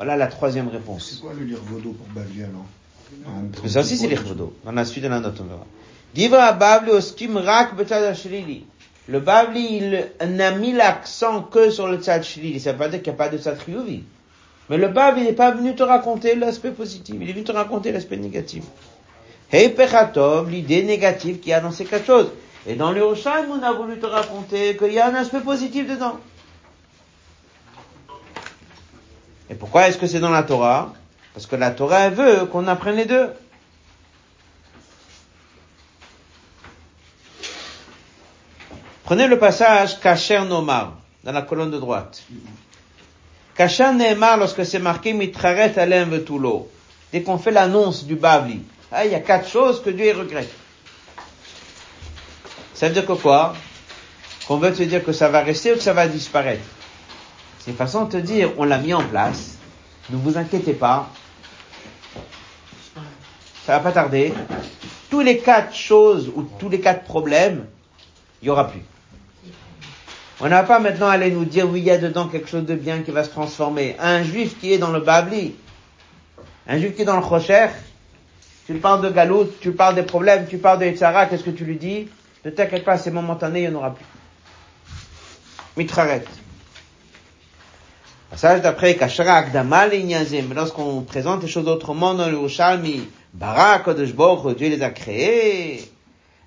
Voilà 0.00 0.16
la 0.16 0.28
troisième 0.28 0.68
réponse. 0.68 1.10
C'est 1.10 1.20
quoi 1.20 1.34
le 1.38 1.44
lirvodo 1.44 1.90
pour 1.90 2.06
Bavli 2.14 2.42
alors 2.42 2.64
Parce 3.52 3.62
que 3.62 3.68
ça 3.68 3.80
aussi 3.80 3.98
c'est 3.98 4.06
l'irvodo. 4.06 4.54
On 4.64 4.74
a 4.78 4.86
suite 4.86 5.04
de 5.04 5.10
la 5.10 5.20
note, 5.20 5.38
on 5.42 5.44
verra. 5.44 5.66
Divra 6.14 6.52
Bavli 6.52 6.90
oskim 6.90 7.36
rak. 7.36 7.72
Le 9.08 9.20
Bavli, 9.20 9.76
il 9.76 10.08
n'a 10.26 10.52
mis 10.52 10.72
l'accent 10.72 11.42
que 11.42 11.68
sur 11.68 11.86
le 11.86 11.98
tzad 11.98 12.22
shlili. 12.22 12.58
Ça 12.60 12.72
veut 12.72 12.78
pas 12.78 12.88
dire 12.88 13.02
qu'il 13.02 13.12
n'y 13.12 13.16
a 13.16 13.18
pas 13.18 13.28
de 13.28 13.36
tzad 13.36 13.58
chiyuvi. 13.62 14.04
Mais 14.70 14.78
le 14.78 14.88
Bavli 14.88 15.24
n'est 15.24 15.34
pas 15.34 15.50
venu 15.50 15.74
te 15.74 15.82
raconter 15.82 16.34
l'aspect 16.34 16.70
positif. 16.70 17.16
Il 17.20 17.28
est 17.28 17.34
venu 17.34 17.44
te 17.44 17.52
raconter 17.52 17.92
l'aspect 17.92 18.16
négatif. 18.16 18.64
Hey 19.52 19.68
Pechatov, 19.68 20.48
l'idée 20.48 20.82
négative 20.82 21.40
qu'il 21.40 21.50
y 21.50 21.52
a 21.52 21.60
dans 21.60 21.72
ces 21.72 21.84
quatre 21.84 22.06
choses. 22.06 22.30
Et 22.66 22.74
dans 22.74 22.92
le 22.92 23.02
Hoshaim, 23.02 23.48
on 23.50 23.62
a 23.62 23.72
voulu 23.72 23.98
te 23.98 24.06
raconter 24.06 24.78
qu'il 24.78 24.94
y 24.94 24.98
a 24.98 25.08
un 25.08 25.14
aspect 25.14 25.40
positif 25.40 25.86
dedans. 25.86 26.16
Et 29.50 29.54
pourquoi 29.54 29.88
est-ce 29.88 29.98
que 29.98 30.06
c'est 30.06 30.20
dans 30.20 30.30
la 30.30 30.44
Torah? 30.44 30.94
Parce 31.34 31.46
que 31.46 31.56
la 31.56 31.72
Torah 31.72 32.08
veut 32.08 32.46
qu'on 32.46 32.68
apprenne 32.68 32.96
les 32.96 33.04
deux. 33.04 33.30
Prenez 39.04 39.26
le 39.26 39.40
passage 39.40 39.98
Kacher 39.98 40.42
Nomar, 40.42 40.92
dans 41.24 41.32
la 41.32 41.42
colonne 41.42 41.72
de 41.72 41.78
droite. 41.78 42.22
Kacher 43.56 43.92
Neymar, 43.92 44.36
lorsque 44.36 44.64
c'est 44.64 44.78
marqué 44.78 45.12
Mitraret 45.12 45.76
Alem 45.76 46.10
Vetulo, 46.10 46.70
dès 47.12 47.22
qu'on 47.22 47.36
fait 47.36 47.50
l'annonce 47.50 48.04
du 48.04 48.14
Bavli, 48.14 48.62
ah, 48.92 49.04
il 49.04 49.10
y 49.10 49.16
a 49.16 49.20
quatre 49.20 49.48
choses 49.48 49.82
que 49.82 49.90
Dieu 49.90 50.16
regrette. 50.16 50.52
Ça 52.72 52.86
veut 52.86 52.94
dire 52.94 53.04
que 53.04 53.12
quoi? 53.12 53.54
Qu'on 54.46 54.58
veut 54.58 54.72
te 54.72 54.84
dire 54.84 55.04
que 55.04 55.12
ça 55.12 55.28
va 55.28 55.40
rester 55.40 55.72
ou 55.72 55.74
que 55.74 55.82
ça 55.82 55.92
va 55.92 56.06
disparaître. 56.06 56.62
C'est 57.60 57.72
façon 57.72 58.06
de 58.06 58.12
te 58.12 58.16
dire, 58.16 58.52
on 58.58 58.64
l'a 58.64 58.78
mis 58.78 58.94
en 58.94 59.02
place, 59.02 59.58
ne 60.08 60.16
vous 60.16 60.38
inquiétez 60.38 60.72
pas, 60.72 61.10
ça 63.66 63.76
va 63.76 63.80
pas 63.80 63.92
tarder. 63.92 64.32
Tous 65.10 65.20
les 65.20 65.38
quatre 65.38 65.74
choses 65.74 66.32
ou 66.34 66.48
tous 66.58 66.68
les 66.68 66.80
quatre 66.80 67.04
problèmes, 67.04 67.66
il 68.42 68.46
y 68.46 68.50
aura 68.50 68.68
plus. 68.68 68.80
On 70.40 70.48
n'a 70.48 70.62
pas 70.62 70.78
maintenant 70.78 71.08
à 71.08 71.12
aller 71.12 71.30
nous 71.30 71.44
dire, 71.44 71.68
oui, 71.68 71.80
il 71.80 71.84
y 71.84 71.90
a 71.90 71.98
dedans 71.98 72.28
quelque 72.28 72.48
chose 72.48 72.64
de 72.64 72.74
bien 72.74 73.02
qui 73.02 73.10
va 73.10 73.24
se 73.24 73.28
transformer. 73.28 73.94
Un 73.98 74.22
juif 74.22 74.58
qui 74.58 74.72
est 74.72 74.78
dans 74.78 74.90
le 74.90 75.00
Babli, 75.00 75.54
un 76.66 76.78
juif 76.78 76.96
qui 76.96 77.02
est 77.02 77.04
dans 77.04 77.18
le 77.18 77.24
Rocher, 77.24 77.68
tu 78.66 78.74
parles 78.74 79.02
de 79.02 79.10
Galout, 79.10 79.50
tu 79.60 79.72
parles 79.72 79.96
des 79.96 80.02
problèmes, 80.02 80.46
tu 80.46 80.56
parles 80.56 80.78
de 80.78 80.86
Yitzhara, 80.86 81.26
qu'est-ce 81.26 81.44
que 81.44 81.50
tu 81.50 81.64
lui 81.64 81.76
dis? 81.76 82.08
Ne 82.44 82.50
t'inquiète 82.50 82.84
pas, 82.84 82.96
c'est 82.96 83.10
momentané, 83.10 83.64
il 83.64 83.68
n'y 83.68 83.76
en 83.76 83.78
aura 83.78 83.94
plus. 83.94 84.04
Mitraret. 85.76 86.24
Passage 88.30 88.62
d'après, 88.62 88.94
Kashara 88.94 89.34
Akdama 89.34 89.88
Linyazim, 89.88 90.54
lorsqu'on 90.54 91.02
présente 91.02 91.42
les 91.42 91.48
choses 91.48 91.66
autrement 91.66 92.14
dans 92.14 92.28
le 92.28 92.38
Ushalmi, 92.38 93.08
Barak, 93.34 93.82
Kodesh 93.82 94.14
Baruch, 94.14 94.56
Dieu 94.56 94.68
les 94.68 94.82
a 94.82 94.90
créés. 94.90 95.90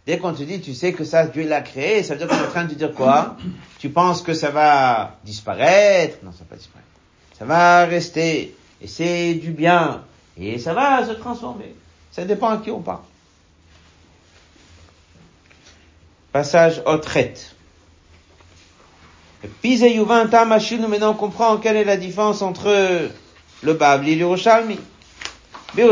Dès 0.08 0.18
qu'on 0.18 0.34
te 0.34 0.44
dit, 0.44 0.62
tu 0.62 0.74
sais 0.74 0.94
que 0.94 1.04
ça, 1.04 1.28
Dieu 1.28 1.48
l'a 1.48 1.62
créé, 1.62 2.04
ça 2.04 2.16
veut 2.16 2.20
dire 2.20 2.30
qu'on 2.30 2.42
est 2.42 2.48
en 2.48 2.50
train 2.50 2.64
de 2.64 2.70
te 2.70 2.76
dire 2.76 2.94
quoi? 2.94 3.36
Tu 3.80 3.90
penses 3.90 4.22
que 4.22 4.34
ça 4.34 4.50
va 4.50 5.18
disparaître? 5.26 6.18
Non, 6.24 6.32
ça 6.32 6.40
va 6.40 6.46
pas 6.52 6.56
disparaître. 6.56 6.88
Ça 7.38 7.46
va 7.46 7.86
rester. 7.86 8.56
Et 8.82 8.88
c'est 8.88 9.34
du 9.34 9.52
bien. 9.52 10.04
Et 10.38 10.60
ça 10.60 10.74
va 10.74 11.06
se 11.06 11.12
transformer. 11.12 11.76
Ça 12.12 12.24
dépend 12.24 12.50
à 12.50 12.58
qui 12.58 12.72
on 12.72 12.82
parle. 12.82 13.00
Passage 16.32 16.82
Otret. 16.86 17.34
Pise 19.62 19.82
Yuvan 19.82 20.30
Tamashinu, 20.30 20.88
maintenant 20.88 21.12
on 21.12 21.16
comprend 21.16 21.58
quelle 21.58 21.76
est 21.76 21.84
la 21.84 21.98
différence 21.98 22.42
entre 22.42 23.10
le 23.62 23.74
Babli 23.74 24.20
et 24.20 24.24
Roshalmi, 24.24 24.80
on 25.78 25.88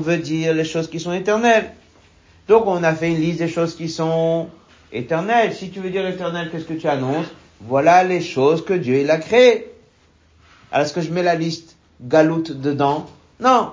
veut 0.00 0.16
dire 0.16 0.54
les 0.54 0.64
choses 0.64 0.90
qui 0.90 0.98
sont 0.98 1.12
éternelles. 1.12 1.72
Donc 2.48 2.66
on 2.66 2.82
a 2.82 2.94
fait 2.94 3.10
une 3.10 3.20
liste 3.20 3.38
des 3.38 3.48
choses 3.48 3.76
qui 3.76 3.88
sont 3.88 4.48
éternelles. 4.92 5.54
Si 5.54 5.70
tu 5.70 5.80
veux 5.80 5.90
dire 5.90 6.06
éternel, 6.06 6.50
qu'est-ce 6.50 6.64
que 6.64 6.74
tu 6.74 6.88
annonces? 6.88 7.26
Voilà 7.60 8.02
les 8.02 8.20
choses 8.20 8.64
que 8.64 8.74
Dieu 8.74 8.98
il 8.98 9.10
a 9.10 9.18
créées. 9.18 9.72
Alors 10.72 10.86
est-ce 10.86 10.92
que 10.92 11.02
je 11.02 11.10
mets 11.10 11.22
la 11.22 11.36
liste 11.36 11.76
galoute 12.00 12.50
dedans? 12.50 13.06
Non. 13.38 13.72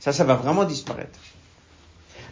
Ça, 0.00 0.12
ça 0.12 0.24
va 0.24 0.34
vraiment 0.34 0.64
disparaître. 0.64 1.18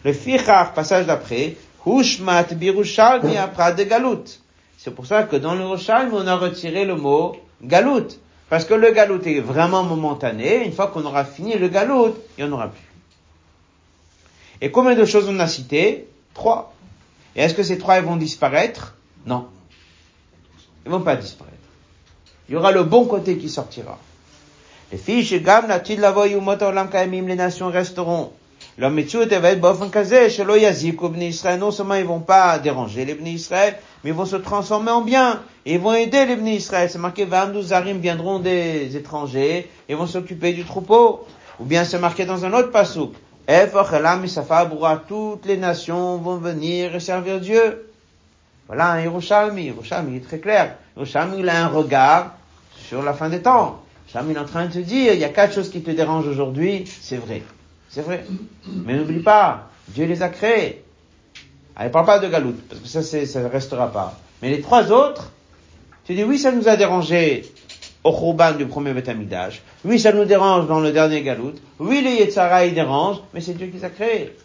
Le 0.03 0.13
fichar, 0.13 0.73
passage 0.73 1.05
d'après, 1.05 1.55
Hushmat 1.85 2.55
birushalmi 2.55 3.37
apra 3.37 3.71
de 3.71 3.83
galoute. 3.83 4.39
C'est 4.85 4.93
pour 4.93 5.07
ça 5.07 5.23
que 5.23 5.35
dans 5.35 5.55
le 5.55 5.65
Roshalmi, 5.65 6.11
on 6.13 6.27
a 6.27 6.35
retiré 6.35 6.85
le 6.85 6.95
mot 6.95 7.35
galoute. 7.63 8.19
Parce 8.51 8.65
que 8.65 8.75
le 8.75 8.91
galoute 8.91 9.25
est 9.25 9.39
vraiment 9.39 9.81
momentané. 9.81 10.63
Une 10.63 10.73
fois 10.73 10.89
qu'on 10.89 11.03
aura 11.05 11.25
fini 11.25 11.57
le 11.57 11.69
galoute, 11.69 12.15
il 12.37 12.45
n'y 12.45 12.51
en 12.51 12.53
aura 12.53 12.67
plus. 12.67 12.87
Et 14.61 14.69
combien 14.69 14.93
de 14.93 15.03
choses 15.03 15.27
on 15.27 15.39
a 15.39 15.47
cité 15.47 16.07
Trois. 16.35 16.71
Et 17.35 17.41
est-ce 17.41 17.55
que 17.55 17.63
ces 17.63 17.79
trois 17.79 17.97
ils 17.97 18.05
vont 18.05 18.15
disparaître? 18.15 18.93
Non. 19.25 19.47
Ils 20.85 20.91
vont 20.91 21.01
pas 21.01 21.15
disparaître. 21.15 21.55
Il 22.47 22.53
y 22.53 22.55
aura 22.55 22.71
le 22.71 22.83
bon 22.83 23.05
côté 23.05 23.39
qui 23.39 23.49
sortira. 23.49 23.97
Les 24.91 24.99
kaimim, 26.91 27.25
les 27.25 27.35
nations 27.35 27.71
resteront. 27.71 28.33
Leur 28.77 28.91
kazé, 29.89 30.29
shelo 30.29 30.57
yazik 30.57 31.01
au 31.01 31.13
Israël. 31.13 31.59
Non 31.59 31.71
seulement 31.71 31.95
ils 31.95 32.03
vont 32.03 32.19
pas 32.19 32.59
déranger 32.59 33.05
les 33.05 33.13
Bnei 33.13 33.31
Israël, 33.31 33.75
mais 34.03 34.09
ils 34.09 34.15
vont 34.15 34.25
se 34.25 34.35
transformer 34.35 34.91
en 34.91 35.01
bien. 35.01 35.41
Ils 35.65 35.79
vont 35.79 35.93
aider 35.93 36.25
les 36.25 36.35
Bnei 36.35 36.55
Israël. 36.55 36.89
C'est 36.89 36.99
marqué, 36.99 37.25
Zarim 37.61 37.99
viendront 37.99 38.39
des 38.39 38.97
étrangers, 38.97 39.69
et 39.87 39.95
vont 39.95 40.07
s'occuper 40.07 40.51
du 40.51 40.65
troupeau. 40.65 41.25
Ou 41.59 41.63
bien 41.63 41.85
c'est 41.85 41.99
marqué 41.99 42.25
dans 42.25 42.43
un 42.43 42.51
autre 42.51 42.71
pasouk. 42.71 43.13
Toutes 45.07 45.45
les 45.45 45.57
nations 45.57 46.17
vont 46.17 46.35
venir 46.35 46.95
et 46.95 46.99
servir 46.99 47.39
Dieu. 47.39 47.89
Voilà 48.67 48.91
un 48.91 49.01
Yerushalmi. 49.01 49.67
Yerushalmi 49.67 50.17
est 50.17 50.25
très 50.25 50.39
clair. 50.39 50.75
Yerushalmi, 50.97 51.39
il 51.39 51.47
a 51.47 51.63
un 51.63 51.67
regard 51.67 52.31
sur 52.75 53.01
la 53.03 53.13
fin 53.13 53.29
des 53.29 53.41
temps. 53.41 53.81
Il 54.13 54.35
est 54.35 54.39
en 54.39 54.45
train 54.45 54.65
de 54.65 54.73
te 54.73 54.79
dire, 54.79 55.13
il 55.13 55.19
y 55.19 55.23
a 55.23 55.29
quatre 55.29 55.53
choses 55.53 55.69
qui 55.69 55.81
te 55.81 55.91
dérangent 55.91 56.27
aujourd'hui, 56.27 56.83
c'est 57.01 57.17
vrai. 57.17 57.41
C'est 57.95 58.01
vrai. 58.01 58.25
Mais 58.67 58.97
n'oublie 58.97 59.21
pas, 59.21 59.69
Dieu 59.87 60.05
les 60.05 60.21
a 60.21 60.27
créés. 60.27 60.83
Ah, 61.77 61.85
il 61.85 61.91
parle 61.91 62.05
pas 62.05 62.19
de 62.19 62.27
galoute, 62.27 62.61
parce 62.67 62.81
que 62.81 62.87
ça, 62.89 63.25
ça 63.25 63.47
restera 63.47 63.89
pas. 63.89 64.19
Mais 64.41 64.49
les 64.49 64.59
trois 64.59 64.91
autres, 64.91 65.31
tu 66.03 66.13
dis, 66.13 66.25
oui, 66.25 66.37
ça 66.37 66.51
nous 66.51 66.67
a 66.67 66.75
dérangé 66.75 67.49
au 68.03 68.11
Khurban 68.11 68.51
du 68.51 68.65
premier 68.65 68.91
Betamidash. 68.91 69.61
Oui, 69.85 69.97
ça 69.97 70.11
nous 70.11 70.25
dérange 70.25 70.67
dans 70.67 70.81
le 70.81 70.91
dernier 70.91 71.21
galoute. 71.21 71.61
Oui, 71.79 72.01
les 72.01 72.15
Yetzara, 72.15 72.65
il 72.65 72.73
dérange, 72.73 73.21
mais 73.33 73.39
c'est 73.39 73.53
Dieu 73.53 73.67
qui 73.67 73.77
les 73.77 73.85
a 73.85 73.89
créés. 73.89 74.35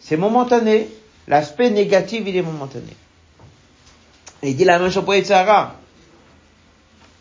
C'est 0.00 0.16
momentané. 0.16 0.88
L'aspect 1.28 1.68
négatif, 1.68 2.22
il 2.26 2.34
est 2.34 2.42
momentané. 2.42 2.96
Et 4.42 4.48
il 4.48 4.56
dit 4.56 4.64
la 4.64 4.78
même 4.78 4.90
chose 4.90 5.04
pour 5.04 5.14
Yetzara. 5.14 5.74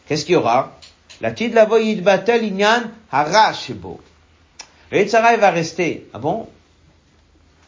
Qu'est-ce 0.08 0.24
qu'il 0.24 0.36
y 0.36 0.38
aura? 0.38 0.78
La 1.20 1.32
de 1.32 1.54
la 1.54 1.66
voyid 1.66 2.02
batel 2.02 2.46
inyan 2.46 2.84
harashebo. 3.12 4.00
Le 4.92 4.98
Yetzara, 4.98 5.34
il 5.34 5.40
va 5.40 5.52
rester. 5.52 6.10
Ah 6.14 6.20
bon? 6.20 6.48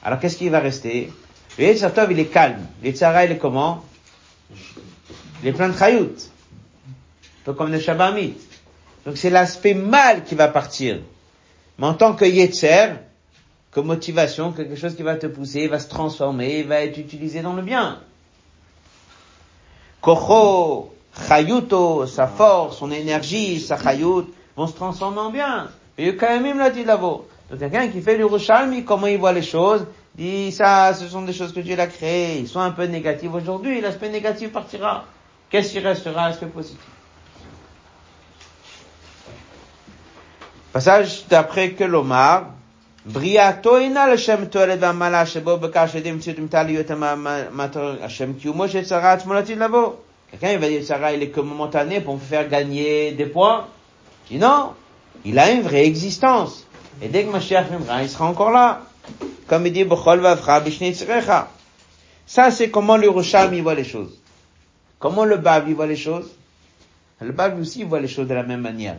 Alors 0.04 0.20
qu'est-ce 0.20 0.38
qu'il 0.38 0.50
va 0.50 0.60
rester? 0.60 1.12
Le 1.58 1.64
Yetzara, 1.64 2.06
il 2.12 2.20
est 2.20 2.26
calme. 2.26 2.66
Le 2.82 2.90
Yetzara, 2.90 3.26
il 3.26 3.32
est 3.32 3.38
comment? 3.38 3.84
Il 5.42 5.48
est 5.48 5.54
plein 5.54 5.70
de 5.70 5.78
chayout. 5.78 6.16
Un 6.16 7.46
peu 7.46 7.54
comme 7.54 7.72
le 7.72 7.80
Shabamit. 7.80 8.36
Donc 9.06 9.18
c'est 9.18 9.30
l'aspect 9.30 9.74
mal 9.74 10.24
qui 10.24 10.36
va 10.36 10.48
partir. 10.48 11.00
Mais 11.78 11.88
en 11.88 11.94
tant 11.94 12.14
que 12.14 12.26
Yetzer, 12.26 12.94
comme 13.72 13.88
motivation, 13.88 14.52
quelque 14.52 14.76
chose 14.76 14.96
qui 14.96 15.04
va 15.04 15.16
te 15.16 15.28
pousser, 15.28 15.68
va 15.68 15.80
se 15.80 15.90
transformer, 15.90 16.64
va 16.64 16.82
être 16.82 16.98
utilisé 16.98 17.42
dans 17.42 17.54
le 17.54 17.62
bien. 17.62 18.00
Kocho, 20.02 20.94
Chayuto, 21.28 22.06
sa 22.06 22.28
force, 22.28 22.78
son 22.78 22.92
énergie, 22.92 23.60
sa 23.60 23.78
Chayut, 23.78 24.26
vont 24.56 24.68
se 24.68 24.74
transformer 24.74 25.20
en 25.20 25.32
bien. 25.32 25.70
Et 25.97 26.15
quand 26.17 26.41
même 26.41 26.59
l'a 26.59 26.71
dit 26.71 26.85
là-bas. 26.85 27.19
Donc 27.51 27.59
quelqu'un 27.59 27.89
qui 27.89 28.01
fait 28.01 28.17
l'Urushalmi, 28.17 28.85
comment 28.85 29.07
il 29.07 29.19
voit 29.19 29.33
les 29.33 29.43
choses, 29.43 29.87
dit 30.15 30.53
ça, 30.53 30.93
ce 30.95 31.09
sont 31.09 31.23
des 31.23 31.33
choses 31.33 31.53
que 31.53 31.61
Dieu 31.61 31.79
a 31.79 31.87
créées, 31.87 32.39
ils 32.39 32.49
sont 32.49 32.61
un 32.61 32.71
peu 32.71 32.85
négatifs 32.85 33.33
aujourd'hui, 33.33 33.81
l'aspect 33.81 34.11
négatif 34.11 34.53
partira. 34.53 35.05
Qu'est-ce 35.51 35.73
qui 35.73 35.81
restera 35.81 36.29
l'aspect 36.29 36.47
positif 36.47 36.79
Passage 40.73 41.27
d'après 41.29 41.71
que 41.71 41.85
l'Omar, 41.85 42.53
בריאתו 43.13 43.77
אינה 43.77 44.07
לשם 44.07 44.45
תועלת 44.45 44.79
והמעלה 44.81 45.27
שבו 45.27 45.57
בכך 45.57 45.85
שידי 45.93 46.13
מציאות 46.13 46.39
מתאה 46.39 46.63
להיות 46.63 46.87
השם 48.01 48.33
קיומו 48.33 48.69
של 48.69 48.85
צרה 48.85 49.13
עצמו 49.13 49.35
לעתיד 49.35 49.59
לבוא. 49.59 49.93
Quelqu'un 50.31 50.53
il 50.53 50.59
va 50.59 50.69
dire 50.69 50.85
Sarah 50.85 51.15
il 51.15 51.23
est 51.23 51.31
que 51.31 51.41
momentané 51.41 52.03
pour 52.03 52.15
me 52.15 52.21
faire 52.21 52.47
gagner 52.51 53.13
des 53.13 53.25
points. 53.25 53.65
Il 54.31 54.39
dit 54.39 54.45
non, 54.45 54.75
il 55.26 55.40
a 55.40 55.52
une 55.52 55.62
vraie 55.62 55.86
existence. 55.86 56.66
Et 57.02 57.08
dès 57.08 57.26
que 57.26 57.32
Mashiach 57.32 57.70
viendra, 57.70 58.04
il 58.04 58.10
sera 58.10 58.26
encore 58.26 58.52
là. 58.52 58.82
Comme 59.48 59.66
il 59.68 59.74
dit. 59.74 59.86
Ça 62.26 62.52
c'est 62.52 62.70
comment 62.70 62.98
le 62.98 63.10
Rosham 63.10 63.54
il 63.54 63.64
voit 63.64 63.76
les 63.76 63.84
choses. 63.84 64.20
Comment 65.00 65.26
le 65.26 65.38
Bav 65.38 65.66
il 65.68 65.76
voit 65.76 65.88
les 65.88 65.98
choses 65.98 66.30
Le 67.20 67.32
Bav 67.32 67.60
aussi 67.60 67.82
il 67.82 67.86
voit 67.86 68.00
les 68.00 68.08
choses 68.08 68.28
de 68.28 68.34
la 68.34 68.44
même 68.44 68.62
manière. 68.62 68.98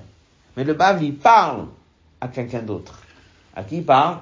Mais 0.56 0.64
le 0.64 0.74
Bav 0.74 1.02
il 1.02 1.14
parle 1.14 1.66
à 2.20 2.28
quelqu'un 2.28 2.60
d'autre. 2.60 3.00
À 3.56 3.62
qui 3.62 3.78
il 3.78 3.84
parle? 3.84 4.18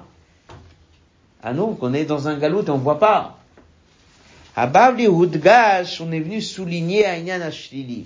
À 1.41 1.53
nous, 1.53 1.75
qu'on 1.75 1.93
est 1.93 2.05
dans 2.05 2.29
un 2.29 2.37
galout 2.37 2.63
et 2.63 2.69
on 2.69 2.77
voit 2.77 2.99
pas. 2.99 3.37
À 4.55 4.67
Bavli 4.67 5.07
Hudgash, 5.07 5.99
on 5.99 6.11
est 6.11 6.19
venu 6.19 6.41
souligner 6.41 7.05
à 7.05 7.17
Inyan 7.17 7.41
Ashlili. 7.41 8.05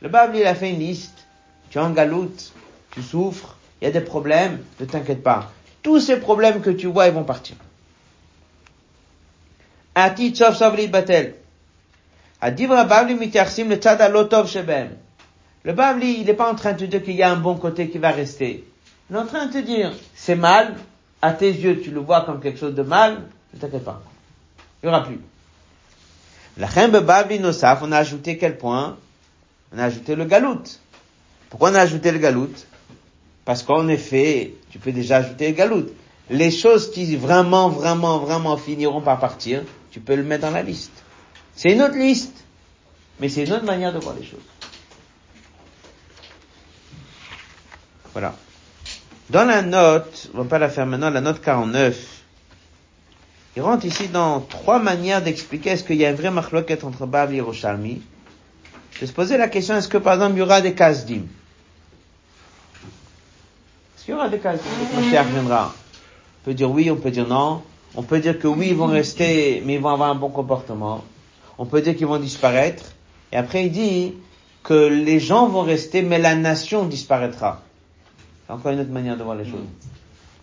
Le 0.00 0.08
Bavli, 0.08 0.40
il 0.40 0.46
a 0.46 0.54
fait 0.54 0.70
une 0.70 0.80
liste. 0.80 1.26
Tu 1.70 1.78
es 1.78 1.80
en 1.80 1.90
galoute, 1.90 2.52
tu 2.96 3.02
souffres, 3.02 3.54
il 3.80 3.84
y 3.84 3.88
a 3.88 3.90
des 3.90 4.00
problèmes, 4.00 4.64
ne 4.80 4.86
t'inquiète 4.86 5.22
pas. 5.22 5.52
Tous 5.82 6.00
ces 6.00 6.16
problèmes 6.16 6.62
que 6.62 6.70
tu 6.70 6.86
vois, 6.86 7.06
ils 7.06 7.12
vont 7.12 7.24
partir. 7.24 7.56
Le 15.64 15.72
Bavli, 15.72 16.20
il 16.20 16.24
n'est 16.24 16.34
pas 16.34 16.50
en 16.50 16.54
train 16.54 16.72
de 16.72 16.78
te 16.78 16.84
dire 16.84 17.02
qu'il 17.02 17.16
y 17.16 17.22
a 17.22 17.30
un 17.30 17.36
bon 17.36 17.56
côté 17.56 17.90
qui 17.90 17.98
va 17.98 18.10
rester. 18.12 18.64
Il 19.10 19.16
est 19.16 19.18
en 19.18 19.26
train 19.26 19.46
de 19.46 19.52
te 19.52 19.58
dire, 19.58 19.92
c'est 20.14 20.34
mal, 20.34 20.76
à 21.20 21.32
tes 21.32 21.50
yeux, 21.50 21.80
tu 21.82 21.90
le 21.90 22.00
vois 22.00 22.22
comme 22.22 22.40
quelque 22.40 22.58
chose 22.58 22.74
de 22.74 22.82
mal, 22.82 23.24
ne 23.52 23.60
t'inquiète 23.60 23.84
pas. 23.84 24.02
Il 24.82 24.86
n'y 24.88 24.94
aura 24.94 25.04
plus. 25.04 25.20
La 26.56 26.68
Bavli 26.88 27.40
Nosaf, 27.40 27.80
on 27.82 27.92
a 27.92 27.98
ajouté 27.98 28.38
quel 28.38 28.56
point? 28.56 28.96
On 29.74 29.78
a 29.78 29.84
ajouté 29.84 30.14
le 30.14 30.24
galout. 30.24 30.62
Pourquoi 31.50 31.70
on 31.70 31.74
a 31.74 31.80
ajouté 31.80 32.10
le 32.10 32.18
galout? 32.18 32.52
Parce 33.46 33.62
qu'en 33.62 33.86
effet, 33.86 34.54
tu 34.70 34.78
peux 34.80 34.92
déjà 34.92 35.18
ajouter 35.18 35.48
le 35.48 35.54
galout. 35.54 35.86
Les 36.28 36.50
choses 36.50 36.90
qui 36.90 37.14
vraiment, 37.14 37.68
vraiment, 37.68 38.18
vraiment 38.18 38.56
finiront 38.56 39.00
par 39.00 39.20
partir, 39.20 39.62
tu 39.92 40.00
peux 40.00 40.16
le 40.16 40.24
mettre 40.24 40.42
dans 40.42 40.50
la 40.50 40.64
liste. 40.64 41.04
C'est 41.54 41.72
une 41.72 41.80
autre 41.80 41.96
liste. 41.96 42.44
Mais 43.20 43.28
c'est 43.28 43.44
une 43.44 43.52
autre 43.52 43.64
manière 43.64 43.92
de 43.92 44.00
voir 44.00 44.16
les 44.20 44.26
choses. 44.26 44.40
Voilà. 48.12 48.34
Dans 49.30 49.44
la 49.44 49.62
note, 49.62 50.28
on 50.34 50.38
va 50.38 50.44
pas 50.44 50.58
la 50.58 50.68
faire 50.68 50.84
maintenant, 50.84 51.10
la 51.10 51.20
note 51.20 51.40
49, 51.40 51.96
il 53.54 53.62
rentre 53.62 53.86
ici 53.86 54.08
dans 54.08 54.40
trois 54.40 54.80
manières 54.80 55.22
d'expliquer 55.22 55.70
est-ce 55.70 55.84
qu'il 55.84 55.96
y 55.96 56.04
a 56.04 56.08
un 56.08 56.14
vrai 56.14 56.32
machloket 56.32 56.82
entre 56.82 57.06
Bav 57.06 57.32
et 57.32 57.36
Yerushalmi. 57.36 58.02
Je 58.92 59.06
se 59.06 59.12
poser 59.12 59.36
la 59.36 59.48
question, 59.48 59.76
est-ce 59.76 59.88
que 59.88 59.98
par 59.98 60.14
exemple 60.14 60.34
il 60.34 60.38
y 60.40 60.42
aura 60.42 60.60
des 60.60 60.74
kasdim 60.74 61.22
Des 64.06 64.12
Mashiach 64.12 65.26
viendra 65.32 65.74
On 65.74 66.44
peut 66.44 66.54
dire 66.54 66.70
oui, 66.70 66.90
on 66.92 66.96
peut 66.96 67.10
dire 67.10 67.26
non. 67.26 67.62
On 67.96 68.02
peut 68.02 68.20
dire 68.20 68.38
que 68.38 68.46
oui, 68.46 68.68
ils 68.70 68.76
vont 68.76 68.86
rester, 68.86 69.62
mais 69.64 69.74
ils 69.74 69.80
vont 69.80 69.88
avoir 69.88 70.10
un 70.10 70.14
bon 70.14 70.28
comportement. 70.28 71.02
On 71.58 71.66
peut 71.66 71.80
dire 71.80 71.96
qu'ils 71.96 72.06
vont 72.06 72.18
disparaître. 72.18 72.84
Et 73.32 73.36
après 73.36 73.66
il 73.66 73.72
dit 73.72 74.14
que 74.62 74.74
les 74.74 75.18
gens 75.18 75.48
vont 75.48 75.62
rester, 75.62 76.02
mais 76.02 76.18
la 76.18 76.36
nation 76.36 76.84
disparaîtra. 76.84 77.62
C'est 78.46 78.52
encore 78.52 78.70
une 78.70 78.80
autre 78.80 78.90
manière 78.90 79.16
de 79.16 79.24
voir 79.24 79.36
les 79.36 79.44
choses. 79.44 79.66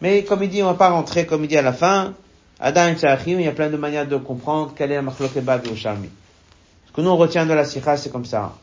Mais 0.02 0.24
comme 0.24 0.44
il 0.44 0.50
dit, 0.50 0.62
on 0.62 0.66
va 0.66 0.74
pas 0.74 0.90
rentrer, 0.90 1.26
comme 1.26 1.44
il 1.44 1.48
dit 1.48 1.58
à 1.58 1.62
la 1.62 1.72
fin, 1.72 2.14
Adam 2.60 2.88
et 2.88 2.96
il 3.28 3.42
y 3.42 3.48
a 3.48 3.52
plein 3.52 3.70
de 3.70 3.78
manières 3.78 4.08
de 4.08 4.18
comprendre 4.18 4.74
quelle 4.76 4.92
est 4.92 5.02
la 5.02 5.42
Bav 5.42 5.62
et 5.66 5.76
Ce 5.76 6.92
que 6.94 7.02
nous 7.02 7.10
on 7.10 7.18
retient 7.18 7.46
de 7.46 7.54
la 7.54 7.64
sikha, 7.64 7.96
c'est 7.96 8.12
comme 8.12 8.26
ça. 8.26 8.54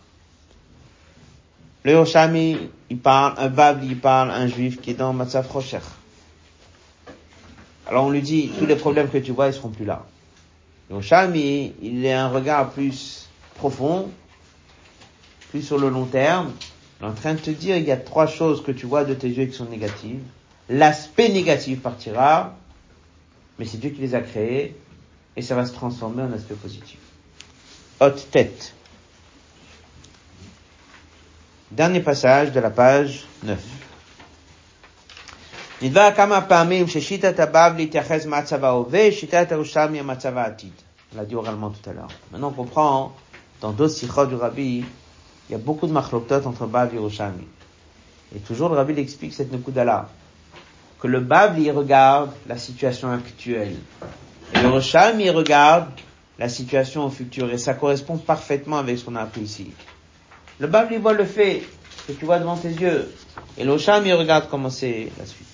Le 1.82 1.92
Yoshami, 1.92 2.58
il 2.90 2.98
parle, 2.98 3.34
un 3.38 3.48
Bav, 3.48 3.82
il 3.82 3.98
parle, 3.98 4.30
un 4.30 4.46
juif 4.46 4.80
qui 4.80 4.90
est 4.90 4.94
dans 4.94 5.12
Matzav 5.14 5.50
Rocher. 5.50 5.80
Alors 7.86 8.04
on 8.04 8.10
lui 8.10 8.20
dit, 8.20 8.50
tous 8.58 8.66
les 8.66 8.76
problèmes 8.76 9.08
que 9.08 9.18
tu 9.18 9.32
vois, 9.32 9.48
ils 9.48 9.54
seront 9.54 9.70
plus 9.70 9.86
là. 9.86 10.04
Le 10.90 10.96
Yoshami, 10.96 11.72
il 11.80 12.06
a 12.06 12.26
un 12.26 12.28
regard 12.28 12.70
plus 12.70 13.28
profond, 13.54 14.10
plus 15.50 15.62
sur 15.62 15.78
le 15.78 15.88
long 15.88 16.04
terme, 16.04 16.52
il 17.00 17.04
est 17.04 17.08
en 17.08 17.14
train 17.14 17.34
de 17.34 17.40
te 17.40 17.50
dire, 17.50 17.78
il 17.78 17.84
y 17.84 17.92
a 17.92 17.96
trois 17.96 18.26
choses 18.26 18.62
que 18.62 18.72
tu 18.72 18.84
vois 18.84 19.04
de 19.04 19.14
tes 19.14 19.28
yeux 19.28 19.46
qui 19.46 19.54
sont 19.54 19.64
négatives. 19.64 20.20
L'aspect 20.68 21.30
négatif 21.30 21.80
partira, 21.80 22.54
mais 23.58 23.64
c'est 23.64 23.78
Dieu 23.78 23.90
qui 23.90 24.02
les 24.02 24.14
a 24.14 24.20
créés, 24.20 24.76
et 25.34 25.42
ça 25.42 25.54
va 25.54 25.64
se 25.64 25.72
transformer 25.72 26.22
en 26.22 26.32
aspect 26.32 26.54
positif. 26.54 26.98
Haute 28.00 28.30
tête. 28.30 28.74
Dernier 31.70 32.00
passage 32.00 32.52
de 32.52 32.60
la 32.60 32.70
page 32.70 33.24
9. 33.44 33.58
On 35.82 35.90
l'a 41.16 41.24
dit 41.24 41.34
oralement 41.34 41.70
tout 41.70 41.88
à 41.88 41.92
l'heure. 41.92 42.08
Maintenant 42.32 42.48
on 42.48 42.52
comprend, 42.52 43.14
dans 43.60 43.70
d'autres 43.70 43.94
sikhot 43.94 44.26
du 44.26 44.34
rabbi, 44.34 44.84
il 45.48 45.52
y 45.52 45.54
a 45.54 45.58
beaucoup 45.58 45.86
de 45.86 45.92
machloktot 45.92 46.46
entre 46.46 46.66
Bav 46.66 46.92
et 46.92 46.96
Yerushalmi. 46.96 47.46
Et 48.34 48.38
toujours 48.38 48.68
le 48.68 48.76
Rabbi 48.76 48.98
explique 49.00 49.32
cette 49.32 49.52
Nekudala. 49.52 50.08
Que 51.00 51.08
le 51.08 51.20
Bav, 51.20 51.58
il 51.58 51.70
regarde 51.72 52.30
la 52.46 52.56
situation 52.56 53.10
actuelle. 53.10 53.76
Et 54.54 54.58
le 54.58 54.64
Yerushalmi, 54.64 55.24
il 55.24 55.30
regarde 55.30 55.88
la 56.38 56.48
situation 56.48 57.04
au 57.04 57.10
futur. 57.10 57.50
Et 57.50 57.58
ça 57.58 57.74
correspond 57.74 58.16
parfaitement 58.16 58.78
avec 58.78 58.98
ce 58.98 59.04
qu'on 59.04 59.16
a 59.16 59.22
appris 59.22 59.40
ici. 59.40 59.72
Le 60.60 60.68
il 60.92 60.98
voit 60.98 61.14
le 61.14 61.24
fait 61.24 61.62
que 62.06 62.12
tu 62.12 62.26
vois 62.26 62.38
devant 62.38 62.56
tes 62.56 62.68
yeux. 62.68 63.10
Et 63.56 63.64
Yerushalmi, 63.64 64.10
il 64.10 64.14
regarde 64.14 64.48
comment 64.50 64.68
c'est 64.68 65.10
la 65.18 65.24
suite. 65.24 65.46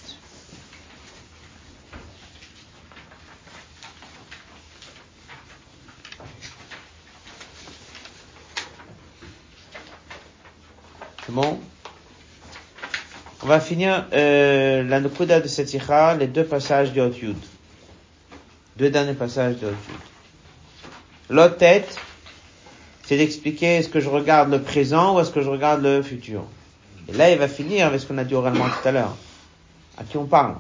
C'est 11.25 11.33
bon? 11.33 11.61
On 13.45 13.47
va 13.47 13.61
finir 13.61 14.07
euh, 14.13 14.83
la 14.83 15.01
Nukuda 15.01 15.41
de 15.41 15.47
cette 15.47 15.73
les 16.19 16.27
deux 16.27 16.45
passages 16.45 16.93
de 16.93 17.09
Yud. 17.09 17.37
Deux 18.77 18.91
derniers 18.91 19.15
passages 19.15 19.59
de 19.59 19.69
Yud. 19.69 19.77
L'autre 21.31 21.59
tête, 21.59 21.97
c'est 23.07 23.17
d'expliquer 23.17 23.77
est-ce 23.77 23.89
que 23.89 24.01
je 24.01 24.09
regarde 24.09 24.51
le 24.51 24.61
présent 24.61 25.15
ou 25.15 25.21
est-ce 25.21 25.31
que 25.31 25.41
je 25.41 25.49
regarde 25.49 25.81
le 25.81 26.03
futur? 26.03 26.43
Et 27.09 27.13
là, 27.13 27.31
il 27.31 27.39
va 27.39 27.47
finir 27.47 27.87
avec 27.87 28.01
ce 28.01 28.07
qu'on 28.07 28.19
a 28.19 28.25
dit 28.25 28.35
oralement 28.35 28.65
tout 28.65 28.89
à 28.89 28.91
l'heure. 28.91 29.17
À 29.97 30.03
qui 30.03 30.17
on 30.17 30.27
parle? 30.27 30.57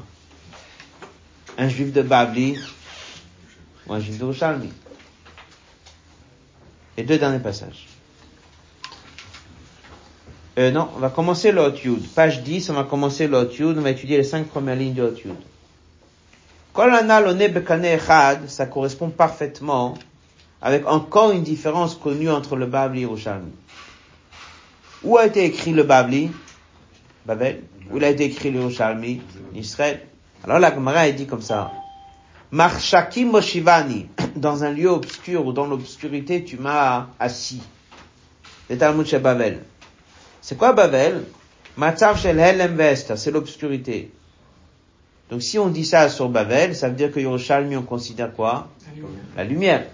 Un 1.58 1.68
juif 1.68 1.92
de 1.92 2.02
Babli 2.02 2.56
ou 3.88 3.94
un 3.94 3.98
juif 3.98 4.18
de 4.18 4.24
Rouchalmi 4.24 4.72
Les 6.96 7.02
deux 7.02 7.18
derniers 7.18 7.40
passages. 7.40 7.88
Euh, 10.58 10.70
non, 10.70 10.88
on 10.94 11.00
va 11.00 11.10
commencer 11.10 11.50
le. 11.50 11.72
Page 12.14 12.42
10, 12.42 12.70
on 12.70 12.74
va 12.74 12.84
commencer 12.84 13.26
le. 13.26 13.50
On 13.60 13.80
va 13.80 13.90
étudier 13.90 14.18
les 14.18 14.24
cinq 14.24 14.46
premières 14.46 14.76
lignes 14.76 14.94
du 14.94 15.02
Hot 15.02 15.16
Yud. 15.24 15.34
ça 18.46 18.66
correspond 18.66 19.10
parfaitement 19.10 19.94
avec 20.62 20.86
encore 20.86 21.30
une 21.30 21.42
différence 21.42 21.94
connue 21.94 22.30
entre 22.30 22.56
le 22.56 22.66
Babli 22.66 23.02
et 23.02 23.06
Rouchalmi. 23.06 23.52
Où 25.02 25.18
a 25.18 25.26
été 25.26 25.44
écrit 25.44 25.72
le 25.72 25.82
Babli? 25.82 26.30
Babel. 27.26 27.62
Où 27.90 27.96
il 27.98 28.04
a 28.04 28.10
été 28.10 28.24
écrit 28.24 28.50
le 28.50 28.60
Yerushalmi? 28.60 29.20
Israël. 29.54 30.00
Alors 30.44 30.58
la 30.58 30.74
Gemara 30.74 31.10
dit 31.10 31.26
comme 31.26 31.42
ça. 31.42 31.72
Marshaki 32.50 33.24
Moshivani. 33.24 34.08
Dans 34.36 34.64
un 34.64 34.70
lieu 34.70 34.88
obscur 34.88 35.46
ou 35.46 35.52
dans 35.52 35.66
l'obscurité, 35.66 36.44
tu 36.44 36.58
m'as 36.58 37.06
assis. 37.18 37.62
Le 38.68 38.76
Talmud 38.76 39.06
chez 39.06 39.18
Babel. 39.18 39.62
C'est 40.42 40.58
quoi 40.58 40.72
Babel? 40.72 41.24
Matzav 41.76 42.18
shel 42.18 42.38
helem. 42.38 42.78
C'est 42.96 43.30
l'obscurité. 43.30 44.12
Donc 45.30 45.42
si 45.42 45.58
on 45.58 45.68
dit 45.68 45.84
ça 45.84 46.08
sur 46.08 46.28
Babel, 46.28 46.76
ça 46.76 46.88
veut 46.88 46.94
dire 46.94 47.10
que 47.10 47.18
Yerushalmi, 47.18 47.76
on 47.76 47.82
considère 47.82 48.32
quoi? 48.32 48.68
La 49.36 49.44
lumière. 49.44 49.86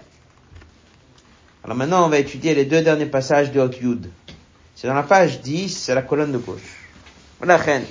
Alors 1.63 1.77
maintenant, 1.77 2.05
on 2.05 2.09
va 2.09 2.19
étudier 2.19 2.53
les 2.55 2.65
deux 2.65 2.81
derniers 2.81 3.05
passages 3.05 3.51
de 3.51 3.59
Hot 3.61 3.71
Yud. 3.81 4.09
C'est 4.75 4.87
dans 4.87 4.93
la 4.93 5.03
page 5.03 5.39
10, 5.39 5.69
c'est 5.69 5.95
la 5.95 6.01
colonne 6.01 6.33
de 6.33 6.37
gauche. 6.37 6.89
Voilà, 7.39 7.63
chen. 7.63 7.85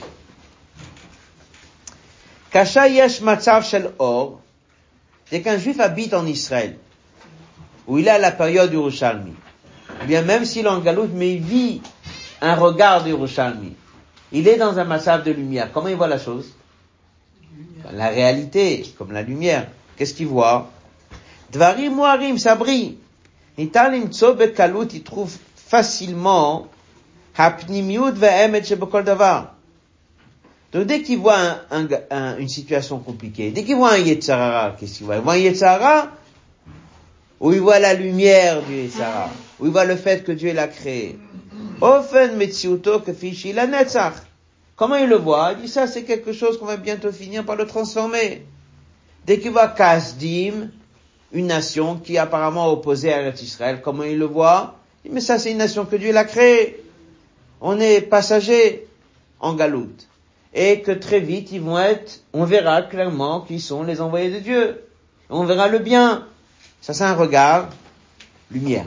Kasha 2.50 2.88
yesh 2.88 3.22
matzav 3.22 3.64
shel 3.64 3.92
or. 3.98 4.40
Dès 5.30 5.40
qu'un 5.40 5.56
juif 5.56 5.80
habite 5.80 6.12
en 6.12 6.26
Israël, 6.26 6.76
où 7.86 7.96
il 7.96 8.10
a 8.10 8.18
la 8.18 8.30
période 8.30 8.68
du 8.68 8.76
Yerushalmi, 8.76 9.32
eh 10.02 10.06
bien 10.06 10.20
même 10.20 10.44
s'il 10.44 10.66
est 10.66 10.68
en 10.68 10.80
galoute, 10.80 11.12
mais 11.14 11.36
il 11.36 11.42
vit 11.42 11.80
un 12.42 12.54
regard 12.56 13.02
du 13.02 13.10
Yerushalmi. 13.10 13.74
Il 14.32 14.48
est 14.48 14.58
dans 14.58 14.78
un 14.78 14.84
massacre 14.84 15.24
de 15.24 15.30
lumière. 15.30 15.70
Comment 15.72 15.88
il 15.88 15.96
voit 15.96 16.08
la 16.08 16.18
chose? 16.18 16.52
La 17.90 18.08
réalité, 18.08 18.84
comme 18.98 19.12
la 19.12 19.22
lumière. 19.22 19.68
Qu'est-ce 19.96 20.12
qu'il 20.12 20.26
voit? 20.26 20.70
Dvarim 21.50 21.94
moarim, 21.94 22.36
ça 22.36 22.54
brille. 22.54 22.98
Nitalim 23.58 24.10
Kalut, 24.54 24.88
il 24.92 25.02
trouve 25.02 25.36
facilement 25.56 26.68
donc 30.72 30.84
dès 30.84 31.02
qu'il 31.02 31.18
voit 31.18 31.38
une 32.38 32.48
situation 32.48 32.98
compliquée, 32.98 33.50
dès 33.52 33.64
qu'il 33.64 33.76
voit 33.76 33.92
un 33.92 33.98
Yetzarara, 33.98 34.76
qu'est-ce 34.78 34.98
qu'il 34.98 35.06
voit? 35.06 35.16
Il 35.16 35.22
voit 35.22 35.32
un 35.32 35.38
Yetzarara 35.38 36.08
où 37.40 37.52
il 37.52 37.60
voit 37.60 37.78
la 37.78 37.94
lumière 37.94 38.62
du 38.62 38.74
Yetzarara, 38.74 39.30
où 39.60 39.66
il 39.66 39.72
voit 39.72 39.86
le 39.86 39.96
fait 39.96 40.24
que 40.24 40.32
Dieu 40.32 40.52
l'a 40.52 40.68
créé. 40.68 41.18
Ofen 41.80 42.38
Kefishi 42.38 43.54
la 43.54 43.66
Netzach. 43.66 44.14
Comment 44.76 44.96
il 44.96 45.08
le 45.08 45.16
voit? 45.16 45.54
Il 45.56 45.62
dit 45.62 45.68
ça 45.68 45.86
c'est 45.86 46.02
quelque 46.02 46.34
chose 46.34 46.58
qu'on 46.58 46.66
va 46.66 46.76
bientôt 46.76 47.12
finir 47.12 47.46
par 47.46 47.56
le 47.56 47.66
transformer. 47.66 48.46
Dès 49.26 49.38
qu'il 49.38 49.52
voit 49.52 49.68
Kasdim, 49.68 50.70
une 51.32 51.46
nation 51.46 51.96
qui 51.96 52.16
est 52.16 52.18
apparemment 52.18 52.70
opposée 52.70 53.12
à 53.12 53.28
Israël, 53.28 53.80
comment 53.82 54.02
il 54.02 54.18
le 54.18 54.26
voit? 54.26 54.76
Mais 55.08 55.20
ça 55.20 55.38
c'est 55.38 55.50
une 55.50 55.58
nation 55.58 55.84
que 55.84 55.96
Dieu 55.96 56.12
l'a 56.12 56.24
créée 56.24 56.82
on 57.62 57.80
est 57.80 58.02
passager 58.02 58.86
en 59.40 59.54
galoute. 59.54 60.08
Et 60.52 60.82
que 60.82 60.90
très 60.90 61.20
vite, 61.20 61.52
ils 61.52 61.62
vont 61.62 61.78
être, 61.78 62.20
on 62.34 62.44
verra 62.44 62.82
clairement 62.82 63.40
qui 63.40 63.58
sont 63.60 63.84
les 63.84 64.02
envoyés 64.02 64.30
de 64.30 64.40
Dieu. 64.40 64.84
On 65.30 65.44
verra 65.44 65.68
le 65.68 65.78
bien. 65.78 66.26
Ça, 66.82 66.92
c'est 66.92 67.04
un 67.04 67.14
regard 67.14 67.70
lumière. 68.50 68.84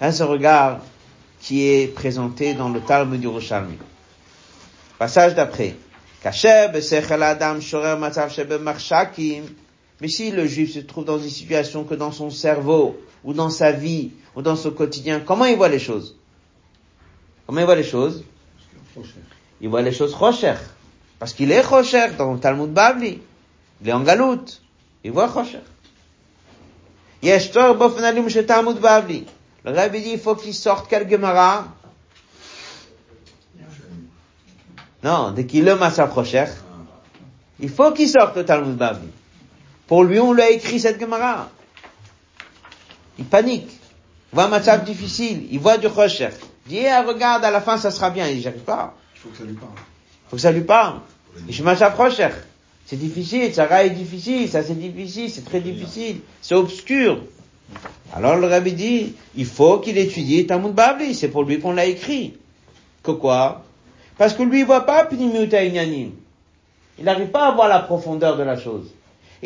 C'est 0.00 0.12
ce 0.12 0.22
regard 0.22 0.80
qui 1.40 1.66
est 1.66 1.88
présenté 1.92 2.54
dans 2.54 2.68
le 2.68 2.80
Talmud 2.80 3.20
du. 3.20 3.28
Passage 4.98 5.34
d'après. 5.34 5.74
Mais 10.00 10.08
si 10.08 10.30
le 10.30 10.46
juif 10.46 10.72
se 10.74 10.80
trouve 10.80 11.04
dans 11.04 11.18
une 11.18 11.30
situation 11.30 11.84
que 11.84 11.94
dans 11.94 12.12
son 12.12 12.30
cerveau, 12.30 13.00
ou 13.22 13.32
dans 13.32 13.50
sa 13.50 13.72
vie, 13.72 14.12
ou 14.34 14.42
dans 14.42 14.56
son 14.56 14.70
quotidien, 14.70 15.20
comment 15.20 15.44
il 15.44 15.56
voit 15.56 15.68
les 15.68 15.78
choses? 15.78 16.16
Comment 17.46 17.60
il 17.60 17.66
voit 17.66 17.76
les 17.76 17.84
choses? 17.84 18.24
Il 19.60 19.68
voit 19.68 19.82
les 19.82 19.92
choses 19.92 20.14
rocher. 20.14 20.54
Parce 21.18 21.32
qu'il 21.32 21.52
est 21.52 21.60
rocher 21.60 22.10
dans 22.18 22.34
le 22.34 22.40
Talmud 22.40 22.70
Babli. 22.70 23.20
Il 23.80 23.88
est 23.88 23.92
en 23.92 24.02
galoute. 24.02 24.60
Il 25.04 25.12
voit 25.12 25.26
rocher. 25.26 25.60
Le 27.22 27.30
rabbi 29.72 30.02
dit, 30.02 30.10
il 30.10 30.18
faut 30.18 30.34
qu'il 30.34 30.54
sorte 30.54 30.86
quel 30.90 31.08
Gemara? 31.08 31.68
Non, 35.02 35.32
dès 35.32 35.46
qu'il 35.46 35.64
le 35.64 35.76
massacre 35.76 36.22
il 37.60 37.68
faut 37.70 37.92
qu'il 37.92 38.08
sorte 38.08 38.36
le 38.36 38.44
Talmud 38.44 38.76
Babli. 38.76 39.08
Pour 39.86 40.04
lui, 40.04 40.18
on 40.20 40.32
lui 40.32 40.42
a 40.42 40.50
écrit 40.50 40.80
cette 40.80 41.00
Gemara. 41.00 41.50
Il 43.18 43.24
panique. 43.24 43.70
Il 44.32 44.34
voit 44.34 44.44
un 44.44 44.48
match 44.48 44.66
difficile. 44.84 45.46
Il 45.50 45.60
voit 45.60 45.78
du 45.78 45.86
rocher. 45.86 46.30
Dis, 46.66 46.78
eh, 46.78 46.98
regarde, 47.06 47.44
à 47.44 47.50
la 47.50 47.60
fin, 47.60 47.76
ça 47.76 47.90
sera 47.90 48.10
bien. 48.10 48.26
Il 48.28 48.36
dit, 48.36 48.42
j'arrive 48.42 48.62
pas. 48.62 48.94
Il 49.14 49.20
faut 49.20 49.28
que 49.28 49.36
ça 49.36 49.44
lui 49.44 49.54
parle. 49.54 49.72
Il 49.76 50.30
faut 50.30 50.36
que 50.36 50.42
ça 50.42 50.52
lui 50.52 50.62
parle. 50.62 51.00
Et 51.48 51.52
je 51.52 51.62
C'est 52.86 52.96
difficile, 52.96 53.52
Sarah 53.54 53.84
est 53.84 53.90
difficile, 53.90 54.48
ça 54.48 54.62
c'est 54.62 54.78
difficile, 54.78 55.30
c'est 55.30 55.44
très 55.44 55.60
difficile, 55.60 56.20
c'est 56.40 56.54
obscur. 56.54 57.22
Alors 58.12 58.36
le 58.36 58.46
rabbi 58.46 58.72
dit, 58.72 59.14
il 59.34 59.46
faut 59.46 59.78
qu'il 59.78 59.98
étudie 59.98 60.46
Talmud 60.46 60.72
Babli, 60.72 61.14
c'est 61.14 61.28
pour 61.28 61.42
lui 61.44 61.60
qu'on 61.60 61.72
l'a 61.72 61.86
écrit. 61.86 62.34
Que 63.02 63.10
quoi? 63.10 63.64
Parce 64.16 64.34
que 64.34 64.42
lui 64.42 64.60
il 64.60 64.66
voit 64.66 64.86
pas 64.86 65.04
Pnimiuta 65.04 65.64
Il 65.64 66.12
n'arrive 67.00 67.28
pas 67.28 67.48
à 67.48 67.52
voir 67.52 67.68
la 67.68 67.80
profondeur 67.80 68.36
de 68.36 68.44
la 68.44 68.56
chose. 68.56 68.92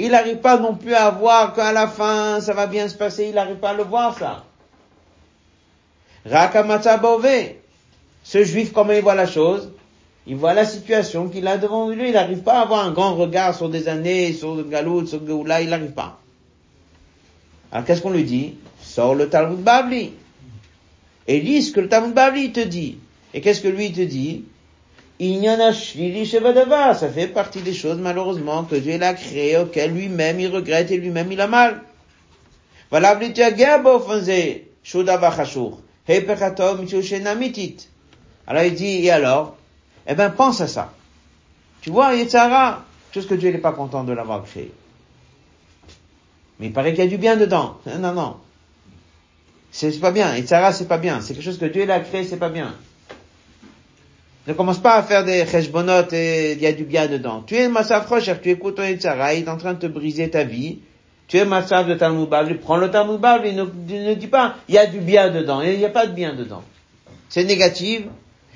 Il 0.01 0.13
n'arrive 0.13 0.37
pas 0.39 0.59
non 0.59 0.77
plus 0.77 0.95
à 0.95 1.11
voir 1.11 1.55
qu'à 1.55 1.73
la 1.73 1.89
fin 1.89 2.41
ça 2.41 2.55
va 2.55 2.69
bien 2.69 2.89
se 2.89 2.95
passer, 2.95 3.27
il 3.27 3.35
n'arrive 3.35 3.57
pas 3.57 3.71
à 3.71 3.75
le 3.75 3.83
voir 3.83 4.17
ça. 4.17 4.45
Ce 8.23 8.45
juif, 8.45 8.73
comment 8.73 8.93
il 8.93 9.03
voit 9.03 9.17
la 9.17 9.27
chose? 9.27 9.73
Il 10.27 10.37
voit 10.37 10.55
la 10.55 10.67
situation 10.67 11.29
qu'il 11.29 11.49
a 11.49 11.57
devant 11.57 11.89
lui. 11.89 12.09
Il 12.09 12.13
n'arrive 12.13 12.43
pas 12.43 12.59
à 12.59 12.63
avoir 12.63 12.85
un 12.85 12.93
grand 12.93 13.17
regard 13.17 13.55
sur 13.55 13.71
des 13.71 13.89
années, 13.89 14.33
sur 14.35 14.55
le 14.55 14.63
galout, 14.63 15.07
sur 15.07 15.21
le 15.21 15.63
il 15.63 15.71
n'arrive 15.71 15.93
pas. 15.93 16.21
Alors 17.73 17.85
qu'est-ce 17.85 18.03
qu'on 18.03 18.11
lui 18.11 18.25
dit? 18.25 18.55
Sors 18.81 19.15
le 19.15 19.29
Talmud 19.29 19.61
Babli. 19.61 20.13
Et 21.27 21.41
lis 21.41 21.63
ce 21.63 21.73
que 21.73 21.81
le 21.81 21.89
Talmud 21.89 22.15
Babli 22.15 22.53
te 22.53 22.61
dit. 22.61 22.99
Et 23.35 23.41
qu'est-ce 23.41 23.63
que 23.63 23.69
lui 23.69 23.93
te 23.93 24.03
dit? 24.03 24.45
Il 25.21 25.43
y 25.43 25.51
en 25.51 25.59
a 25.59 25.73
ça 25.73 27.09
fait 27.09 27.27
partie 27.27 27.61
des 27.61 27.75
choses 27.75 27.99
malheureusement 27.99 28.63
que 28.63 28.77
Dieu 28.77 28.99
l'a 28.99 29.15
créé, 29.15 29.57
auxquelles 29.57 29.93
lui-même 29.93 30.39
il 30.39 30.47
regrette 30.49 30.93
et 30.93 30.97
lui-même 30.97 31.33
il 31.33 31.41
a 31.41 31.49
mal. 31.49 31.83
Voilà, 32.91 33.11
alors 33.11 33.23
il 38.65 38.75
dit, 38.75 39.05
et 39.05 39.11
alors? 39.11 39.57
Eh 40.07 40.15
ben 40.15 40.31
pense 40.31 40.61
à 40.63 40.69
ça. 40.69 40.93
Tu 41.83 41.91
vois, 41.91 42.15
Yetzara, 42.15 42.85
chose 43.13 43.27
que 43.27 43.35
Dieu 43.35 43.51
n'est 43.51 43.59
pas 43.59 43.73
content 43.73 44.05
de 44.05 44.13
l'avoir 44.13 44.45
créé. 44.45 44.73
Mais 46.59 46.69
il 46.69 46.73
paraît 46.73 46.95
qu'il 46.95 47.05
y 47.05 47.07
a 47.07 47.11
du 47.11 47.19
bien 47.19 47.37
dedans. 47.37 47.77
Non, 47.87 48.15
non. 48.15 48.37
C'est 49.71 50.01
pas 50.01 50.11
bien. 50.11 50.35
Yetzara, 50.35 50.73
c'est 50.73 50.89
pas 50.89 50.97
bien. 50.97 51.21
C'est 51.21 51.35
quelque 51.35 51.45
chose 51.45 51.59
que 51.59 51.67
Dieu 51.67 51.85
l'a 51.85 52.01
créé, 52.01 52.25
c'est 52.25 52.39
pas 52.39 52.49
bien. 52.49 52.75
Ne 54.49 54.55
commence 54.55 54.79
pas 54.79 54.95
à 54.95 55.03
faire 55.03 55.27
des 55.27 55.45
cheshbonot 55.45 56.11
et 56.13 56.53
il 56.53 56.63
y 56.63 56.67
a 56.67 56.73
du 56.73 56.85
bien 56.85 57.07
dedans. 57.07 57.43
Tu 57.47 57.55
es 57.55 57.69
massaf 57.69 58.11
tu 58.41 58.49
écoutes 58.49 58.77
ton 58.77 58.83
Yetzara, 58.83 59.35
il 59.35 59.45
est 59.45 59.49
en 59.51 59.59
train 59.59 59.75
de 59.75 59.79
te 59.79 59.87
briser 59.87 60.31
ta 60.31 60.45
vie. 60.45 60.79
Tu 61.27 61.37
es 61.37 61.45
massaf 61.45 61.87
de 61.87 61.93
Talmud 61.93 62.31
Babli, 62.31 62.55
prends 62.55 62.79
le 62.79 62.91
Talmud 62.91 63.21
Babli, 63.21 63.53
ne, 63.53 63.65
ne 63.65 64.15
dis 64.15 64.27
pas, 64.27 64.55
il 64.67 64.75
y 64.75 64.79
a 64.79 64.87
du 64.87 65.01
bien 65.01 65.31
dedans, 65.31 65.61
il 65.61 65.77
n'y 65.77 65.85
a 65.85 65.91
pas 65.91 66.07
de 66.07 66.15
bien 66.15 66.35
dedans. 66.35 66.63
C'est 67.29 67.45
négatif, 67.45 68.05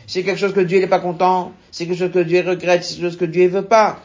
c'est 0.06 0.22
quelque 0.22 0.38
chose 0.38 0.54
que 0.54 0.60
Dieu 0.60 0.80
n'est 0.80 0.86
pas 0.86 0.98
content, 0.98 1.52
c'est 1.70 1.84
quelque 1.84 1.98
chose 1.98 2.12
que 2.12 2.20
Dieu 2.20 2.42
regrette, 2.48 2.84
c'est 2.84 2.94
quelque 2.94 3.10
chose 3.10 3.18
que 3.18 3.26
Dieu 3.26 3.48
veut 3.48 3.66
pas. 3.66 4.00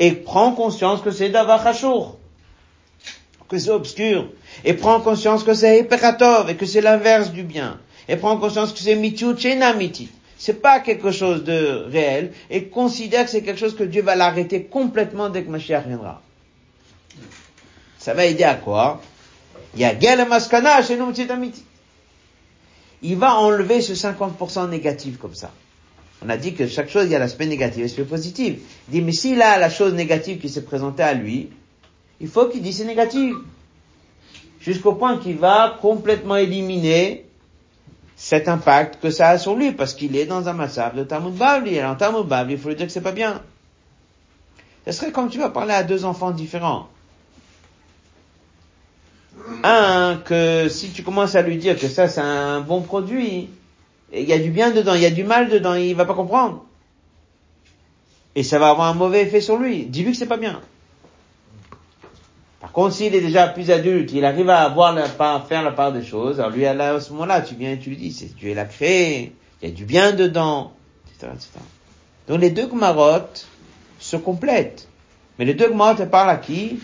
Et 0.00 0.12
prends 0.12 0.52
conscience 0.52 1.02
que 1.02 1.10
c'est 1.10 1.28
d'avachachour, 1.28 2.16
que 3.50 3.58
c'est 3.58 3.70
obscur. 3.70 4.28
Et 4.64 4.72
prends 4.72 5.00
conscience 5.00 5.44
que 5.44 5.52
c'est 5.52 5.80
hyperatov, 5.80 6.48
et 6.48 6.54
que 6.54 6.64
c'est 6.64 6.80
l'inverse 6.80 7.32
du 7.32 7.42
bien. 7.42 7.78
Et 8.08 8.16
prends 8.16 8.38
conscience 8.38 8.72
que 8.72 8.78
c'est 8.78 8.96
mitu 8.96 9.26
miti. 9.76 10.08
C'est 10.44 10.60
pas 10.60 10.80
quelque 10.80 11.12
chose 11.12 11.44
de 11.44 11.84
réel, 11.88 12.32
et 12.50 12.64
considère 12.64 13.26
que 13.26 13.30
c'est 13.30 13.42
quelque 13.42 13.60
chose 13.60 13.76
que 13.76 13.84
Dieu 13.84 14.02
va 14.02 14.16
l'arrêter 14.16 14.64
complètement 14.64 15.28
dès 15.28 15.44
que 15.44 15.48
Mashiach 15.48 15.86
viendra. 15.86 16.20
Ça 18.00 18.12
va 18.12 18.26
aider 18.26 18.42
à 18.42 18.56
quoi? 18.56 19.00
Il 19.76 19.86
va 23.16 23.36
enlever 23.36 23.82
ce 23.82 23.92
50% 23.92 24.68
négatif 24.68 25.16
comme 25.16 25.36
ça. 25.36 25.52
On 26.24 26.28
a 26.28 26.36
dit 26.36 26.54
que 26.54 26.66
chaque 26.66 26.90
chose, 26.90 27.04
il 27.04 27.12
y 27.12 27.14
a 27.14 27.20
l'aspect 27.20 27.46
négatif 27.46 27.78
et 27.78 27.82
l'aspect 27.82 28.02
positif. 28.02 28.58
Il 28.88 28.94
dit, 28.94 29.00
mais 29.00 29.12
s'il 29.12 29.40
a 29.42 29.60
la 29.60 29.70
chose 29.70 29.94
négative 29.94 30.40
qui 30.40 30.48
s'est 30.48 30.64
présentée 30.64 31.04
à 31.04 31.14
lui, 31.14 31.50
il 32.20 32.26
faut 32.26 32.46
qu'il 32.46 32.62
dise 32.62 32.78
c'est 32.78 32.84
négatif. 32.84 33.36
Jusqu'au 34.60 34.94
point 34.94 35.18
qu'il 35.18 35.36
va 35.36 35.78
complètement 35.80 36.34
éliminer 36.34 37.26
cet 38.22 38.46
impact 38.46 39.02
que 39.02 39.10
ça 39.10 39.30
a 39.30 39.36
sur 39.36 39.56
lui, 39.56 39.72
parce 39.72 39.94
qu'il 39.94 40.16
est 40.16 40.26
dans 40.26 40.48
un 40.48 40.52
massacre 40.52 40.94
de 40.94 41.02
Talmud 41.02 41.34
Bavli. 41.34 41.84
En 41.84 41.96
Talmud 41.96 42.24
Bavli, 42.24 42.54
il 42.54 42.60
faut 42.60 42.68
lui 42.68 42.76
dire 42.76 42.86
que 42.86 42.92
c'est 42.92 43.00
pas 43.00 43.10
bien. 43.10 43.42
Ce 44.86 44.92
serait 44.92 45.10
comme 45.10 45.28
tu 45.28 45.40
vas 45.40 45.50
parler 45.50 45.74
à 45.74 45.82
deux 45.82 46.04
enfants 46.04 46.30
différents. 46.30 46.88
Un, 49.64 50.20
que 50.24 50.68
si 50.68 50.92
tu 50.92 51.02
commences 51.02 51.34
à 51.34 51.42
lui 51.42 51.56
dire 51.56 51.76
que 51.76 51.88
ça 51.88 52.06
c'est 52.06 52.20
un 52.20 52.60
bon 52.60 52.82
produit, 52.82 53.48
il 54.12 54.22
y 54.22 54.32
a 54.32 54.38
du 54.38 54.50
bien 54.50 54.70
dedans, 54.70 54.94
il 54.94 55.02
y 55.02 55.06
a 55.06 55.10
du 55.10 55.24
mal 55.24 55.48
dedans, 55.48 55.74
il 55.74 55.96
va 55.96 56.04
pas 56.04 56.14
comprendre. 56.14 56.64
Et 58.36 58.44
ça 58.44 58.60
va 58.60 58.70
avoir 58.70 58.86
un 58.86 58.94
mauvais 58.94 59.22
effet 59.22 59.40
sur 59.40 59.56
lui. 59.56 59.86
Dis-lui 59.86 60.12
que 60.12 60.18
c'est 60.18 60.26
pas 60.26 60.36
bien. 60.36 60.60
Contre, 62.72 62.94
s'il 62.94 63.14
est 63.14 63.20
déjà 63.20 63.48
plus 63.48 63.70
adulte, 63.70 64.12
il 64.12 64.24
arrive 64.24 64.48
à 64.48 64.62
avoir 64.62 64.94
la 64.94 65.08
part, 65.08 65.46
faire 65.46 65.62
la 65.62 65.72
part 65.72 65.92
des 65.92 66.02
choses, 66.02 66.40
alors 66.40 66.52
lui, 66.52 66.64
à 66.64 67.00
ce 67.00 67.12
moment-là, 67.12 67.42
tu 67.42 67.54
viens 67.54 67.72
et 67.72 67.78
tu 67.78 67.90
lui 67.90 67.96
dis, 67.98 68.12
c'est 68.12 68.34
Dieu 68.34 68.54
l'a 68.54 68.64
créé, 68.64 69.34
il 69.60 69.68
y 69.68 69.72
a 69.72 69.74
du 69.74 69.84
bien 69.84 70.12
dedans, 70.12 70.72
etc., 71.08 71.32
etc. 71.34 71.50
Donc 72.28 72.40
les 72.40 72.50
deux 72.50 72.66
Gmarot 72.66 73.28
se 73.98 74.16
complètent. 74.16 74.88
Mais 75.38 75.44
les 75.44 75.54
deux 75.54 75.68
Gmarot, 75.68 75.96
elles 75.98 76.08
parlent 76.08 76.30
à 76.30 76.36
qui? 76.36 76.80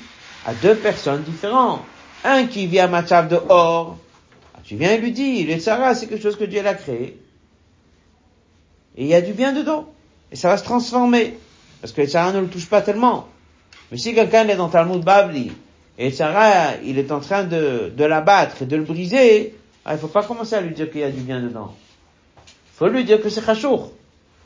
À 0.47 0.53
deux 0.55 0.75
personnes 0.75 1.23
différentes. 1.23 1.81
Un 2.25 2.47
qui 2.47 2.67
vit 2.67 2.81
à 2.81 2.89
Matchav 2.89 3.29
de 3.29 3.39
or, 3.49 3.97
ah, 4.55 4.59
tu 4.65 4.77
viens 4.77 4.93
et 4.93 4.99
lui 4.99 5.13
dis, 5.13 5.45
le 5.45 5.59
Sarah, 5.59 5.95
c'est 5.95 6.07
quelque 6.07 6.23
chose 6.23 6.37
que 6.37 6.45
Dieu 6.45 6.63
l'a 6.63 6.75
créé. 6.75 7.19
Et 8.97 9.05
il 9.05 9.07
y 9.07 9.15
a 9.15 9.23
du 9.23 9.33
bien 9.33 9.53
dedans. 9.53 9.89
Et 10.33 10.37
ça 10.37 10.49
va 10.49 10.59
se 10.59 10.65
transformer. 10.65 11.39
Parce 11.81 11.93
que 11.93 12.03
le 12.03 12.09
Sarah 12.09 12.33
ne 12.33 12.41
le 12.41 12.49
touche 12.49 12.67
pas 12.67 12.83
tellement. 12.83 13.29
Mais 13.91 13.97
si 13.97 14.15
quelqu'un 14.15 14.47
est 14.49 14.57
dans 14.57 14.69
Talmud 14.69 15.03
Bavli, 15.03 15.53
et 15.99 16.13
Sarah, 16.13 16.77
il 16.85 16.97
est 16.97 17.11
en 17.11 17.19
train 17.19 17.43
de, 17.43 17.93
de 17.95 18.05
l'abattre 18.05 18.63
et 18.63 18.67
de 18.67 18.77
le 18.77 18.85
briser, 18.85 19.57
ah, 19.85 19.95
il 19.95 19.99
faut 19.99 20.07
pas 20.07 20.23
commencer 20.23 20.55
à 20.55 20.61
lui 20.61 20.73
dire 20.73 20.91
qu'il 20.91 21.01
y 21.01 21.05
a 21.05 21.11
du 21.11 21.21
bien 21.21 21.41
dedans. 21.41 21.75
Il 22.47 22.77
faut 22.77 22.89
lui 22.89 23.05
dire 23.05 23.21
que 23.21 23.29
c'est 23.29 23.45
Chachour. 23.45 23.91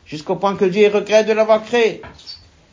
Jusqu'au 0.07 0.37
point 0.37 0.57
que 0.57 0.65
Dieu 0.65 0.89
regrette 0.89 1.29
de 1.29 1.33
l'avoir 1.33 1.63
créé. 1.63 2.01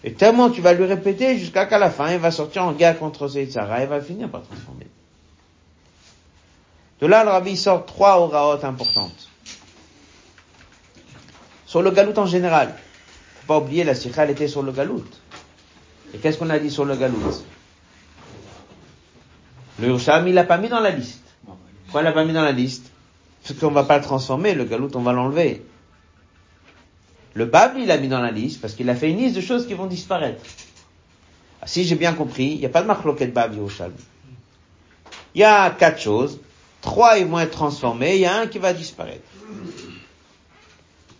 Et 0.03 0.13
tellement 0.13 0.49
tu 0.49 0.61
vas 0.61 0.73
lui 0.73 0.85
répéter 0.85 1.37
jusqu'à 1.37 1.65
qu'à 1.65 1.77
la 1.77 1.89
fin, 1.89 2.09
il 2.13 2.19
va 2.19 2.31
sortir 2.31 2.63
en 2.63 2.71
guerre 2.71 2.97
contre 2.97 3.27
Sarah 3.27 3.83
et 3.83 3.85
va 3.85 3.99
finir 3.99 4.29
par 4.29 4.43
transformer. 4.43 4.87
De 7.01 7.07
là, 7.07 7.25
le 7.25 7.31
rabbi 7.31 7.57
sort 7.57 7.85
trois 7.85 8.17
oraot 8.17 8.63
importantes. 8.63 9.29
Sur 11.65 11.81
le 11.81 11.91
galout 11.91 12.17
en 12.17 12.25
général. 12.25 12.75
Faut 13.41 13.47
pas 13.47 13.57
oublier, 13.57 13.83
la 13.83 13.93
sikha, 13.93 14.25
était 14.25 14.47
sur 14.47 14.63
le 14.63 14.71
galout. 14.71 15.05
Et 16.13 16.17
qu'est-ce 16.17 16.37
qu'on 16.37 16.49
a 16.49 16.59
dit 16.59 16.71
sur 16.71 16.85
le 16.85 16.95
galout? 16.95 17.43
Le 19.79 19.87
Yerushalm, 19.87 20.27
il 20.27 20.33
l'a 20.33 20.43
pas 20.43 20.57
mis 20.57 20.69
dans 20.69 20.79
la 20.79 20.91
liste. 20.91 21.23
Pourquoi 21.85 22.01
il 22.01 22.03
l'a 22.03 22.11
pas 22.11 22.25
mis 22.25 22.33
dans 22.33 22.43
la 22.43 22.51
liste 22.51 22.91
Parce 23.43 23.57
qu'on 23.57 23.71
va 23.71 23.83
pas 23.83 23.97
le 23.97 24.03
transformer, 24.03 24.53
le 24.53 24.65
galout, 24.65 24.89
on 24.95 25.01
va 25.01 25.13
l'enlever. 25.13 25.65
Le 27.33 27.45
Bable, 27.45 27.79
il 27.79 27.87
l'a 27.87 27.97
mis 27.97 28.07
dans 28.07 28.19
la 28.19 28.31
liste 28.31 28.59
parce 28.59 28.73
qu'il 28.73 28.89
a 28.89 28.95
fait 28.95 29.09
une 29.09 29.17
liste 29.17 29.35
de 29.35 29.41
choses 29.41 29.65
qui 29.65 29.73
vont 29.73 29.85
disparaître. 29.85 30.41
Ah, 31.61 31.67
si 31.67 31.83
j'ai 31.85 31.95
bien 31.95 32.13
compris, 32.13 32.45
il 32.45 32.59
n'y 32.59 32.65
a 32.65 32.69
pas 32.69 32.81
de 32.81 32.87
marloquette 32.87 33.33
Bable 33.33 33.55
Yerushalm. 33.55 33.93
Il 35.35 35.41
y 35.41 35.43
a 35.43 35.69
quatre 35.69 35.99
choses. 35.99 36.39
Trois, 36.81 37.17
ils 37.17 37.25
vont 37.25 37.39
être 37.39 37.51
transformés. 37.51 38.15
Il 38.15 38.21
y 38.21 38.25
a 38.25 38.39
un 38.39 38.47
qui 38.47 38.59
va 38.59 38.73
disparaître. 38.73 39.23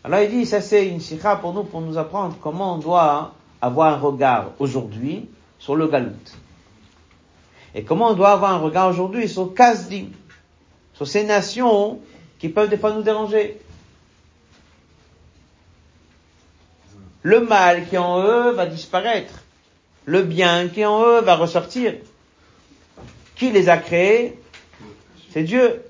Alors 0.04 0.22
il 0.22 0.30
dit, 0.30 0.46
ça 0.46 0.62
c'est 0.62 0.88
une 0.88 1.02
sikha 1.02 1.36
pour 1.36 1.54
nous, 1.54 1.64
pour 1.64 1.82
nous 1.82 1.98
apprendre 1.98 2.36
comment 2.42 2.76
on 2.76 2.78
doit 2.78 3.34
avoir 3.62 3.94
un 3.94 3.98
regard 3.98 4.52
aujourd'hui 4.60 5.30
sur 5.60 5.76
le 5.76 5.88
galout. 5.88 6.14
Et 7.76 7.84
comment 7.84 8.10
on 8.10 8.14
doit 8.14 8.32
avoir 8.32 8.52
un 8.52 8.58
regard 8.58 8.90
aujourd'hui 8.90 9.30
sur 9.30 9.54
Kazdim, 9.54 10.08
sur 10.94 11.08
ces 11.08 11.24
nations 11.24 12.00
qui 12.40 12.50
peuvent 12.50 12.70
des 12.70 12.78
fois 12.78 12.92
nous 12.94 13.04
déranger? 13.04 13.60
Le 17.22 17.42
mal 17.42 17.88
qui 17.88 17.96
est 17.96 18.00
en 18.00 18.24
eux 18.24 18.52
va 18.52 18.66
disparaître. 18.66 19.44
Le 20.06 20.24
bien 20.24 20.70
qui 20.70 20.82
est 20.82 20.86
en 20.86 21.04
eux 21.06 21.22
va 21.22 21.36
ressortir. 21.36 21.96
Qui 23.36 23.52
les 23.52 23.70
a 23.70 23.78
créés? 23.78 24.40
C'est 25.32 25.44
Dieu. 25.44 25.84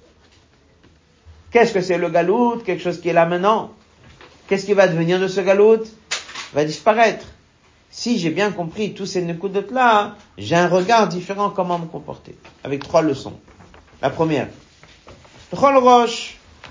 Qu'est-ce 1.52 1.74
que 1.74 1.82
c'est 1.82 1.98
le 1.98 2.10
galout? 2.10 2.58
Quelque 2.66 2.84
chose 2.84 3.00
qui 3.00 3.10
est 3.10 3.14
là 3.14 3.26
maintenant. 3.26 3.72
Qu'est-ce 4.48 4.66
qui 4.66 4.74
va 4.74 4.88
devenir 4.88 5.20
de 5.20 5.28
ce 5.28 5.42
galout? 5.42 5.84
Va 6.54 6.66
disparaître. 6.66 7.26
Si 7.92 8.20
j'ai 8.20 8.30
bien 8.30 8.52
compris 8.52 8.94
tous 8.94 9.06
ces 9.06 9.22
nekudotes 9.22 9.72
là, 9.72 10.16
j'ai 10.38 10.56
un 10.56 10.68
regard 10.68 11.08
différent 11.08 11.50
comment 11.50 11.80
me 11.80 11.86
comporter. 11.86 12.36
Avec 12.64 12.84
trois 12.84 13.02
leçons. 13.02 13.34
La 14.02 14.10
première. 14.10 14.48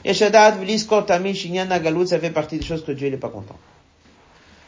Yeshadat 0.05 0.55
ça 2.07 2.19
fait 2.19 2.31
partie 2.31 2.59
des 2.59 2.65
choses 2.65 2.85
que 2.85 2.93
Dieu 2.93 3.11
n'est 3.11 3.17
pas 3.17 3.29
content. 3.29 3.57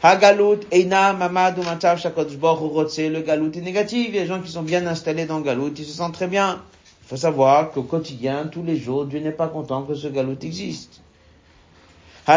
Hagalut, 0.03 0.61
Eina, 0.72 1.12
le 1.12 3.20
Galout 3.20 3.53
est 3.53 3.61
négatif. 3.61 4.09
Il 4.09 4.16
y 4.16 4.18
a 4.18 4.22
des 4.22 4.26
gens 4.26 4.40
qui 4.40 4.51
sont 4.51 4.62
bien 4.62 4.86
installés 4.86 5.26
dans 5.26 5.38
le 5.38 5.44
Galout, 5.44 5.72
ils 5.76 5.84
se 5.84 5.92
sentent 5.92 6.14
très 6.14 6.26
bien. 6.26 6.62
Il 7.05 7.09
faut 7.09 7.16
savoir 7.16 7.70
qu'au 7.70 7.82
quotidien, 7.82 8.48
tous 8.51 8.62
les 8.62 8.76
jours, 8.76 9.05
Dieu 9.05 9.20
n'est 9.20 9.30
pas 9.30 9.48
content 9.48 9.82
que 9.82 9.94
ce 9.94 10.09
Galout 10.09 10.38
existe. 10.42 11.03
Ça 12.26 12.34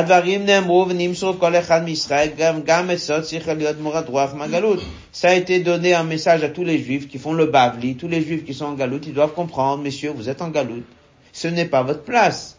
a 5.28 5.34
été 5.36 5.60
donné 5.60 5.94
un 5.94 6.04
message 6.04 6.44
à 6.44 6.50
tous 6.50 6.64
les 6.64 6.80
juifs 6.80 7.08
qui 7.08 7.18
font 7.20 7.34
le 7.34 7.46
bavli, 7.46 7.96
tous 7.96 8.08
les 8.08 8.22
juifs 8.22 8.46
qui 8.46 8.54
sont 8.54 8.66
en 8.66 8.74
galoute, 8.74 9.06
ils 9.08 9.14
doivent 9.14 9.34
comprendre, 9.34 9.84
messieurs, 9.84 10.12
vous 10.16 10.30
êtes 10.30 10.42
en 10.42 10.50
galoute. 10.50 10.86
Ce 11.32 11.48
n'est 11.48 11.66
pas 11.66 11.84
votre 11.84 12.04
place. 12.04 12.58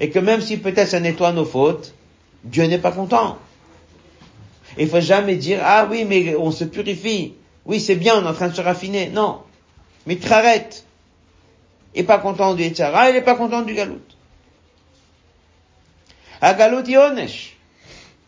Et 0.00 0.10
que 0.10 0.18
même 0.18 0.40
si 0.40 0.56
peut-être 0.56 0.88
ça 0.88 1.00
nettoie 1.00 1.32
nos 1.32 1.44
fautes, 1.44 1.94
Dieu 2.44 2.64
n'est 2.64 2.78
pas 2.78 2.92
content. 2.92 3.38
Il 4.78 4.88
faut 4.88 5.00
jamais 5.00 5.36
dire, 5.36 5.60
ah 5.62 5.86
oui, 5.90 6.04
mais 6.04 6.34
on 6.36 6.50
se 6.50 6.64
purifie. 6.64 7.34
Oui, 7.64 7.80
c'est 7.80 7.96
bien, 7.96 8.16
on 8.16 8.24
est 8.24 8.28
en 8.28 8.34
train 8.34 8.48
de 8.48 8.54
se 8.54 8.60
raffiner. 8.60 9.08
Non. 9.08 9.40
Mais 10.06 10.18
arrête. 10.30 10.84
Il 11.94 12.00
n'est 12.00 12.06
pas 12.06 12.18
content 12.18 12.54
du 12.54 12.62
Etzara, 12.62 13.10
il 13.10 13.14
n'est 13.14 13.22
pas 13.22 13.36
content 13.36 13.62
du 13.62 13.74
Galout. 13.74 14.00
A 16.40 16.54
Galout 16.54 16.86
Yonesh. 16.86 17.56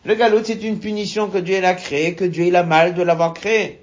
Le 0.05 0.15
Galout, 0.15 0.43
c'est 0.43 0.63
une 0.63 0.79
punition 0.79 1.29
que 1.29 1.37
Dieu 1.37 1.59
l'a 1.61 1.73
créée, 1.73 2.15
que 2.15 2.25
Dieu 2.25 2.53
a 2.55 2.63
mal 2.63 2.93
de 2.93 3.03
l'avoir 3.03 3.33
créée. 3.33 3.81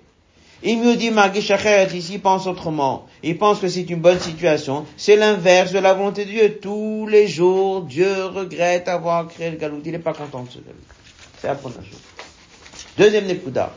Il 0.63 0.79
me 0.81 0.97
dit, 0.97 1.11
Magishachet, 1.11 1.95
ici, 1.95 2.15
il 2.15 2.21
pense 2.21 2.47
autrement. 2.47 3.07
Il 3.23 3.37
pense 3.37 3.61
que 3.61 3.69
c'est 3.69 3.83
une 3.83 4.01
bonne 4.01 4.19
situation. 4.19 4.87
C'est 4.97 5.17
l'inverse 5.17 5.73
de 5.73 5.79
la 5.79 5.93
volonté 5.93 6.25
de 6.25 6.31
Dieu. 6.31 6.59
Tous 6.61 7.07
les 7.07 7.29
jours, 7.29 7.83
Dieu 7.83 8.25
regrette 8.25 8.89
avoir 8.89 9.29
créé 9.29 9.51
le 9.51 9.59
galout. 9.59 9.83
Il 9.85 9.93
n'est 9.93 9.99
pas 9.99 10.15
content 10.15 10.43
de 10.45 10.51
ce 10.51 10.59
galout. 10.59 10.77
C'est 11.39 11.49
la 11.49 11.55
première 11.55 11.85
chose. 11.85 12.01
Deuxième 12.97 13.27
Nekuda. 13.27 13.71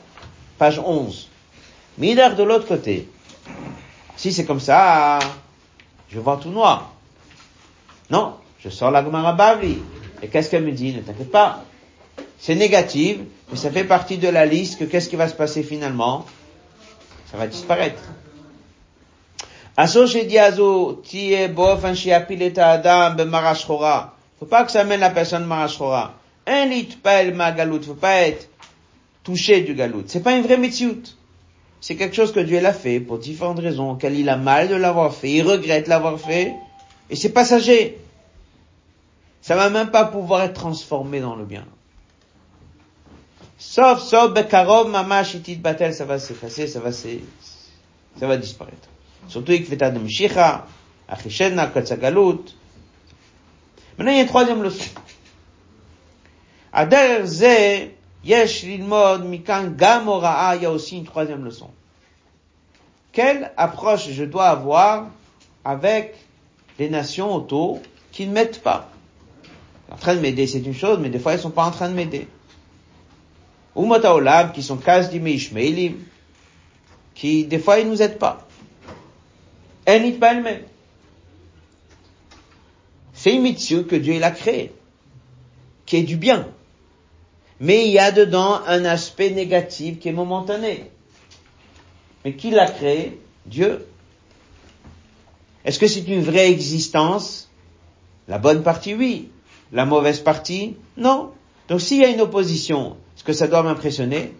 Page 0.57 0.79
11. 0.79 1.29
Midar 1.97 2.35
de 2.35 2.43
l'autre 2.43 2.67
côté. 2.67 3.09
Si 4.15 4.31
c'est 4.31 4.45
comme 4.45 4.61
ça, 4.61 5.19
je 6.09 6.19
vois 6.19 6.37
tout 6.37 6.49
noir. 6.49 6.93
Non, 8.09 8.35
je 8.59 8.69
sors 8.69 8.91
la 8.91 9.03
Gemara 9.03 9.33
Bavli. 9.33 9.79
Et 10.21 10.27
qu'est-ce 10.27 10.49
qu'elle 10.49 10.63
me 10.63 10.71
dit? 10.71 10.93
Ne 10.93 11.01
t'inquiète 11.01 11.31
pas. 11.31 11.63
C'est 12.37 12.55
négatif, 12.55 13.17
mais 13.51 13.57
ça 13.57 13.71
fait 13.71 13.83
partie 13.83 14.17
de 14.17 14.27
la 14.27 14.45
liste 14.45 14.79
que 14.79 14.85
qu'est-ce 14.85 15.09
qui 15.09 15.15
va 15.15 15.27
se 15.27 15.35
passer 15.35 15.63
finalement? 15.63 16.25
ça 17.31 17.37
va 17.37 17.47
disparaître. 17.47 18.01
Faut 24.39 24.45
pas 24.45 24.63
que 24.63 24.71
ça 24.71 24.83
mène 24.83 24.99
la 24.99 25.09
personne 25.11 25.45
marashchora. 25.45 26.13
Un 26.47 26.65
lit 26.65 26.97
pas 27.03 27.23
ma 27.25 27.51
galout, 27.51 27.83
faut 27.83 27.93
pas 27.93 28.21
être 28.21 28.49
touché 29.23 29.61
du 29.61 29.75
galout. 29.75 30.03
C'est 30.07 30.23
pas 30.23 30.35
une 30.35 30.41
vraie 30.41 30.57
mitziout. 30.57 31.15
C'est 31.81 31.95
quelque 31.95 32.15
chose 32.15 32.33
que 32.33 32.39
Dieu 32.39 32.59
l'a 32.59 32.73
fait 32.73 32.99
pour 32.99 33.19
différentes 33.19 33.59
raisons, 33.59 33.91
auxquelles 33.91 34.17
il 34.17 34.27
a 34.27 34.35
mal 34.35 34.67
de 34.67 34.75
l'avoir 34.75 35.13
fait, 35.13 35.31
il 35.31 35.43
regrette 35.43 35.87
l'avoir 35.87 36.19
fait, 36.19 36.53
et 37.09 37.15
c'est 37.15 37.29
passager. 37.29 37.99
Ça 39.41 39.55
va 39.55 39.69
même 39.69 39.91
pas 39.91 40.05
pouvoir 40.05 40.41
être 40.43 40.53
transformé 40.53 41.21
dans 41.21 41.35
le 41.35 41.45
bien. 41.45 41.65
Sauf, 43.57 44.01
sauf, 44.01 44.33
bekarov, 44.33 44.89
mamash, 44.89 45.35
itit 45.35 45.55
batel, 45.55 45.93
ça 45.93 46.05
va 46.05 46.19
s'effacer, 46.19 46.67
ça 46.67 46.79
va 46.79 46.91
ça 46.91 48.27
va 48.27 48.37
disparaître. 48.37 48.89
Surtout, 49.27 49.51
ikveta 49.51 49.91
de 49.91 49.99
Mishicha, 49.99 50.65
katsagalut. 51.07 52.55
Maintenant, 53.97 54.11
il 54.11 54.15
y 54.15 54.19
a 54.19 54.21
une 54.21 54.27
troisième 54.27 54.63
leçon. 54.63 54.89
Ader 56.71 57.25
ze, 57.25 57.89
yesh 58.23 58.63
lilmod, 58.63 59.25
mikan 59.25 59.75
gamoraa, 59.75 60.55
il 60.55 60.63
y 60.63 60.65
a 60.65 60.71
aussi 60.71 60.97
une 60.97 61.05
troisième 61.05 61.43
leçon. 61.43 61.69
Quelle 63.11 63.51
approche 63.57 64.09
je 64.09 64.23
dois 64.23 64.47
avoir 64.47 65.07
avec 65.65 66.15
les 66.77 66.89
nations 66.89 67.33
autour 67.33 67.81
qui 68.11 68.27
ne 68.27 68.33
mettent 68.33 68.61
pas? 68.61 68.89
En 69.91 69.95
train 69.95 70.15
de 70.15 70.19
m'aider, 70.19 70.45
c'est 70.47 70.59
une 70.59 70.75
chose, 70.75 70.99
mais 70.99 71.09
des 71.09 71.19
fois, 71.19 71.33
ils 71.33 71.39
sont 71.39 71.49
pas 71.49 71.65
en 71.65 71.71
train 71.71 71.89
de 71.89 71.95
m'aider. 71.95 72.27
Ou 73.75 73.85
Motaolam, 73.85 74.51
qui 74.51 74.61
sont 74.61 74.77
Kazdim 74.77 75.25
et 75.25 75.33
Ishmaelim, 75.33 75.95
qui, 77.15 77.45
des 77.45 77.59
fois, 77.59 77.79
ils 77.79 77.89
nous 77.89 78.01
aident 78.01 78.19
pas. 78.19 78.47
Elle 79.85 80.19
pas 80.19 80.33
elle-même. 80.33 80.61
C'est 83.13 83.33
une 83.33 83.41
mitzvah 83.41 83.83
que 83.83 83.95
Dieu, 83.95 84.13
il 84.13 84.23
a 84.23 84.31
créée, 84.31 84.71
qui 85.85 85.97
est 85.97 86.03
du 86.03 86.15
bien. 86.15 86.47
Mais 87.59 87.87
il 87.87 87.91
y 87.91 87.99
a 87.99 88.11
dedans 88.11 88.61
un 88.67 88.85
aspect 88.85 89.31
négatif 89.31 89.99
qui 89.99 90.09
est 90.09 90.13
momentané. 90.13 90.91
Mais 92.23 92.33
qui 92.33 92.51
l'a 92.51 92.67
créé? 92.67 93.19
Dieu. 93.45 93.85
Est-ce 95.65 95.79
que 95.79 95.87
c'est 95.87 96.07
une 96.07 96.21
vraie 96.21 96.49
existence? 96.51 97.49
La 98.27 98.37
bonne 98.37 98.63
partie, 98.63 98.93
oui. 98.93 99.29
La 99.71 99.85
mauvaise 99.85 100.19
partie, 100.19 100.75
non. 100.97 101.31
Donc 101.67 101.81
s'il 101.81 101.99
y 101.99 102.05
a 102.05 102.09
une 102.09 102.21
opposition, 102.21 102.97
est-ce 103.15 103.23
que 103.23 103.33
ça 103.33 103.47
doit 103.47 103.61
m'impressionner 103.61 104.33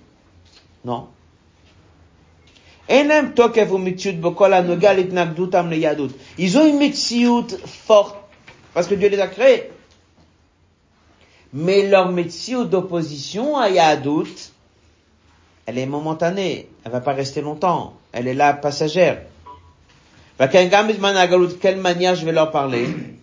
Non. 0.84 1.08
Ils 2.90 3.12
ont 6.58 6.66
une 6.66 6.78
mitziout 6.78 7.48
forte, 7.66 8.18
parce 8.74 8.88
que 8.88 8.96
Dieu 8.96 9.10
les 9.10 9.20
a 9.20 9.28
créés. 9.28 9.70
Mais 11.54 11.88
leur 11.88 12.12
mitziout 12.12 12.66
d'opposition 12.66 13.58
à 13.58 13.70
Yadut, 13.70 14.52
elle 15.68 15.78
est 15.78 15.86
momentanée, 15.86 16.68
elle 16.84 16.92
va 16.92 17.02
pas 17.02 17.14
rester 17.14 17.42
longtemps, 17.42 17.94
elle 18.12 18.28
est 18.28 18.34
là 18.34 18.54
passagère. 18.54 19.22
Quelle 20.40 21.78
manière 21.78 22.16
je 22.16 22.26
vais 22.26 22.32
leur 22.32 22.50
parler? 22.50 22.88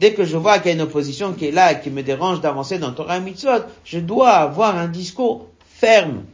Dès 0.00 0.14
que 0.14 0.24
je 0.24 0.36
vois 0.36 0.58
qu'il 0.58 0.68
y 0.68 0.70
a 0.72 0.74
une 0.74 0.82
opposition 0.82 1.32
qui 1.32 1.46
est 1.46 1.52
là 1.52 1.72
et 1.72 1.80
qui 1.80 1.90
me 1.90 2.02
dérange 2.02 2.40
d'avancer 2.40 2.78
dans 2.78 2.92
Torah 2.92 3.18
et 3.18 3.20
Mitzvot, 3.20 3.64
je 3.84 3.98
dois 3.98 4.32
avoir 4.32 4.76
un 4.76 4.88
discours 4.88 5.48
ferme. 5.64 6.24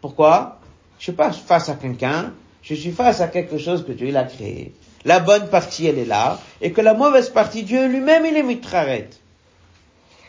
Pourquoi? 0.00 0.60
Je 0.98 1.04
suis 1.04 1.12
pas 1.12 1.30
face 1.32 1.68
à 1.68 1.74
quelqu'un, 1.74 2.32
je 2.62 2.74
suis 2.74 2.90
face 2.90 3.20
à 3.20 3.28
quelque 3.28 3.58
chose 3.58 3.84
que 3.86 3.92
Dieu 3.92 4.14
a 4.16 4.24
créé. 4.24 4.74
La 5.04 5.20
bonne 5.20 5.48
partie, 5.48 5.86
elle 5.86 5.98
est 5.98 6.04
là, 6.04 6.40
et 6.60 6.72
que 6.72 6.80
la 6.80 6.94
mauvaise 6.94 7.30
partie, 7.30 7.62
Dieu 7.62 7.86
lui-même, 7.86 8.26
il 8.26 8.36
est 8.36 8.42
mitraret. 8.42 9.10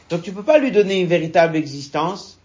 Donc 0.09 0.21
tu 0.21 0.31
peux 0.31 0.43
pas 0.43 0.57
lui 0.57 0.71
donner 0.71 0.99
une 0.99 1.07
véritable 1.07 1.55
existence 1.55 2.38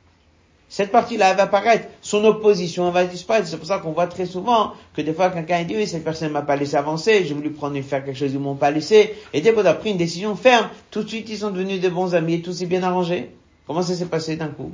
cette 0.69 0.91
partie-là, 0.91 1.35
va 1.35 1.45
apparaître. 1.45 1.89
Son 2.01 2.25
opposition, 2.25 2.91
va 2.91 3.05
disparaître. 3.05 3.47
C'est 3.47 3.57
pour 3.57 3.67
ça 3.67 3.79
qu'on 3.79 3.93
voit 3.93 4.07
très 4.07 4.27
souvent 4.27 4.73
que 4.95 5.03
des 5.03 5.13
fois, 5.13 5.31
quelqu'un 5.31 5.63
dit, 5.65 5.77
oui, 5.77 5.87
cette 5.87 6.05
personne 6.05 6.33
m'a 6.33 6.43
pas 6.43 6.57
laissé 6.57 6.77
avancer, 6.77 7.25
j'ai 7.25 7.35
voulu 7.35 7.51
prendre 7.51 7.77
et 7.77 7.83
faire 7.83 8.05
quelque 8.05 8.17
chose, 8.17 8.33
ils 8.33 8.41
m'ont 8.41 8.57
pas 8.57 8.71
laissé. 8.71 9.15
Et 9.33 9.41
dès 9.41 9.53
qu'on 9.53 9.65
a 9.65 9.75
pris 9.75 9.91
une 9.91 9.97
décision 9.97 10.35
ferme, 10.37 10.69
tout 10.91 11.03
de 11.03 11.09
suite, 11.09 11.29
ils 11.29 11.39
sont 11.39 11.51
devenus 11.51 11.81
de 11.81 11.89
bons 11.89 12.15
amis 12.15 12.35
et 12.35 12.43
tout 12.43 12.53
s'est 12.53 12.67
bien 12.67 12.83
arrangé. 12.83 13.31
Comment 13.67 13.83
ça 13.83 13.95
s'est 13.95 14.07
passé 14.07 14.37
d'un 14.37 14.49
coup? 14.49 14.73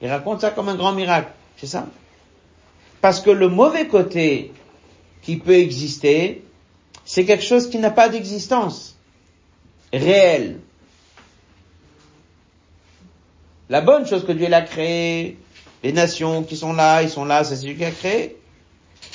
Il 0.00 0.08
raconte 0.08 0.40
ça 0.40 0.50
comme 0.50 0.68
un 0.68 0.74
grand 0.76 0.92
miracle. 0.92 1.30
C'est 1.56 1.66
ça? 1.66 1.86
Parce 3.00 3.20
que 3.20 3.30
le 3.30 3.48
mauvais 3.48 3.86
côté 3.86 4.52
qui 5.22 5.36
peut 5.36 5.54
exister, 5.54 6.42
c'est 7.04 7.24
quelque 7.24 7.44
chose 7.44 7.68
qui 7.68 7.78
n'a 7.78 7.90
pas 7.90 8.08
d'existence 8.08 8.96
réelle. 9.92 10.60
La 13.68 13.80
bonne 13.80 14.06
chose 14.06 14.26
que 14.26 14.32
Dieu 14.32 14.52
a 14.52 14.62
créée, 14.62 15.38
les 15.82 15.92
nations 15.92 16.42
qui 16.42 16.56
sont 16.56 16.72
là, 16.72 17.02
ils 17.02 17.10
sont 17.10 17.24
là, 17.24 17.44
c'est 17.44 17.64
lui 17.66 17.76
qui 17.76 17.84
a 17.84 17.90
créé. 17.90 18.36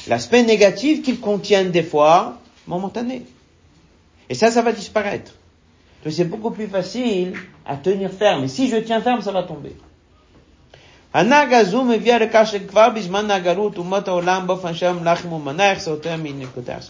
L'aspect 0.07 0.43
négatif 0.43 1.01
qu'ils 1.01 1.19
contiennent 1.19 1.71
des 1.71 1.83
fois, 1.83 2.37
momentané. 2.67 3.23
Et 4.29 4.35
ça, 4.35 4.51
ça 4.51 4.61
va 4.61 4.71
disparaître. 4.71 5.33
Donc 6.03 6.13
c'est 6.13 6.25
beaucoup 6.25 6.51
plus 6.51 6.67
facile 6.67 7.33
à 7.65 7.75
tenir 7.75 8.11
ferme. 8.11 8.45
Et 8.45 8.47
si 8.47 8.69
je 8.69 8.77
tiens 8.77 9.01
ferme, 9.01 9.21
ça 9.21 9.31
va 9.31 9.43
tomber. 9.43 9.75
C'est 11.11 11.23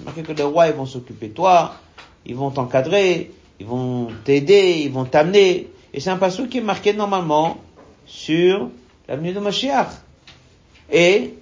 marqué 0.03 0.21
que 0.23 0.33
les 0.33 0.43
rois, 0.43 0.67
ils 0.67 0.73
vont 0.73 0.85
s'occuper 0.85 1.29
de 1.29 1.33
toi, 1.33 1.75
ils 2.25 2.35
vont 2.35 2.51
t'encadrer, 2.51 3.31
ils 3.61 3.65
vont 3.65 4.09
t'aider, 4.25 4.81
ils 4.83 4.91
vont 4.91 5.05
t'amener. 5.05 5.69
Et 5.93 5.99
c'est 5.99 6.09
un 6.09 6.17
passage 6.17 6.47
qui 6.49 6.59
est 6.59 6.61
marqué 6.61 6.93
normalement 6.93 7.57
sur 8.05 8.69
l'avenue 9.07 9.33
de 9.33 9.39
Mashiach. 9.39 9.87
Et 10.91 11.33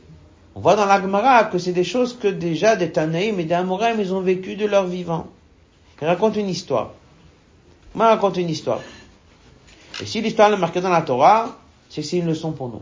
on 0.55 0.59
voit 0.59 0.75
dans 0.75 0.85
l'Agmara 0.85 1.45
que 1.45 1.57
c'est 1.57 1.71
des 1.71 1.83
choses 1.83 2.17
que 2.17 2.27
déjà 2.27 2.75
des 2.75 2.91
Tanaïm 2.91 3.39
et 3.39 3.43
des 3.43 3.53
Amoraim, 3.53 3.95
ils 3.99 4.13
ont 4.13 4.21
vécu 4.21 4.55
de 4.55 4.65
leur 4.65 4.85
vivant. 4.85 5.27
Il 6.01 6.07
raconte 6.07 6.35
une 6.35 6.49
histoire. 6.49 6.91
Moi, 7.95 8.07
raconte 8.07 8.37
une 8.37 8.49
histoire. 8.49 8.81
Et 10.01 10.05
si 10.05 10.21
l'histoire 10.21 10.51
est 10.51 10.57
marquée 10.57 10.81
dans 10.81 10.89
la 10.89 11.01
Torah, 11.01 11.57
c'est 11.89 12.01
que 12.01 12.07
c'est 12.07 12.17
une 12.17 12.27
leçon 12.27 12.51
pour 12.51 12.69
nous. 12.69 12.81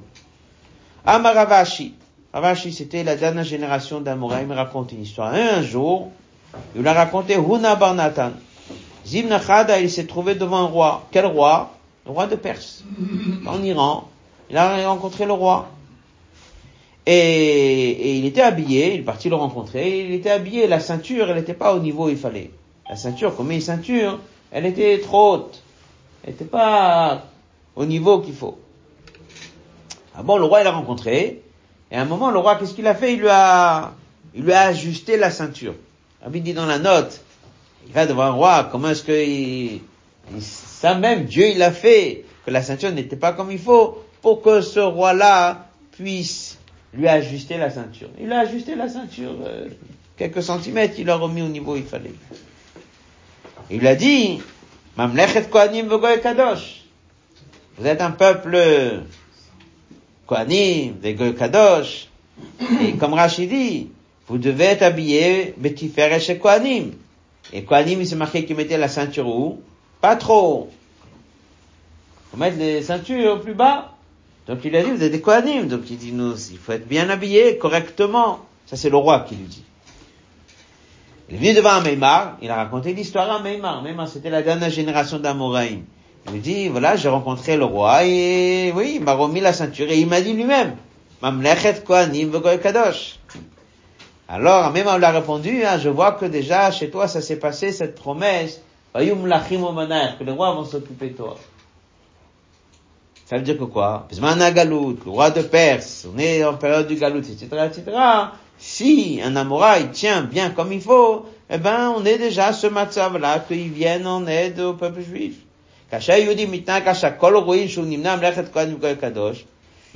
Amaravashi. 1.06 1.94
Ravashi, 2.34 2.74
c'était 2.74 3.04
la 3.04 3.16
dernière 3.16 3.46
génération 3.46 4.02
d'Amoraim, 4.02 4.48
il 4.50 4.54
raconte 4.54 4.92
une 4.92 5.04
histoire. 5.04 5.34
un 5.34 5.62
jour, 5.62 6.12
il 6.76 6.86
a 6.86 6.94
raconté 6.94 7.36
Huna 7.36 7.76
Barnatan. 7.76 8.32
Zibn 9.06 9.40
il 9.82 9.92
s'est 9.92 10.08
trouvé 10.08 10.36
devant 10.36 10.58
un 10.58 10.66
roi. 10.66 11.08
Quel 11.12 11.26
roi? 11.26 11.72
Le 12.06 12.12
roi 12.12 12.28
de 12.28 12.36
Perse, 12.36 12.84
en 13.46 13.62
Iran. 13.64 14.08
Il 14.50 14.58
a 14.58 14.88
rencontré 14.88 15.26
le 15.26 15.34
roi. 15.34 15.70
Et, 17.08 18.18
il 18.18 18.26
était 18.26 18.42
habillé, 18.42 18.96
il 18.96 19.00
est 19.02 19.04
parti 19.04 19.30
le 19.30 19.36
rencontrer, 19.36 20.06
il 20.06 20.14
était 20.14 20.32
habillé, 20.32 20.68
la 20.68 20.80
ceinture, 20.80 21.30
elle 21.30 21.36
n'était 21.36 21.54
pas 21.54 21.76
au 21.76 21.80
niveau 21.80 22.06
où 22.06 22.10
il 22.10 22.18
fallait. 22.18 22.52
La 22.90 22.96
ceinture, 22.96 23.36
comme 23.36 23.52
une 23.52 23.62
ceinture, 23.62 24.20
elle 24.52 24.66
était 24.66 25.00
trop 25.00 25.34
haute. 25.34 25.62
Elle 26.24 26.32
n'était 26.32 26.46
pas 26.46 27.26
au 27.76 27.86
niveau 27.86 28.22
qu'il 28.22 28.34
faut. 28.34 28.58
Ah 30.16 30.24
bon, 30.24 30.38
le 30.38 30.46
roi, 30.46 30.62
il 30.62 30.64
l'a 30.64 30.72
rencontré, 30.72 31.44
et 31.92 31.96
à 31.96 32.02
un 32.02 32.06
moment, 32.06 32.32
le 32.32 32.40
roi, 32.40 32.56
qu'est-ce 32.56 32.74
qu'il 32.74 32.88
a 32.88 32.96
fait? 32.96 33.14
Il 33.14 33.20
lui 33.20 33.30
a, 33.30 33.94
il 34.34 34.44
lui 34.44 34.54
a 34.54 34.62
ajusté 34.62 35.18
la 35.18 35.30
ceinture. 35.30 35.76
Il 36.34 36.42
dit 36.42 36.54
dans 36.54 36.66
la 36.66 36.80
note, 36.80 37.22
il 37.88 37.94
va 37.94 38.06
devant 38.06 38.24
un 38.24 38.32
roi, 38.32 38.70
comment 38.72 38.90
est-ce 38.90 39.04
que 39.04 39.80
ça 40.40 40.96
même, 40.96 41.26
Dieu 41.26 41.50
il 41.50 41.62
a 41.62 41.72
fait, 41.72 42.26
que 42.46 42.52
la 42.52 42.62
ceinture 42.62 42.92
n'était 42.92 43.16
pas 43.16 43.34
comme 43.34 43.52
il 43.52 43.60
faut, 43.60 44.04
pour 44.22 44.42
que 44.42 44.62
ce 44.62 44.80
roi-là 44.80 45.68
puisse 45.92 46.58
lui 46.94 47.08
ajuster 47.08 47.58
la 47.58 47.70
ceinture. 47.70 48.10
Il 48.20 48.32
a 48.32 48.40
ajusté 48.40 48.76
la 48.76 48.88
ceinture 48.88 49.36
euh, 49.46 49.68
quelques 50.18 50.44
centimètres, 50.44 50.96
il 50.98 51.06
l'a 51.06 51.16
remis 51.16 51.42
au 51.42 51.48
niveau 51.48 51.74
où 51.74 51.78
il 51.78 51.84
fallait. 51.84 52.14
Il 53.70 53.86
a 53.88 53.96
dit, 53.96 54.40
Mamlechet 54.98 55.50
Kohanim 55.50 55.90
Kadosh. 56.22 56.84
Vous 57.78 57.86
êtes 57.86 58.02
un 58.02 58.12
peuple 58.12 58.58
Kohanim, 60.28 60.96
Vegoy 61.02 61.36
Kadosh. 61.36 62.08
Et 62.82 62.94
comme 62.94 63.14
Rachid 63.14 63.50
dit, 63.50 63.90
vous 64.28 64.38
devez 64.38 64.66
être 64.66 64.84
habillé 64.84 65.54
Betifer 65.58 66.20
chez 66.20 66.38
Kohanim. 66.38 66.92
Et 67.54 67.64
Kohanim, 67.64 68.02
il 68.02 68.08
s'est 68.08 68.16
marqué 68.16 68.46
qu'il 68.46 68.56
mettait 68.56 68.78
la 68.78 68.88
ceinture 68.88 69.28
où? 69.28 69.62
Pas 70.02 70.16
trop. 70.16 70.70
Faut 72.32 72.38
mettre 72.38 72.58
les 72.58 72.82
ceintures 72.82 73.42
plus 73.42 73.54
bas. 73.54 73.92
Donc 74.48 74.60
il 74.64 74.76
a 74.76 74.84
dit, 74.84 74.92
vous 74.92 75.04
êtes 75.04 75.12
des 75.12 75.22
Kohanim. 75.22 75.68
Donc 75.68 75.90
il 75.90 75.98
dit, 75.98 76.12
nous, 76.12 76.36
il 76.52 76.58
faut 76.58 76.72
être 76.72 76.88
bien 76.88 77.10
habillé, 77.10 77.58
correctement. 77.58 78.40
Ça 78.66 78.76
c'est 78.76 78.90
le 78.90 78.98
roi 78.98 79.22
qui 79.22 79.36
lui 79.36 79.46
dit. 79.46 79.64
Il 81.30 81.36
est 81.36 81.40
venu 81.40 81.54
devant 81.56 81.82
Meimar, 81.82 82.38
il 82.42 82.52
a 82.52 82.56
raconté 82.56 82.94
l'histoire 82.94 83.32
à 83.32 83.40
Meimar. 83.40 83.82
Meimar, 83.82 84.08
c'était 84.08 84.30
la 84.30 84.44
dernière 84.44 84.70
génération 84.70 85.18
d'Amoraïm. 85.18 85.84
Il 86.28 86.34
lui 86.34 86.40
dit, 86.40 86.68
voilà, 86.68 86.96
j'ai 86.96 87.10
rencontré 87.10 87.58
le 87.58 87.66
roi 87.66 88.04
et 88.06 88.72
oui, 88.76 88.94
il 88.98 89.04
m'a 89.04 89.14
remis 89.14 89.42
la 89.42 89.54
ceinture 89.54 89.90
et 89.90 89.98
il 90.00 90.08
m'a 90.08 90.22
dit 90.22 90.34
lui-même, 90.34 90.76
Mamlechet 91.22 91.82
Kohanim 91.84 92.32
Kadosh. 92.62 93.20
Alors, 94.28 94.72
même 94.72 94.88
on 94.88 94.98
l'a 94.98 95.12
répondu, 95.12 95.64
hein, 95.64 95.78
je 95.78 95.90
vois 95.90 96.14
que 96.14 96.26
déjà 96.26 96.72
chez 96.72 96.90
toi 96.90 97.08
ça 97.08 97.22
s'est 97.22 97.38
passé 97.38 97.72
cette 97.72 97.96
promesse, 97.96 98.62
que 98.94 99.00
les 99.00 100.32
rois 100.32 100.54
vont 100.54 100.66
s'occuper 100.66 101.10
de 101.10 101.18
toi. 101.18 101.38
Ça 103.26 103.38
veut 103.38 103.44
dire 103.44 103.58
que 103.58 103.64
quoi? 103.64 104.08
Le 104.12 105.10
roi 105.10 105.32
de 105.32 105.42
Perse, 105.42 106.08
on 106.14 106.18
est 106.18 106.44
en 106.44 106.54
période 106.56 106.88
du 106.88 106.96
Galout, 106.96 107.20
etc., 107.20 107.48
etc. 107.66 107.98
Si 108.58 109.20
un 109.24 109.36
Amoraï 109.36 109.90
tient 109.92 110.22
bien 110.22 110.52
comme 110.52 110.72
il 110.72 110.82
faut, 110.82 111.26
eh 111.50 111.58
ben, 111.58 111.94
on 111.98 112.06
est 112.06 112.18
déjà 112.18 112.54
ce 112.54 112.68
matzav-là, 112.68 113.40
qu'ils 113.40 113.70
viennent 113.70 114.08
en 114.08 114.26
aide 114.28 114.60
au 114.60 114.74
peuple 114.74 115.02
juif. 115.02 115.36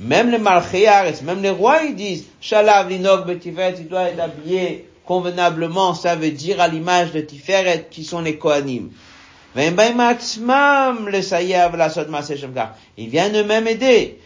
Même 0.00 0.30
les 0.30 0.38
Malchiares, 0.38 1.22
même 1.24 1.42
les 1.42 1.50
rois, 1.50 1.82
ils 1.82 1.94
disent, 1.94 2.26
Shalav 2.40 2.88
l'inog 2.88 3.26
betivet, 3.26 3.74
il 3.78 3.88
doit 3.88 4.08
être 4.08 4.20
habillé 4.20 4.88
convenablement, 5.04 5.92
ça 5.92 6.16
veut 6.16 6.30
dire 6.30 6.60
à 6.60 6.68
l'image 6.68 7.12
de 7.12 7.20
Tiferet, 7.20 7.88
qui 7.90 8.04
sont 8.04 8.20
les 8.20 8.38
Kohanim. 8.38 8.90
Ils 9.56 9.74
viennent 13.08 13.36
eux-mêmes 13.36 13.66
aider. 13.66 14.20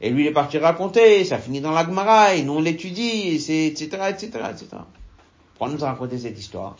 Et 0.00 0.10
lui, 0.10 0.22
il 0.22 0.26
est 0.26 0.32
parti 0.32 0.58
raconter, 0.58 1.24
ça 1.24 1.38
finit 1.38 1.60
dans 1.60 1.70
la 1.70 1.84
Gemara, 1.84 2.34
et 2.34 2.42
nous 2.42 2.54
on 2.54 2.60
l'étudie, 2.60 3.28
etc., 3.36 3.84
etc., 4.10 4.30
etc. 4.50 4.66
Pourquoi 5.56 5.72
nous 5.72 5.78
raconter 5.78 6.18
cette 6.18 6.38
histoire? 6.38 6.76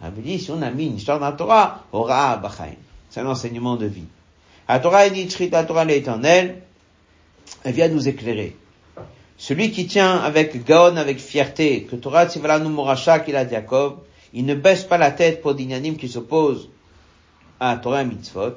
Si 0.00 0.50
on 0.50 0.60
a 0.60 0.70
mis 0.70 0.86
une 0.86 0.96
histoire 0.96 1.18
dans 1.18 1.30
la 1.30 1.32
Torah, 1.32 1.84
aura. 1.90 2.40
C'est 3.08 3.20
un 3.20 3.26
enseignement 3.26 3.76
de 3.76 3.86
vie. 3.86 4.04
La 4.68 4.80
Torah 4.80 5.06
est 5.06 5.10
dit, 5.10 5.28
la 5.50 5.64
Torah 5.64 5.84
l'éternel, 5.84 6.62
elle 7.62 7.72
vient 7.72 7.88
nous 7.88 8.08
éclairer. 8.08 8.56
Celui 9.38 9.70
qui 9.70 9.86
tient 9.86 10.16
avec 10.16 10.64
Gaon, 10.64 10.96
avec 10.96 11.20
fierté, 11.20 11.82
que 11.84 11.94
Torah 11.94 12.26
Tzivalanu 12.26 12.68
Moracha 12.68 13.20
qu'il 13.20 13.36
a 13.36 13.46
Jacob, 13.46 13.98
il 14.32 14.44
ne 14.44 14.54
baisse 14.54 14.82
pas 14.84 14.98
la 14.98 15.12
tête 15.12 15.40
pour 15.40 15.54
d'Inyanim 15.54 15.96
qui 15.96 16.08
s'opposent 16.08 16.68
à 17.60 17.76
Torah 17.76 18.02
et 18.02 18.06
Mitzvot. 18.06 18.56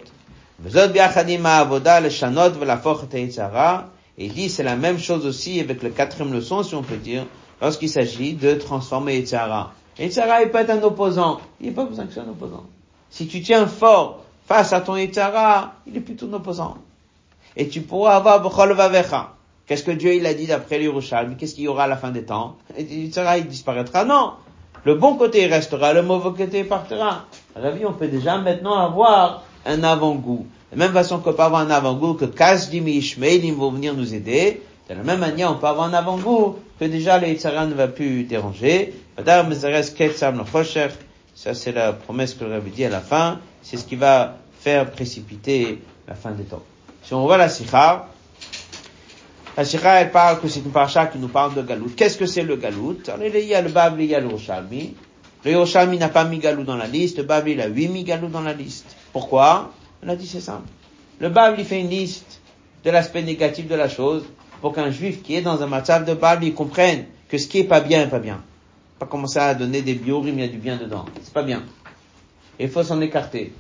Et 4.17 4.25
il 4.25 4.33
dit, 4.33 4.49
c'est 4.49 4.63
la 4.63 4.75
même 4.75 4.99
chose 4.99 5.25
aussi 5.25 5.59
avec 5.59 5.83
le 5.83 5.89
quatrième 5.89 6.33
leçon, 6.33 6.63
si 6.63 6.75
on 6.75 6.83
peut 6.83 6.97
dire, 6.97 7.25
lorsqu'il 7.61 7.89
s'agit 7.89 8.33
de 8.33 8.55
transformer 8.55 9.17
Yitzhara. 9.17 9.73
Yitzhara, 9.99 10.41
il 10.41 10.49
peut 10.49 10.57
être 10.57 10.71
un 10.71 10.81
opposant. 10.81 11.39
Il 11.61 11.67
n'est 11.67 11.73
pas 11.73 11.85
besoin 11.85 12.05
que 12.05 12.13
c'est 12.13 12.19
un 12.19 12.29
opposant. 12.29 12.65
Si 13.09 13.27
tu 13.27 13.41
tiens 13.41 13.67
fort 13.67 14.25
face 14.49 14.73
à 14.73 14.81
ton 14.81 14.97
Yitzhara, 14.97 15.73
il 15.85 15.95
est 15.95 15.99
plutôt 15.99 16.25
opposant. 16.33 16.77
Et 17.55 17.67
tu 17.67 17.81
pourras 17.81 18.15
avoir 18.15 18.41
Bechol 18.41 18.73
Vavecha. 18.73 19.33
Qu'est-ce 19.67 19.83
que 19.83 19.91
Dieu 19.91 20.15
il 20.15 20.25
a 20.25 20.33
dit 20.33 20.47
d'après 20.47 20.79
l'Yerushalmi? 20.79 21.35
Qu'est-ce 21.37 21.53
qu'il 21.53 21.65
y 21.65 21.67
aura 21.67 21.83
à 21.83 21.87
la 21.87 21.97
fin 21.97 22.09
des 22.09 22.23
temps? 22.23 22.57
Yitzhara, 22.75 23.37
il 23.37 23.45
disparaîtra. 23.45 24.05
Non 24.05 24.33
Le 24.85 24.95
bon 24.95 25.17
côté 25.17 25.45
restera, 25.45 25.93
le 25.93 26.01
mauvais 26.01 26.45
côté 26.45 26.63
partira. 26.63 27.25
Ravi, 27.55 27.85
on 27.85 27.93
peut 27.93 28.07
déjà 28.07 28.39
maintenant 28.39 28.73
avoir 28.73 29.43
un 29.67 29.83
avant-goût. 29.83 30.47
De 30.71 30.79
la 30.79 30.85
même 30.85 30.93
façon 30.93 31.19
qu'on 31.19 31.33
peut 31.33 31.43
avoir 31.43 31.61
un 31.61 31.69
avant-goût 31.69 32.15
que 32.15 32.25
Kasdim 32.25 32.87
et 32.87 32.93
Ishmaelim 32.93 33.53
vont 33.53 33.69
venir 33.69 33.93
nous 33.93 34.15
aider, 34.15 34.63
de 34.89 34.95
la 34.95 35.03
même 35.03 35.19
manière, 35.19 35.51
on 35.51 35.55
peut 35.59 35.67
avoir 35.67 35.87
un 35.87 35.93
avant-goût 35.93 36.55
que 36.79 36.85
déjà 36.85 37.19
le 37.19 37.27
Yitzhara 37.27 37.67
ne 37.67 37.75
va 37.75 37.87
plus 37.87 38.23
déranger. 38.23 38.95
Ça, 41.41 41.53
c'est 41.53 41.71
la 41.71 41.93
promesse 41.93 42.33
que 42.33 42.43
le 42.43 42.51
Rabbi 42.51 42.69
dit 42.69 42.83
à 42.83 42.89
la 42.89 42.99
fin. 42.99 43.39
C'est 43.61 43.77
ce 43.77 43.85
qui 43.85 43.95
va 43.95 44.39
faire 44.59 44.91
précipiter 44.91 45.79
la 46.05 46.13
fin 46.13 46.31
des 46.31 46.43
temps. 46.43 46.63
Si 47.01 47.13
on 47.13 47.21
voit 47.21 47.37
la 47.37 47.47
Sikha, 47.47 48.09
la 49.55 49.63
Sikha, 49.63 50.01
elle 50.01 50.11
parle 50.11 50.41
que 50.41 50.49
c'est 50.49 50.59
une 50.59 50.71
paracha 50.71 51.07
qui 51.07 51.17
nous 51.17 51.29
parle 51.29 51.53
de 51.53 51.61
Galout. 51.61 51.91
Qu'est-ce 51.95 52.17
que 52.17 52.25
c'est 52.25 52.43
le 52.43 52.57
Galout? 52.57 52.97
Il 53.23 53.39
y 53.45 53.55
a 53.55 53.61
le 53.61 53.69
Babli, 53.69 54.03
il 54.03 54.09
y 54.09 54.15
a 54.15 54.19
le 54.19 54.27
Roshami. 54.27 54.95
Le 55.45 55.51
Yerushalmi 55.51 55.97
n'a 55.97 56.09
pas 56.09 56.25
mis 56.25 56.39
Galou 56.39 56.63
dans 56.63 56.75
la 56.75 56.87
liste, 56.87 57.19
le 57.19 57.23
Babli 57.23 57.53
il 57.53 57.61
a 57.61 57.67
huit 57.67 57.87
mis 57.87 58.03
Galou 58.03 58.27
dans 58.27 58.41
la 58.41 58.51
liste. 58.51 58.97
Pourquoi? 59.13 59.71
On 60.03 60.09
a 60.09 60.17
dit 60.17 60.27
c'est 60.27 60.41
simple. 60.41 60.67
Le 61.19 61.29
Babli 61.29 61.63
fait 61.63 61.79
une 61.79 61.89
liste 61.89 62.41
de 62.83 62.91
l'aspect 62.91 63.21
négatif 63.21 63.65
de 63.69 63.75
la 63.75 63.87
chose 63.87 64.25
pour 64.59 64.73
qu'un 64.73 64.91
juif 64.91 65.23
qui 65.23 65.35
est 65.35 65.41
dans 65.41 65.63
un 65.63 65.67
matzav 65.67 66.03
de 66.03 66.13
Babli 66.13 66.53
comprenne 66.53 67.05
que 67.29 67.37
ce 67.37 67.47
qui 67.47 67.59
est 67.59 67.63
pas 67.63 67.79
bien 67.79 68.01
est 68.01 68.09
pas 68.09 68.19
bien. 68.19 68.43
Pas 68.99 69.05
commencer 69.05 69.39
à 69.39 69.55
donner 69.55 69.81
des 69.81 69.95
biorim, 69.95 70.37
il 70.37 70.41
y 70.41 70.43
a 70.43 70.47
du 70.49 70.57
bien 70.57 70.77
dedans. 70.77 71.05
C'est 71.23 71.33
pas 71.33 71.43
bien. 71.43 71.63
il 72.59 72.69
faut 72.69 72.83
s'en 72.83 72.99
écarter. 73.01 73.53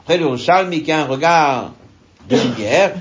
Après 0.00 0.16
le 0.16 0.24
Yerushalmi 0.24 0.82
qui 0.82 0.92
a 0.92 1.00
un 1.00 1.06
regard 1.06 1.72
de 2.28 2.36
lumière, 2.36 2.94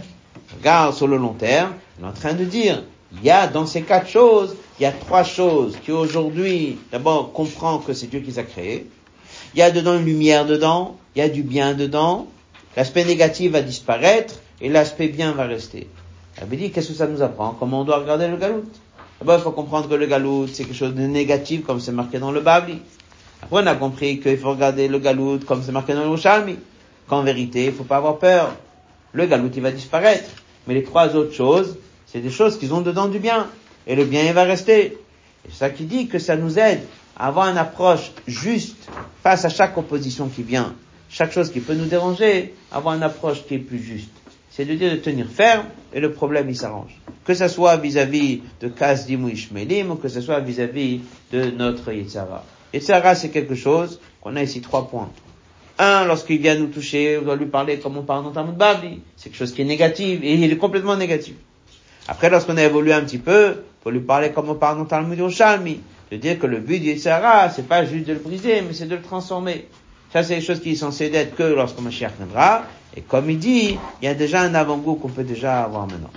regard 0.57 0.93
sur 0.93 1.07
le 1.07 1.17
long 1.17 1.33
terme, 1.33 1.73
il 1.99 2.05
est 2.05 2.07
en 2.07 2.11
train 2.11 2.33
de 2.33 2.43
dire, 2.43 2.83
il 3.13 3.23
y 3.23 3.29
a 3.29 3.47
dans 3.47 3.65
ces 3.65 3.83
quatre 3.83 4.09
choses 4.09 4.55
il 4.79 4.83
y 4.83 4.85
a 4.85 4.91
trois 4.91 5.23
choses 5.23 5.75
qui 5.83 5.91
aujourd'hui, 5.91 6.77
d'abord, 6.91 7.33
comprend 7.33 7.79
que 7.79 7.93
c'est 7.93 8.07
Dieu 8.07 8.19
qui 8.19 8.27
les 8.27 8.39
a 8.39 8.43
créées. 8.43 8.88
Il 9.55 9.59
y 9.59 9.63
a 9.63 9.71
dedans 9.71 9.97
une 9.97 10.05
lumière 10.05 10.45
dedans, 10.45 10.97
il 11.15 11.19
y 11.19 11.21
a 11.21 11.29
du 11.29 11.41
bien 11.41 11.73
dedans. 11.73 12.27
L'aspect 12.75 13.03
négatif 13.03 13.53
va 13.53 13.61
disparaître 13.61 14.35
et 14.61 14.69
l'aspect 14.69 15.07
bien 15.07 15.31
va 15.31 15.45
rester. 15.45 15.88
Elle 16.39 16.47
dit, 16.49 16.69
qu'est-ce 16.69 16.89
que 16.89 16.93
ça 16.93 17.07
nous 17.07 17.23
apprend? 17.23 17.55
Comment 17.59 17.81
on 17.81 17.83
doit 17.85 17.97
regarder 17.97 18.27
le 18.27 18.38
galout? 18.38 18.65
D'abord, 19.20 19.39
il 19.39 19.41
faut 19.43 19.51
comprendre 19.51 19.89
que 19.89 19.95
le 19.95 20.05
galout, 20.05 20.47
c'est 20.47 20.63
quelque 20.63 20.76
chose 20.76 20.93
de 20.93 21.01
négatif, 21.01 21.65
comme 21.65 21.80
c'est 21.80 21.91
marqué 21.91 22.20
dans 22.20 22.32
le 22.32 22.41
Babli. 22.41 22.80
Après, 23.41 23.63
on 23.63 23.68
a 23.68 23.76
compris 23.76 24.20
qu'il 24.20 24.38
faut 24.38 24.51
regarder 24.51 24.88
le 24.88 24.99
galout 24.99 25.39
comme 25.45 25.63
c'est 25.63 25.72
marqué 25.72 25.93
dans 25.93 26.09
le 26.09 26.18
Shalmi. 26.18 26.57
Qu'en 27.07 27.24
vérité, 27.24 27.65
il 27.65 27.72
faut 27.72 27.84
pas 27.84 27.97
avoir 27.97 28.18
peur. 28.18 28.55
Le 29.13 29.26
galout, 29.26 29.49
il 29.55 29.61
va 29.61 29.72
disparaître. 29.72 30.30
Mais 30.68 30.74
les 30.74 30.84
trois 30.84 31.15
autres 31.15 31.34
choses, 31.34 31.78
c'est 32.05 32.20
des 32.20 32.30
choses 32.30 32.57
qui 32.59 32.72
ont 32.72 32.82
dedans 32.82 33.07
du 33.07 33.20
bien 33.20 33.47
et 33.88 33.95
le 33.95 34.05
bien 34.05 34.24
il 34.24 34.34
va 34.34 34.43
rester. 34.43 34.97
C'est 35.45 35.55
ça 35.57 35.70
qui 35.70 35.86
dit 35.86 36.07
que 36.07 36.20
ça 36.20 36.36
nous 36.36 36.59
aide 36.59 36.82
à 37.15 37.28
avoir 37.28 37.47
une 37.47 37.57
approche 37.57 38.11
juste 38.28 38.89
face 39.24 39.45
à 39.45 39.49
chaque 39.49 39.78
opposition 39.78 40.28
qui 40.28 40.43
vient, 40.43 40.76
chaque 41.09 41.32
chose 41.32 41.51
qui 41.51 41.61
peut 41.61 41.74
nous 41.74 41.86
déranger, 41.86 42.53
avoir 42.72 42.95
une 42.95 43.03
approche 43.03 43.45
qui 43.45 43.55
est 43.55 43.59
plus 43.59 43.80
juste. 43.80 44.11
C'est 44.58 44.66
de 44.66 44.74
dire 44.74 44.89
de 44.89 44.95
tenir 44.95 45.28
ferme 45.28 45.68
et 45.93 45.99
le 45.99 46.12
problème 46.12 46.49
il 46.49 46.55
s'arrange. 46.55 46.99
Que 47.26 47.36
ce 47.36 47.47
soit 47.47 47.78
vis-à-vis 47.78 48.41
de 48.60 48.70
Kasdim 48.70 49.24
ou 49.26 49.30
Ishmelim 49.30 49.91
ou 49.91 49.95
que 49.97 50.08
ce 50.08 50.20
soit 50.20 50.39
vis-à-vis 50.39 51.01
de 51.32 51.51
notre 51.51 51.93
Yitzhara. 51.93 52.43
Yitzhara 52.74 53.14
c'est 53.14 53.30
quelque 53.30 53.53
chose 53.53 53.99
qu'on 54.20 54.36
a 54.36 54.41
ici 54.41 54.62
trois 54.62 54.88
points. 54.88 55.12
Un, 55.78 56.05
lorsqu'il 56.05 56.39
vient 56.41 56.55
nous 56.55 56.70
toucher, 56.70 57.20
on 57.22 57.26
doit 57.26 57.36
lui 57.36 57.45
parler 57.45 57.78
comme 57.78 57.97
on 57.97 58.01
parle 58.01 58.24
dans 58.24 58.32
Talmud 58.32 58.55
Babli. 58.55 59.01
C'est 59.16 59.30
quelque 59.30 59.38
chose 59.38 59.53
qui 59.53 59.62
est 59.62 59.66
négatif 59.66 60.22
et 60.24 60.34
il 60.34 60.51
est 60.51 60.58
complètement 60.58 60.97
négatif. 60.97 61.36
Après, 62.08 62.32
lorsqu'on 62.32 62.58
a 62.58 62.64
évolué 62.64 62.93
un 62.93 63.01
petit 63.01 63.20
peu, 63.20 63.58
faut 63.84 63.91
lui 63.91 63.99
parler 63.99 64.32
comme 64.32 64.49
on 64.49 64.55
parle 64.55 64.80
dans 64.80 64.86
Talmud 64.86 65.20
Yerushalmi. 65.20 65.82
De 66.10 66.18
dire 66.18 66.39
que 66.39 66.47
le 66.47 66.58
but 66.58 66.80
du 66.80 66.88
Yitzhara, 66.88 67.51
c'est 67.51 67.68
pas 67.68 67.86
juste 67.86 68.08
de 68.08 68.14
le 68.14 68.20
briser, 68.20 68.64
mais 68.64 68.74
c'est 68.74 68.88
de 68.88 68.95
le 68.95 69.03
transformer. 69.03 69.68
Ça, 70.12 70.24
c'est 70.24 70.38
des 70.38 70.41
choses 70.41 70.62
qui 70.62 70.76
sont 70.76 70.88
censées 70.88 71.12
d'être 71.12 71.36
que 71.36 71.43
lorsque 71.43 71.80
Mashiach 71.80 72.14
viendra. 72.18 72.64
Et 72.97 73.01
comme 73.01 73.29
il 73.29 73.37
dit, 73.37 73.77
il 74.01 74.05
y 74.05 74.07
a 74.07 74.15
déjà 74.15 74.41
un 74.41 74.55
avant-goût 74.55 74.95
qu'on 74.95 75.09
peut 75.09 75.23
déjà 75.23 75.61
avoir 75.63 75.85
maintenant. 75.85 76.09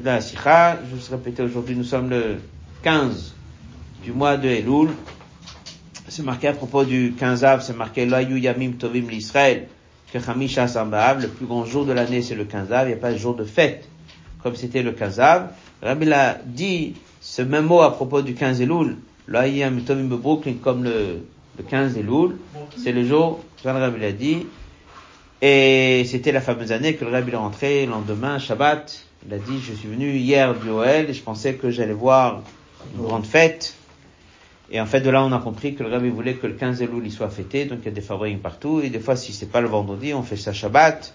la 0.00 0.20
Sikha, 0.20 0.78
je 0.84 0.94
vais 0.94 1.02
vous 1.02 1.10
répéter 1.10 1.42
aujourd'hui, 1.42 1.74
nous 1.74 1.82
sommes 1.82 2.10
le 2.10 2.36
15 2.84 3.34
du 4.04 4.12
mois 4.12 4.36
de 4.36 4.46
Elul. 4.46 4.90
C'est 6.06 6.22
marqué 6.22 6.46
à 6.46 6.52
propos 6.52 6.84
du 6.84 7.14
15 7.18 7.42
av, 7.42 7.60
c'est 7.60 7.76
marqué 7.76 8.06
Yamim 8.06 8.74
Tovim 8.78 9.08
l'Israël, 9.10 9.66
que 10.12 10.18
Hamisha 10.18 10.66
le 10.66 11.26
plus 11.26 11.46
grand 11.46 11.64
jour 11.64 11.86
de 11.86 11.92
l'année 11.92 12.22
c'est 12.22 12.36
le 12.36 12.44
15 12.44 12.72
av, 12.72 12.86
il 12.86 12.92
n'y 12.92 12.94
a 12.94 12.98
pas 12.98 13.12
de 13.12 13.18
jour 13.18 13.34
de 13.34 13.44
fête, 13.44 13.88
comme 14.44 14.54
c'était 14.54 14.84
le 14.84 14.92
15 14.92 15.18
av. 15.18 15.48
Rabbi 15.82 16.06
l'a 16.06 16.38
dit 16.46 16.94
ce 17.20 17.42
même 17.42 17.66
mot 17.66 17.80
à 17.80 17.92
propos 17.92 18.22
du 18.22 18.34
15 18.34 18.60
Elul, 18.60 18.96
l'Ayam 19.26 19.82
Tovim 19.82 20.06
Brooklyn 20.06 20.54
comme 20.62 20.84
le, 20.84 21.26
le 21.58 21.64
15 21.64 21.96
Elul, 21.96 22.36
c'est 22.76 22.92
le 22.92 23.04
jour, 23.04 23.40
le 23.64 23.70
Rabbi 23.72 24.00
l'a 24.00 24.12
dit, 24.12 24.46
et 25.42 26.04
c'était 26.06 26.32
la 26.32 26.40
fameuse 26.40 26.72
année 26.72 26.94
que 26.94 27.04
le 27.04 27.10
Rabbi 27.10 27.32
est 27.32 27.36
rentré, 27.36 27.84
le 27.84 27.90
lendemain, 27.90 28.38
Shabbat, 28.38 29.06
il 29.26 29.34
a 29.34 29.38
dit, 29.38 29.60
je 29.60 29.72
suis 29.72 29.88
venu 29.88 30.12
hier 30.12 30.54
du 30.54 30.70
Oel 30.70 31.10
et 31.10 31.12
je 31.12 31.22
pensais 31.22 31.54
que 31.54 31.70
j'allais 31.70 31.92
voir 31.92 32.42
une 32.94 33.02
grande 33.02 33.26
fête. 33.26 33.74
Et 34.70 34.80
en 34.80 34.86
fait, 34.86 35.00
de 35.00 35.10
là, 35.10 35.22
on 35.24 35.32
a 35.32 35.40
compris 35.40 35.74
que 35.74 35.82
le 35.82 35.90
Rabbi 35.90 36.08
voulait 36.08 36.34
que 36.34 36.46
le 36.46 36.54
15 36.54 36.80
Elul 36.80 37.10
soit 37.10 37.28
fêté, 37.28 37.64
donc 37.64 37.80
il 37.82 37.86
y 37.86 37.88
a 37.88 37.90
des 37.90 38.00
favoris 38.00 38.38
partout, 38.40 38.80
et 38.80 38.88
des 38.88 39.00
fois, 39.00 39.16
si 39.16 39.32
c'est 39.32 39.50
pas 39.50 39.60
le 39.60 39.68
vendredi, 39.68 40.14
on 40.14 40.22
fait 40.22 40.36
ça 40.36 40.52
Shabbat. 40.52 41.12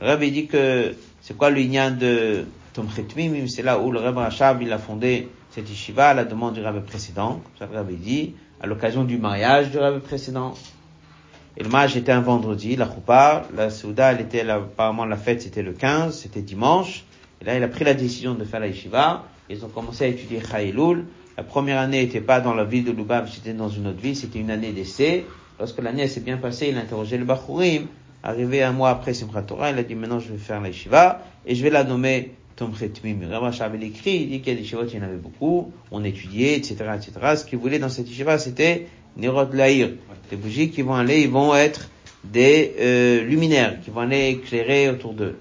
Le 0.00 0.06
Rabbi 0.06 0.30
dit 0.30 0.46
que 0.46 0.94
c'est 1.20 1.36
quoi 1.36 1.50
le 1.50 1.60
lien 1.60 1.90
de 1.90 2.46
c'est 3.46 3.62
là 3.62 3.78
où 3.78 3.90
le 3.90 4.00
Rebbe 4.00 4.18
Rachab, 4.18 4.60
il 4.60 4.72
a 4.72 4.78
fondé 4.78 5.28
cette 5.50 5.68
yeshiva 5.68 6.08
à 6.08 6.14
la 6.14 6.24
demande 6.24 6.54
du 6.54 6.60
Rebbe 6.60 6.84
précédent, 6.84 7.40
ça 7.58 7.66
le 7.72 7.78
Rebbe 7.78 7.98
dit, 7.98 8.34
à 8.60 8.66
l'occasion 8.66 9.04
du 9.04 9.16
mariage 9.16 9.70
du 9.70 9.78
Rebbe 9.78 10.00
précédent. 10.00 10.54
Et 11.58 11.62
le 11.62 11.70
mariage 11.70 11.96
était 11.96 12.12
un 12.12 12.20
vendredi, 12.20 12.76
la 12.76 12.86
choupa, 12.86 13.46
la 13.56 13.70
Souda, 13.70 14.12
elle 14.12 14.20
était 14.20 14.48
apparemment 14.48 15.06
la 15.06 15.16
fête 15.16 15.40
c'était 15.40 15.62
le 15.62 15.72
15, 15.72 16.18
c'était 16.18 16.42
dimanche. 16.42 17.04
Et 17.40 17.44
là, 17.44 17.56
il 17.56 17.62
a 17.62 17.68
pris 17.68 17.84
la 17.84 17.94
décision 17.94 18.34
de 18.34 18.44
faire 18.44 18.60
la 18.60 18.68
yeshiva. 18.68 19.24
Ils 19.48 19.64
ont 19.64 19.68
commencé 19.68 20.04
à 20.04 20.08
étudier 20.08 20.40
Chaïloul. 20.40 21.06
La 21.36 21.42
première 21.42 21.78
année 21.78 22.02
n'était 22.02 22.20
pas 22.20 22.40
dans 22.40 22.54
la 22.54 22.64
ville 22.64 22.84
de 22.84 22.92
Lubavitch, 22.92 23.36
c'était 23.36 23.52
dans 23.52 23.68
une 23.68 23.86
autre 23.86 24.00
ville, 24.00 24.16
c'était 24.16 24.38
une 24.38 24.50
année 24.50 24.72
d'essai. 24.72 25.24
Lorsque 25.58 25.82
l'année 25.82 26.08
s'est 26.08 26.20
bien 26.20 26.36
passée, 26.36 26.68
il 26.70 26.76
a 26.76 26.80
interrogé 26.80 27.16
le 27.16 27.24
Bachurim. 27.24 27.86
Arrivé 28.22 28.62
un 28.62 28.72
mois 28.72 28.90
après 28.90 29.14
Simchat 29.14 29.42
Torah, 29.42 29.70
il 29.70 29.78
a 29.78 29.82
dit 29.82 29.94
maintenant 29.94 30.18
je 30.18 30.32
vais 30.32 30.38
faire 30.38 30.60
la 30.60 30.68
yeshiva 30.68 31.22
et 31.46 31.54
je 31.54 31.62
vais 31.62 31.70
la 31.70 31.84
nommer 31.84 32.32
Tomchet 32.56 32.92
Mim. 33.04 33.18
Rabbi 33.30 33.78
il 33.78 33.84
écrit, 33.84 34.16
il 34.16 34.28
dit 34.30 34.40
qu'il 34.40 34.52
y 34.52 34.56
a 34.56 34.58
des 34.58 34.62
yeshivot, 34.62 34.84
il 34.86 34.96
y 34.96 35.00
en 35.00 35.04
avait 35.04 35.16
beaucoup, 35.16 35.72
on 35.90 36.02
étudiait, 36.04 36.56
etc., 36.56 36.74
etc. 36.96 37.12
Ce 37.36 37.44
qu'il 37.44 37.58
voulait 37.58 37.78
dans 37.78 37.88
cette 37.88 38.08
yeshiva, 38.08 38.38
c'était 38.38 38.88
Nerot 39.16 39.52
Laïr. 39.52 39.90
Des 40.30 40.36
bougies 40.36 40.70
qui 40.70 40.82
vont 40.82 40.94
aller, 40.94 41.22
ils 41.22 41.30
vont 41.30 41.54
être 41.54 41.88
des 42.24 42.74
euh, 42.80 43.22
luminaires, 43.22 43.80
qui 43.80 43.90
vont 43.90 44.00
aller 44.00 44.30
éclairer 44.30 44.90
autour 44.90 45.12
d'eux. 45.12 45.36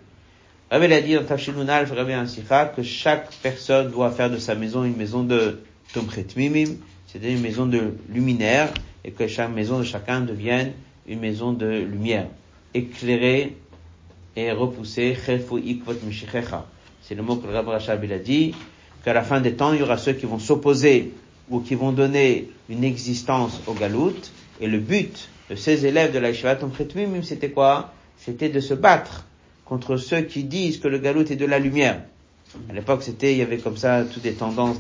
Rabbi 0.70 0.94
a 0.94 1.02
dit 1.02 1.16
dans 1.16 1.24
Tafshinunal, 1.24 1.92
Rabbi 1.92 2.14
Ansicha, 2.16 2.66
que 2.66 2.84
chaque 2.84 3.32
personne 3.42 3.92
doit 3.92 4.12
faire 4.12 4.30
de 4.30 4.38
sa 4.38 4.56
maison 4.56 4.84
une 4.84 4.96
maison 4.96 5.24
de 5.24 5.60
Tomchet 5.94 6.28
Mimim, 6.36 6.76
c'est-à-dire 7.08 7.32
une 7.32 7.42
maison 7.42 7.66
de 7.66 7.94
luminaire, 8.10 8.74
et 9.04 9.12
que 9.12 9.28
chaque 9.28 9.52
maison 9.52 9.80
de 9.80 9.84
chacun 9.84 10.22
devienne 10.22 10.74
une 11.08 11.20
maison 11.20 11.54
de 11.54 11.68
lumière, 11.68 12.28
éclairée 12.74 13.56
et 14.36 14.52
repoussée, 14.52 15.16
c'est 17.02 17.16
le 17.16 17.24
mot 17.24 17.36
que 17.36 17.48
le 17.48 17.54
Rabbi 17.54 17.70
Rachab 17.70 18.04
a 18.12 18.18
dit, 18.18 18.56
qu'à 19.04 19.14
la 19.14 19.22
fin 19.22 19.40
des 19.40 19.54
temps, 19.54 19.74
il 19.74 19.80
y 19.80 19.84
aura 19.84 19.98
ceux 19.98 20.14
qui 20.14 20.26
vont 20.26 20.40
s'opposer 20.40 21.14
ou 21.50 21.60
qui 21.60 21.76
vont 21.76 21.92
donner 21.92 22.50
une 22.70 22.84
existence 22.84 23.62
au 23.68 23.74
galout, 23.74 24.32
et 24.60 24.68
le 24.68 24.80
but 24.80 25.30
de 25.50 25.56
ces 25.56 25.86
élèves 25.86 26.14
de 26.14 26.20
la 26.20 26.30
Yeshiva 26.30 26.58
c'était 27.24 27.50
quoi? 27.50 27.94
C'était 28.18 28.50
de 28.50 28.60
se 28.60 28.74
battre 28.74 29.26
contre 29.66 29.98
ceux 29.98 30.22
qui 30.22 30.44
disent 30.44 30.80
que 30.80 30.88
le 30.88 30.98
galout 30.98 31.30
est 31.32 31.36
de 31.36 31.46
la 31.46 31.60
lumière. 31.60 32.02
À 32.70 32.74
l'époque, 32.74 33.04
c'était, 33.04 33.34
il 33.34 33.38
y 33.40 33.42
avait 33.42 33.58
comme 33.58 33.78
ça 33.78 34.04
toutes 34.04 34.24
des 34.24 34.34
tendances 34.34 34.78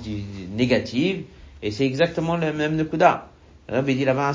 négatives, 0.55 1.23
et 1.61 1.71
c'est 1.71 1.85
exactement 1.85 2.37
le 2.37 2.53
même 2.53 2.75
Nekuda. 2.75 3.29
Rabbi 3.67 3.95
dit 3.95 4.05
là-bas 4.05 4.33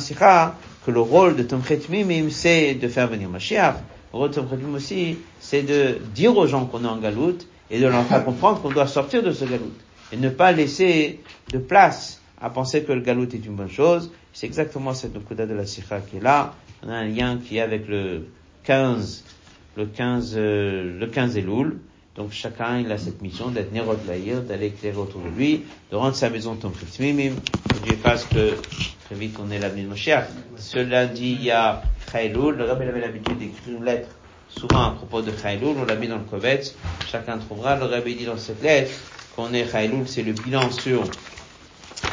que 0.84 0.90
le 0.90 1.00
rôle 1.00 1.36
de 1.36 1.44
Tomchet 1.44 1.80
Mimim, 1.88 2.30
c'est 2.30 2.74
de 2.74 2.88
faire 2.88 3.06
venir 3.06 3.28
Mashiach. 3.28 3.76
Le 4.12 4.18
rôle 4.18 4.30
de 4.30 4.34
Tomchet 4.34 4.56
Mimim 4.56 4.74
aussi, 4.74 5.16
c'est 5.38 5.62
de 5.62 5.98
dire 6.14 6.36
aux 6.36 6.46
gens 6.46 6.66
qu'on 6.66 6.84
est 6.84 6.88
en 6.88 6.98
galoute 6.98 7.46
et 7.70 7.78
de 7.78 7.86
leur 7.86 8.04
faire 8.06 8.24
comprendre 8.24 8.60
qu'on 8.60 8.70
doit 8.70 8.88
sortir 8.88 9.22
de 9.22 9.30
ce 9.30 9.44
galoute. 9.44 9.78
Et 10.12 10.16
ne 10.16 10.28
pas 10.28 10.50
laisser 10.50 11.20
de 11.52 11.58
place 11.58 12.19
à 12.40 12.50
penser 12.50 12.82
que 12.82 12.92
le 12.92 13.00
galoute 13.00 13.34
est 13.34 13.44
une 13.44 13.54
bonne 13.54 13.70
chose. 13.70 14.10
C'est 14.32 14.46
exactement 14.46 14.94
cette 14.94 15.14
Nukuda 15.14 15.46
de 15.46 15.54
la 15.54 15.66
Sikha 15.66 16.00
qui 16.00 16.16
est 16.16 16.22
là. 16.22 16.54
On 16.82 16.88
a 16.88 16.94
un 16.94 17.06
lien 17.06 17.38
qui 17.38 17.58
est 17.58 17.60
avec 17.60 17.86
le 17.88 18.28
15, 18.64 19.24
le 19.76 19.86
15, 19.86 20.34
euh, 20.36 20.98
le 20.98 21.06
15 21.06 21.36
Elul. 21.36 21.78
Donc 22.16 22.32
chacun 22.32 22.80
il 22.80 22.90
a 22.90 22.98
cette 22.98 23.22
mission 23.22 23.48
d'être 23.50 23.72
Nerot 23.72 23.96
Lahir, 24.06 24.42
d'aller 24.42 24.66
éclairer 24.66 24.96
autour 24.96 25.20
de 25.22 25.28
lui, 25.28 25.62
de 25.90 25.96
rendre 25.96 26.14
sa 26.14 26.28
maison 26.28 26.54
Tomchet 26.56 26.86
Mimim. 26.98 27.34
Dieu 27.84 27.96
fasse 28.02 28.24
que 28.24 28.54
très 29.04 29.14
vite 29.14 29.36
on 29.40 29.50
ait 29.50 29.58
l'avenir 29.58 29.84
de 29.84 29.90
Moshiach. 29.90 30.26
Ce 30.56 30.78
lundi, 30.78 31.32
il 31.38 31.44
y 31.44 31.50
a 31.50 31.82
Chayloul. 32.10 32.56
Le 32.56 32.64
rabbi 32.64 32.84
avait 32.84 33.00
l'habitude 33.00 33.38
d'écrire 33.38 33.76
une 33.78 33.84
lettre, 33.84 34.08
souvent 34.48 34.88
à 34.88 34.90
propos 34.90 35.22
de 35.22 35.30
Chayloul. 35.30 35.76
On 35.78 35.84
l'a 35.84 35.96
mis 35.96 36.08
dans 36.08 36.18
le 36.18 36.24
Kovetz. 36.24 36.74
Chacun 37.10 37.38
trouvera. 37.38 37.76
Le 37.76 37.84
rabbi 37.84 38.14
dit 38.14 38.24
dans 38.26 38.36
cette 38.36 38.62
lettre 38.62 38.90
qu'on 39.36 39.52
est 39.52 39.70
Chayloul, 39.70 40.06
c'est 40.06 40.22
le 40.22 40.32
bilan 40.32 40.70
sur 40.70 41.04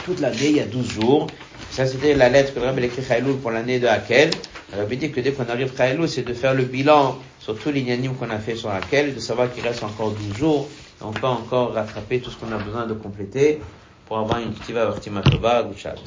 toute 0.08 0.22
l'année, 0.22 0.50
il 0.52 0.56
y 0.56 0.62
a 0.62 0.66
12 0.66 0.90
jours. 0.90 1.28
Ça, 1.70 1.86
c'était 1.86 2.14
la 2.14 2.30
lettre 2.30 2.54
que 2.54 2.60
le 2.62 2.66
rabbi 2.66 2.82
écrit 2.86 3.04
Chayloul 3.04 3.36
pour 3.40 3.52
l'année 3.52 3.78
de 3.78 3.88
Hakel. 3.88 4.32
Le 4.72 4.80
rabbi 4.80 4.96
dit 4.96 5.12
que 5.12 5.20
dès 5.20 5.34
qu'on 5.34 5.48
arrive 5.50 5.74
Chayloul, 5.76 6.08
c'est 6.08 6.22
de 6.22 6.34
faire 6.34 6.54
le 6.54 6.64
bilan 6.64 7.20
sur 7.42 7.60
tous 7.60 7.72
les 7.72 7.84
qu'on 8.18 8.30
a 8.30 8.40
fait 8.40 8.56
sur 8.56 8.70
Hakel, 8.70 9.16
de 9.16 9.20
savoir 9.20 9.52
qu'il 9.54 9.64
reste 9.68 9.84
encore 9.84 10.12
12 10.12 10.38
jours. 10.38 10.70
Et 11.02 11.04
on 11.04 11.12
peut 11.12 11.28
encore 11.28 11.74
rattraper 11.74 12.20
tout 12.20 12.32
ce 12.32 12.38
qu'on 12.38 12.52
a 12.54 12.58
besoin 12.58 12.88
de 12.88 12.94
compléter 12.94 13.60
pour 14.08 14.18
avoir 14.18 14.40
une 14.40 14.54
ktiva 14.54 14.88
Ortima 14.88 15.22
Tova 15.22 15.64
ou 15.64 15.78
Shabbos. 15.78 16.00